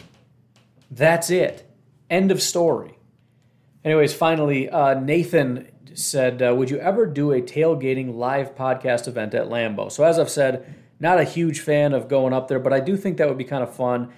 That's 0.90 1.30
it. 1.30 1.70
End 2.08 2.30
of 2.30 2.42
story. 2.42 2.98
Anyways, 3.84 4.14
finally, 4.14 4.68
uh, 4.68 4.94
Nathan 5.00 5.68
said, 5.94 6.42
uh, 6.42 6.54
Would 6.54 6.70
you 6.70 6.78
ever 6.78 7.06
do 7.06 7.32
a 7.32 7.40
tailgating 7.40 8.14
live 8.14 8.54
podcast 8.54 9.08
event 9.08 9.34
at 9.34 9.48
Lambeau? 9.48 9.90
So, 9.90 10.04
as 10.04 10.18
I've 10.18 10.30
said, 10.30 10.74
not 10.98 11.20
a 11.20 11.24
huge 11.24 11.60
fan 11.60 11.92
of 11.92 12.08
going 12.08 12.32
up 12.32 12.48
there, 12.48 12.58
but 12.58 12.72
I 12.72 12.80
do 12.80 12.96
think 12.96 13.18
that 13.18 13.28
would 13.28 13.38
be 13.38 13.44
kind 13.44 13.62
of 13.62 13.74
fun. 13.74 14.12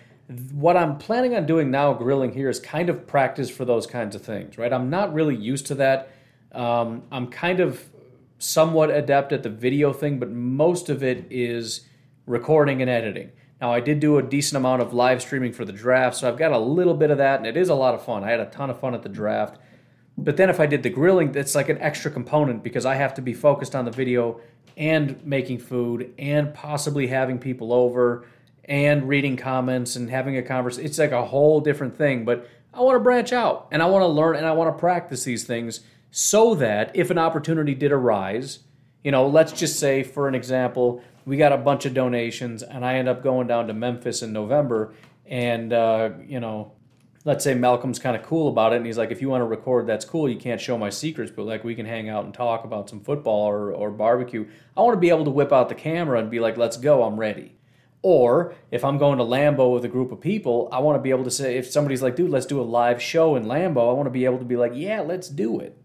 What 0.53 0.77
I'm 0.77 0.99
planning 0.99 1.35
on 1.35 1.47
doing 1.47 1.71
now, 1.71 1.93
grilling 1.95 2.33
here, 2.33 2.49
is 2.49 2.61
kind 2.61 2.89
of 2.91 3.07
practice 3.07 3.51
for 3.51 3.65
those 3.65 3.87
kinds 3.87 4.15
of 4.15 4.23
things, 4.23 4.59
right? 4.59 4.73
I'm 4.73 4.91
not 4.91 5.13
really 5.13 5.35
used 5.35 5.67
to 5.67 5.75
that. 5.77 6.11
Um, 6.53 7.03
I'm 7.11 7.29
kind 7.29 7.61
of 7.61 7.89
somewhat 8.39 8.91
adept 8.91 9.33
at 9.33 9.43
the 9.43 9.51
video 9.51 9.93
thing, 9.93 10.19
but 10.19 10.31
most 10.31 10.89
of 10.89 11.03
it 11.03 11.27
is 11.31 11.83
recording 12.27 12.81
and 12.83 12.91
editing. 12.91 13.31
Now, 13.61 13.73
I 13.73 13.81
did 13.81 13.99
do 13.99 14.19
a 14.19 14.23
decent 14.23 14.57
amount 14.57 14.83
of 14.83 14.93
live 14.93 15.21
streaming 15.21 15.53
for 15.53 15.65
the 15.65 15.73
draft, 15.73 16.17
so 16.17 16.29
I've 16.29 16.39
got 16.39 16.53
a 16.53 16.59
little 16.59 16.95
bit 16.95 17.11
of 17.11 17.19
that, 17.19 17.39
and 17.39 17.47
it 17.47 17.57
is 17.57 17.69
a 17.69 17.75
lot 17.75 17.95
of 17.95 18.05
fun. 18.05 18.23
I 18.23 18.31
had 18.31 18.41
a 18.41 18.47
ton 18.47 18.71
of 18.71 18.79
fun 18.79 18.95
at 18.95 19.03
the 19.03 19.09
draft. 19.09 19.59
But 20.21 20.37
then 20.37 20.51
if 20.51 20.59
I 20.59 20.67
did 20.67 20.83
the 20.83 20.91
grilling, 20.91 21.31
that's 21.31 21.55
like 21.55 21.69
an 21.69 21.79
extra 21.79 22.11
component 22.11 22.65
because 22.65 22.85
I 22.85 22.97
have 22.97 23.15
to 23.15 23.23
be 23.23 23.33
focused 23.33 23.77
on 23.77 23.85
the 23.85 23.93
video 23.93 24.41
and 24.77 25.25
making 25.25 25.61
food 25.61 26.13
and 26.19 26.53
possibly 26.53 27.07
having 27.07 27.39
people 27.39 27.73
over 27.73 28.27
and 28.65 29.09
reading 29.09 29.37
comments 29.37 29.95
and 29.95 30.11
having 30.11 30.37
a 30.37 30.43
conversation. 30.43 30.85
It's 30.85 30.99
like 30.99 31.13
a 31.13 31.25
whole 31.25 31.61
different 31.61 31.97
thing, 31.97 32.25
but 32.25 32.49
I 32.75 32.81
want 32.81 32.97
to 32.97 33.01
branch 33.01 33.33
out 33.33 33.69
and 33.71 33.81
I 33.81 33.87
want 33.87 34.03
to 34.03 34.09
learn 34.09 34.35
and 34.35 34.45
I 34.45 34.53
want 34.53 34.75
to 34.75 34.79
practice 34.79 35.23
these 35.23 35.45
things 35.45 35.81
so 36.11 36.57
that 36.57 36.91
if 36.95 37.11
an 37.11 37.19
opportunity 37.19 37.75
did 37.75 37.93
arise, 37.93 38.59
you 39.05 39.13
know, 39.13 39.29
let's 39.29 39.53
just 39.53 39.79
say 39.79 40.03
for 40.03 40.27
an 40.27 40.35
example, 40.35 41.01
we 41.27 41.37
got 41.37 41.53
a 41.53 41.57
bunch 41.57 41.87
of 41.87 41.95
donations 41.95 42.65
and 42.65 42.85
I 42.85 42.97
end 42.97 43.09
up 43.09 43.23
going 43.23 43.47
down 43.47 43.69
to 43.69 43.73
Memphis 43.73 44.23
in 44.23 44.33
November 44.33 44.95
and 45.27 45.73
uh, 45.73 46.11
you 46.27 46.41
know, 46.41 46.73
let's 47.29 47.45
say 47.45 47.53
Malcolm's 47.53 47.99
kind 47.99 48.17
of 48.17 48.23
cool 48.23 48.49
about 48.49 48.73
it, 48.73 48.77
and 48.77 48.87
he's 48.87 48.97
like, 48.97 49.11
if 49.11 49.21
you 49.21 49.29
want 49.29 49.43
to 49.43 49.45
record, 49.45 49.87
that's 49.87 50.07
cool. 50.07 50.31
You 50.31 50.39
can't 50.39 50.59
show 50.59 50.79
my 50.79 50.89
secrets, 50.89 51.31
but 51.31 51.45
like 51.45 51.63
we 51.63 51.75
can 51.75 51.85
hang 51.85 52.09
out 52.09 52.25
and 52.25 52.33
talk 52.33 52.65
about 52.65 52.89
some 52.89 53.01
football 53.01 53.47
or, 53.47 53.71
or 53.71 53.91
barbecue. 53.91 54.49
I 54.75 54.81
want 54.81 54.97
to 54.97 55.01
be 55.01 55.11
able 55.11 55.27
to 55.27 55.31
whip 55.31 55.53
out 55.53 55.69
the 55.69 55.75
camera 55.75 56.19
and 56.19 56.31
be 56.31 56.41
like, 56.41 56.57
let's 56.57 56.79
go, 56.79 57.03
I'm 57.03 57.21
ready. 57.21 57.59
Or 58.01 58.55
if 58.71 58.83
I'm 58.83 58.97
going 58.97 59.19
to 59.19 59.25
Lambeau 59.25 59.75
with 59.75 59.85
a 59.85 59.89
group 59.89 60.11
of 60.11 60.23
people, 60.23 60.71
I 60.73 60.79
want 60.79 60.97
to 60.97 61.03
be 61.03 61.11
able 61.11 61.25
to 61.25 61.31
say, 61.31 61.59
if 61.59 61.71
somebody's 61.71 62.01
like, 62.01 62.17
dude, 62.17 62.31
let's 62.31 62.47
do 62.47 62.63
a 62.63 62.63
live 62.63 63.03
show 63.03 63.37
in 63.37 63.45
Lambeau, 63.45 63.91
I 63.91 63.93
want 63.93 64.07
to 64.07 64.11
be 64.11 64.25
able 64.25 64.39
to 64.39 64.47
be 64.47 64.57
like, 64.57 64.73
yeah, 64.75 65.01
let's 65.01 65.29
do 65.29 65.61
it. 65.61 65.77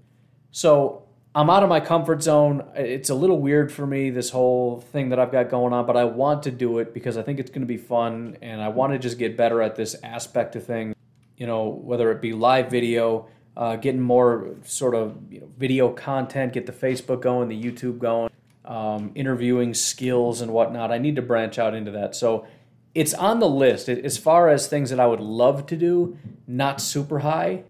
So 0.51 1.03
I'm 1.35 1.49
out 1.49 1.63
of 1.63 1.67
my 1.67 1.81
comfort 1.81 2.23
zone. 2.23 2.63
It's 2.73 3.09
a 3.09 3.15
little 3.15 3.41
weird 3.41 3.69
for 3.69 3.85
me, 3.85 4.11
this 4.11 4.29
whole 4.29 4.79
thing 4.79 5.09
that 5.09 5.19
I've 5.19 5.33
got 5.33 5.49
going 5.49 5.73
on, 5.73 5.85
but 5.85 5.97
I 5.97 6.05
want 6.05 6.43
to 6.43 6.51
do 6.51 6.77
it 6.77 6.93
because 6.93 7.17
I 7.17 7.21
think 7.21 7.39
it's 7.39 7.49
going 7.49 7.63
to 7.63 7.67
be 7.67 7.75
fun 7.75 8.37
and 8.41 8.61
I 8.61 8.69
want 8.69 8.93
to 8.93 8.99
just 8.99 9.17
get 9.17 9.35
better 9.35 9.61
at 9.61 9.75
this 9.75 9.97
aspect 10.03 10.55
of 10.55 10.65
things 10.65 10.93
you 11.37 11.47
know, 11.47 11.67
whether 11.67 12.11
it 12.11 12.21
be 12.21 12.33
live 12.33 12.69
video, 12.69 13.27
uh, 13.55 13.75
getting 13.75 14.01
more 14.01 14.55
sort 14.63 14.95
of 14.95 15.17
you 15.29 15.41
know, 15.41 15.49
video 15.57 15.89
content, 15.89 16.53
get 16.53 16.65
the 16.65 16.71
Facebook 16.71 17.21
going, 17.21 17.49
the 17.49 17.61
YouTube 17.61 17.99
going, 17.99 18.31
um, 18.65 19.11
interviewing 19.15 19.73
skills 19.73 20.41
and 20.41 20.51
whatnot. 20.51 20.91
I 20.91 20.97
need 20.97 21.15
to 21.17 21.21
branch 21.21 21.59
out 21.59 21.73
into 21.73 21.91
that. 21.91 22.15
So 22.15 22.47
it's 22.95 23.13
on 23.13 23.39
the 23.39 23.49
list 23.49 23.89
as 23.89 24.17
far 24.17 24.49
as 24.49 24.67
things 24.67 24.89
that 24.89 24.99
I 24.99 25.07
would 25.07 25.19
love 25.19 25.65
to 25.67 25.75
do, 25.75 26.17
not 26.47 26.79
super 26.79 27.19
high, 27.19 27.63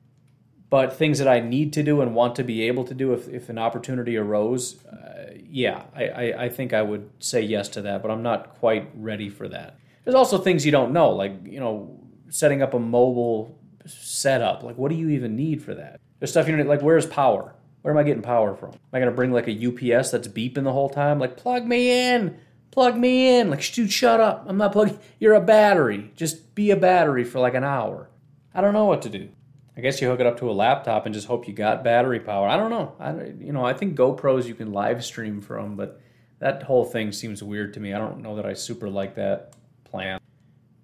but 0.70 0.94
things 0.98 1.20
that 1.20 1.28
I 1.28 1.40
need 1.40 1.72
to 1.74 1.84
do 1.84 2.02
and 2.02 2.16
want 2.16 2.36
to 2.38 2.44
be 2.44 2.64
able 2.64 2.84
to 2.86 2.94
do 2.94 3.14
if, 3.14 3.30
if 3.30 3.50
an 3.50 3.58
opportunity 3.58 4.18
arose. 4.18 4.84
Uh, 4.86 5.34
yeah, 5.50 5.84
I, 5.96 6.08
I, 6.08 6.44
I 6.46 6.50
think 6.50 6.74
I 6.74 6.82
would 6.82 7.10
say 7.20 7.42
yes 7.42 7.70
to 7.70 7.82
that, 7.84 8.02
but 8.02 8.10
I'm 8.12 8.24
not 8.24 8.56
quite 8.56 8.90
ready 8.96 9.30
for 9.30 9.48
that. 9.50 9.78
There's 10.04 10.16
also 10.16 10.38
things 10.38 10.66
you 10.66 10.72
don't 10.72 10.92
know, 10.92 11.12
like, 11.12 11.34
you 11.46 11.60
know, 11.60 12.00
setting 12.30 12.62
up 12.62 12.74
a 12.74 12.80
mobile 12.80 13.60
setup. 13.86 14.64
Like, 14.64 14.78
what 14.78 14.90
do 14.90 14.96
you 14.96 15.10
even 15.10 15.36
need 15.36 15.62
for 15.62 15.74
that? 15.76 16.00
There's 16.20 16.32
stuff 16.32 16.48
you 16.48 16.56
need, 16.56 16.68
like, 16.68 16.82
where's 16.82 17.06
power? 17.06 17.56
Where 17.82 17.94
am 17.94 17.98
I 17.98 18.04
getting 18.04 18.24
power 18.24 18.56
from? 18.56 18.70
Am 18.70 18.80
I 18.94 19.00
to 19.00 19.12
bring 19.12 19.32
like 19.32 19.48
a 19.48 19.52
UPS 19.52 20.12
that's 20.12 20.28
beeping 20.28 20.64
the 20.64 20.72
whole 20.72 20.90
time? 20.90 21.20
Like, 21.20 21.36
plug 21.36 21.66
me 21.66 22.12
in, 22.14 22.38
plug 22.72 22.98
me 22.98 23.38
in. 23.38 23.50
Like, 23.50 23.70
dude, 23.74 23.92
shut 23.92 24.22
up. 24.22 24.46
I'm 24.48 24.58
not 24.58 24.72
plugging. 24.72 25.00
You're 25.20 25.34
a 25.34 25.42
battery. 25.42 26.12
Just 26.16 26.56
be 26.56 26.72
a 26.72 26.78
battery 26.78 27.26
for 27.26 27.40
like 27.40 27.56
an 27.56 27.66
hour. 27.66 28.10
I 28.54 28.62
don't 28.62 28.74
know 28.74 28.86
what 28.86 29.02
to 29.02 29.10
do. 29.10 29.30
I 29.76 29.82
guess 29.82 30.00
you 30.00 30.08
hook 30.08 30.20
it 30.20 30.26
up 30.26 30.40
to 30.40 30.50
a 30.50 30.54
laptop 30.54 31.06
and 31.06 31.14
just 31.14 31.28
hope 31.28 31.48
you 31.48 31.54
got 31.54 31.84
battery 31.84 32.20
power. 32.20 32.48
I 32.48 32.58
don't 32.58 32.70
know. 32.70 32.94
I, 33.00 33.12
you 33.44 33.52
know, 33.52 33.66
I 33.66 33.74
think 33.74 33.98
GoPros 33.98 34.46
you 34.46 34.54
can 34.54 34.72
live 34.72 35.04
stream 35.04 35.42
from, 35.42 35.76
but 35.76 36.00
that 36.40 36.64
whole 36.64 36.86
thing 36.86 37.12
seems 37.12 37.42
weird 37.42 37.74
to 37.74 37.80
me. 37.80 37.94
I 37.94 37.98
don't 37.98 38.22
know 38.22 38.36
that 38.36 38.46
I 38.46 38.54
super 38.54 38.88
like 38.88 39.16
that 39.16 39.56
plan. 39.84 40.20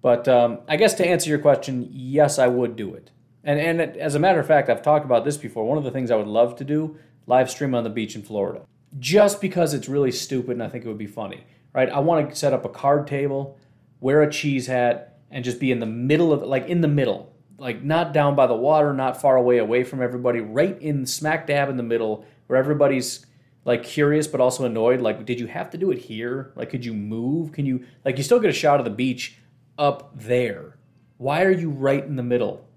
But 0.02 0.28
um, 0.28 0.60
I 0.68 0.76
guess 0.76 0.94
to 0.94 1.06
answer 1.06 1.28
your 1.28 1.38
question, 1.38 1.88
yes, 1.90 2.38
I 2.38 2.46
would 2.46 2.76
do 2.76 2.94
it. 2.94 3.10
And 3.44 3.58
and 3.58 3.80
as 3.96 4.14
a 4.14 4.18
matter 4.18 4.40
of 4.40 4.46
fact, 4.46 4.68
I've 4.68 4.82
talked 4.82 5.04
about 5.04 5.24
this 5.24 5.36
before. 5.36 5.66
One 5.66 5.78
of 5.78 5.84
the 5.84 5.90
things 5.90 6.10
I 6.10 6.16
would 6.16 6.26
love 6.26 6.56
to 6.56 6.64
do, 6.64 6.96
live 7.26 7.50
stream 7.50 7.74
on 7.74 7.84
the 7.84 7.90
beach 7.90 8.14
in 8.14 8.22
Florida, 8.22 8.62
just 8.98 9.40
because 9.40 9.72
it's 9.72 9.88
really 9.88 10.12
stupid 10.12 10.52
and 10.52 10.62
I 10.62 10.68
think 10.68 10.84
it 10.84 10.88
would 10.88 10.98
be 10.98 11.06
funny. 11.06 11.44
Right? 11.72 11.88
I 11.88 12.00
want 12.00 12.30
to 12.30 12.36
set 12.36 12.52
up 12.52 12.64
a 12.64 12.68
card 12.68 13.06
table, 13.06 13.58
wear 14.00 14.22
a 14.22 14.30
cheese 14.30 14.66
hat, 14.66 15.20
and 15.30 15.44
just 15.44 15.60
be 15.60 15.70
in 15.70 15.78
the 15.78 15.86
middle 15.86 16.32
of 16.32 16.42
like 16.42 16.66
in 16.66 16.80
the 16.80 16.88
middle, 16.88 17.32
like 17.58 17.82
not 17.82 18.12
down 18.12 18.34
by 18.34 18.46
the 18.46 18.54
water, 18.54 18.92
not 18.92 19.20
far 19.20 19.36
away 19.36 19.58
away 19.58 19.84
from 19.84 20.02
everybody, 20.02 20.40
right 20.40 20.80
in 20.80 21.06
smack 21.06 21.46
dab 21.46 21.68
in 21.68 21.76
the 21.76 21.82
middle 21.82 22.24
where 22.46 22.58
everybody's 22.58 23.24
like 23.64 23.84
curious 23.84 24.26
but 24.26 24.40
also 24.40 24.64
annoyed. 24.64 25.00
Like, 25.00 25.24
did 25.24 25.38
you 25.38 25.46
have 25.46 25.70
to 25.70 25.78
do 25.78 25.90
it 25.92 25.98
here? 25.98 26.52
Like, 26.56 26.70
could 26.70 26.84
you 26.84 26.92
move? 26.92 27.52
Can 27.52 27.64
you 27.64 27.84
like 28.04 28.18
you 28.18 28.24
still 28.24 28.40
get 28.40 28.50
a 28.50 28.54
shot 28.54 28.80
of 28.80 28.84
the 28.84 28.90
beach 28.90 29.38
up 29.80 30.12
there? 30.14 30.76
Why 31.16 31.42
are 31.42 31.50
you 31.50 31.70
right 31.70 32.04
in 32.04 32.14
the 32.16 32.22
middle? 32.22 32.68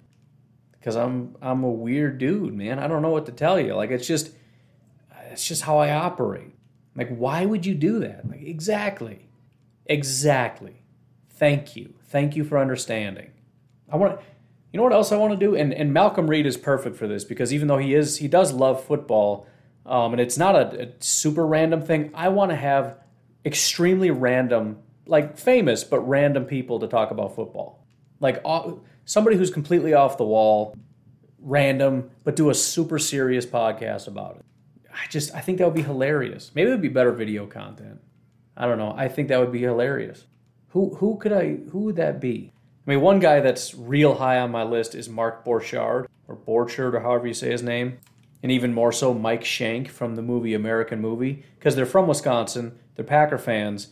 Because 0.72 0.96
I'm 0.96 1.36
I'm 1.42 1.64
a 1.64 1.70
weird 1.70 2.18
dude, 2.18 2.54
man. 2.54 2.80
I 2.80 2.88
don't 2.88 3.02
know 3.04 3.12
what 3.12 3.28
to 3.28 3.32
tell 3.32 3.60
you. 3.60 3.76
Like, 3.76 3.92
it's 3.92 4.08
just 4.08 4.32
it's 5.30 5.48
just 5.48 5.64
how 5.64 5.78
I 5.78 5.92
operate. 5.92 6.56
Like, 6.96 7.16
why 7.16 7.46
would 7.46 7.66
you 7.66 7.76
do 7.76 8.00
that? 8.00 8.28
Like, 8.28 8.42
exactly, 8.42 9.28
exactly. 9.86 10.84
Thank 11.30 11.76
you, 11.76 11.94
thank 12.06 12.36
you 12.36 12.44
for 12.44 12.58
understanding. 12.58 13.32
I 13.92 13.98
want. 13.98 14.20
You 14.72 14.78
know 14.78 14.84
what 14.86 14.94
else 14.94 15.12
I 15.12 15.18
want 15.18 15.34
to 15.34 15.38
do? 15.38 15.56
And 15.56 15.72
and 15.72 15.94
Malcolm 15.94 16.28
Reed 16.28 16.48
is 16.48 16.58
perfect 16.58 16.96
for 16.96 17.08
this 17.08 17.24
because 17.24 17.54
even 17.54 17.68
though 17.68 17.78
he 17.78 17.94
is 17.94 18.18
he 18.18 18.28
does 18.28 18.52
love 18.52 18.84
football, 18.84 19.46
um, 19.86 20.14
and 20.14 20.22
it's 20.22 20.38
not 20.38 20.56
a, 20.56 20.88
a 20.88 20.92
super 21.00 21.46
random 21.46 21.82
thing. 21.82 22.10
I 22.16 22.30
want 22.30 22.50
to 22.50 22.56
have 22.56 22.98
extremely 23.46 24.10
random, 24.10 24.80
like 25.06 25.38
famous 25.38 25.84
but 25.84 26.00
random 26.02 26.46
people 26.46 26.80
to 26.80 26.88
talk 26.88 27.12
about 27.12 27.36
football, 27.36 27.86
like 28.20 28.42
uh, 28.46 28.72
somebody 29.06 29.38
who's 29.38 29.52
completely 29.52 29.94
off 29.94 30.18
the 30.18 30.26
wall, 30.26 30.76
random, 31.40 32.10
but 32.24 32.36
do 32.36 32.50
a 32.50 32.56
super 32.56 33.00
serious 33.00 33.46
podcast 33.46 34.08
about 34.08 34.38
it. 34.38 34.46
I 34.94 35.08
just 35.10 35.34
I 35.34 35.42
think 35.42 35.58
that 35.58 35.66
would 35.66 35.74
be 35.74 35.82
hilarious. 35.82 36.52
Maybe 36.54 36.70
it 36.70 36.74
would 36.74 36.82
be 36.82 36.90
better 36.90 37.12
video 37.12 37.46
content. 37.46 38.00
I 38.56 38.66
don't 38.66 38.78
know. 38.78 38.94
I 38.96 39.08
think 39.08 39.28
that 39.30 39.40
would 39.40 39.52
be 39.52 39.62
hilarious. 39.62 40.26
Who 40.70 40.96
who 40.96 41.18
could 41.18 41.34
I 41.34 41.56
who 41.72 41.80
would 41.80 41.96
that 41.98 42.20
be? 42.20 42.52
I 42.86 42.90
mean, 42.90 43.02
one 43.02 43.20
guy 43.20 43.40
that's 43.40 43.74
real 43.74 44.16
high 44.16 44.40
on 44.40 44.52
my 44.52 44.64
list 44.64 44.94
is 44.94 45.08
Mark 45.08 45.46
Borchardt 45.46 46.08
or 46.28 46.36
Borchardt 46.36 46.94
or 46.94 47.00
however 47.00 47.28
you 47.28 47.34
say 47.34 47.50
his 47.50 47.64
name, 47.64 47.98
and 48.42 48.52
even 48.52 48.74
more 48.74 48.92
so 48.92 49.14
Mike 49.14 49.44
Schank 49.44 49.88
from 49.88 50.16
the 50.16 50.22
movie 50.22 50.54
American 50.54 51.02
Movie 51.02 51.44
because 51.58 51.76
they're 51.76 51.86
from 51.86 52.08
Wisconsin, 52.08 52.78
they're 52.96 53.06
Packer 53.06 53.38
fans, 53.38 53.90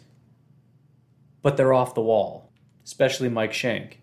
but 1.41 1.57
they're 1.57 1.73
off 1.73 1.95
the 1.95 2.01
wall. 2.01 2.51
Especially 2.83 3.29
Mike 3.29 3.51
Schank. 3.51 3.93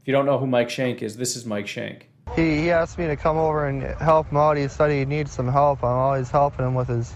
If 0.00 0.06
you 0.06 0.12
don't 0.12 0.26
know 0.26 0.38
who 0.38 0.46
Mike 0.46 0.68
Schank 0.68 1.02
is, 1.02 1.16
this 1.16 1.36
is 1.36 1.44
Mike 1.44 1.66
Schank. 1.66 2.02
He, 2.36 2.62
he 2.62 2.70
asked 2.70 2.98
me 2.98 3.06
to 3.06 3.16
come 3.16 3.36
over 3.36 3.66
and 3.66 3.82
help 4.00 4.30
him 4.30 4.36
out. 4.36 4.56
He 4.56 4.68
said 4.68 4.90
he 4.90 5.04
needs 5.04 5.32
some 5.32 5.48
help. 5.48 5.82
I'm 5.82 5.96
always 5.96 6.30
helping 6.30 6.66
him 6.66 6.74
with 6.74 6.88
his 6.88 7.12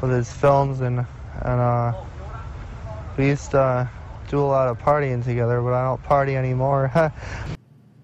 with 0.00 0.10
his 0.10 0.32
films 0.32 0.80
and 0.80 1.06
and 1.42 1.60
uh, 1.60 1.92
we 3.16 3.26
used 3.26 3.50
to 3.52 3.88
do 4.28 4.38
a 4.38 4.40
lot 4.40 4.68
of 4.68 4.78
partying 4.78 5.24
together, 5.24 5.60
but 5.60 5.72
I 5.72 5.84
don't 5.84 6.02
party 6.02 6.36
anymore. 6.36 6.90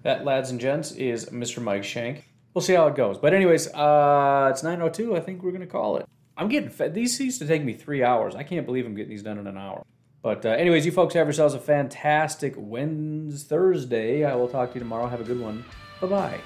that, 0.03 0.25
lads 0.25 0.51
and 0.51 0.59
gents, 0.59 0.91
is 0.91 1.25
Mr. 1.27 1.61
Mike 1.61 1.83
Schank. 1.83 2.23
We'll 2.53 2.61
see 2.61 2.73
how 2.73 2.87
it 2.87 2.95
goes. 2.95 3.17
But 3.17 3.33
anyways, 3.33 3.67
uh, 3.73 4.49
it's 4.51 4.63
9:02. 4.63 5.15
I 5.15 5.19
think 5.21 5.43
we're 5.43 5.51
gonna 5.51 5.67
call 5.67 5.97
it. 5.97 6.05
I'm 6.35 6.47
getting 6.47 6.69
fed. 6.69 6.93
These 6.93 7.19
used 7.19 7.39
to 7.41 7.47
take 7.47 7.63
me 7.63 7.73
three 7.73 8.03
hours. 8.03 8.35
I 8.35 8.43
can't 8.43 8.65
believe 8.65 8.85
I'm 8.85 8.95
getting 8.95 9.09
these 9.09 9.23
done 9.23 9.37
in 9.37 9.47
an 9.47 9.57
hour. 9.57 9.83
But 10.21 10.45
uh, 10.45 10.49
anyways, 10.49 10.85
you 10.85 10.91
folks 10.91 11.13
have 11.13 11.27
yourselves 11.27 11.53
a 11.53 11.59
fantastic 11.59 12.53
Wednesday, 12.57 13.47
Thursday. 13.47 14.25
I 14.25 14.35
will 14.35 14.49
talk 14.49 14.69
to 14.69 14.75
you 14.75 14.79
tomorrow. 14.79 15.07
Have 15.07 15.21
a 15.21 15.23
good 15.23 15.39
one. 15.39 15.63
Bye 16.01 16.07
bye. 16.07 16.41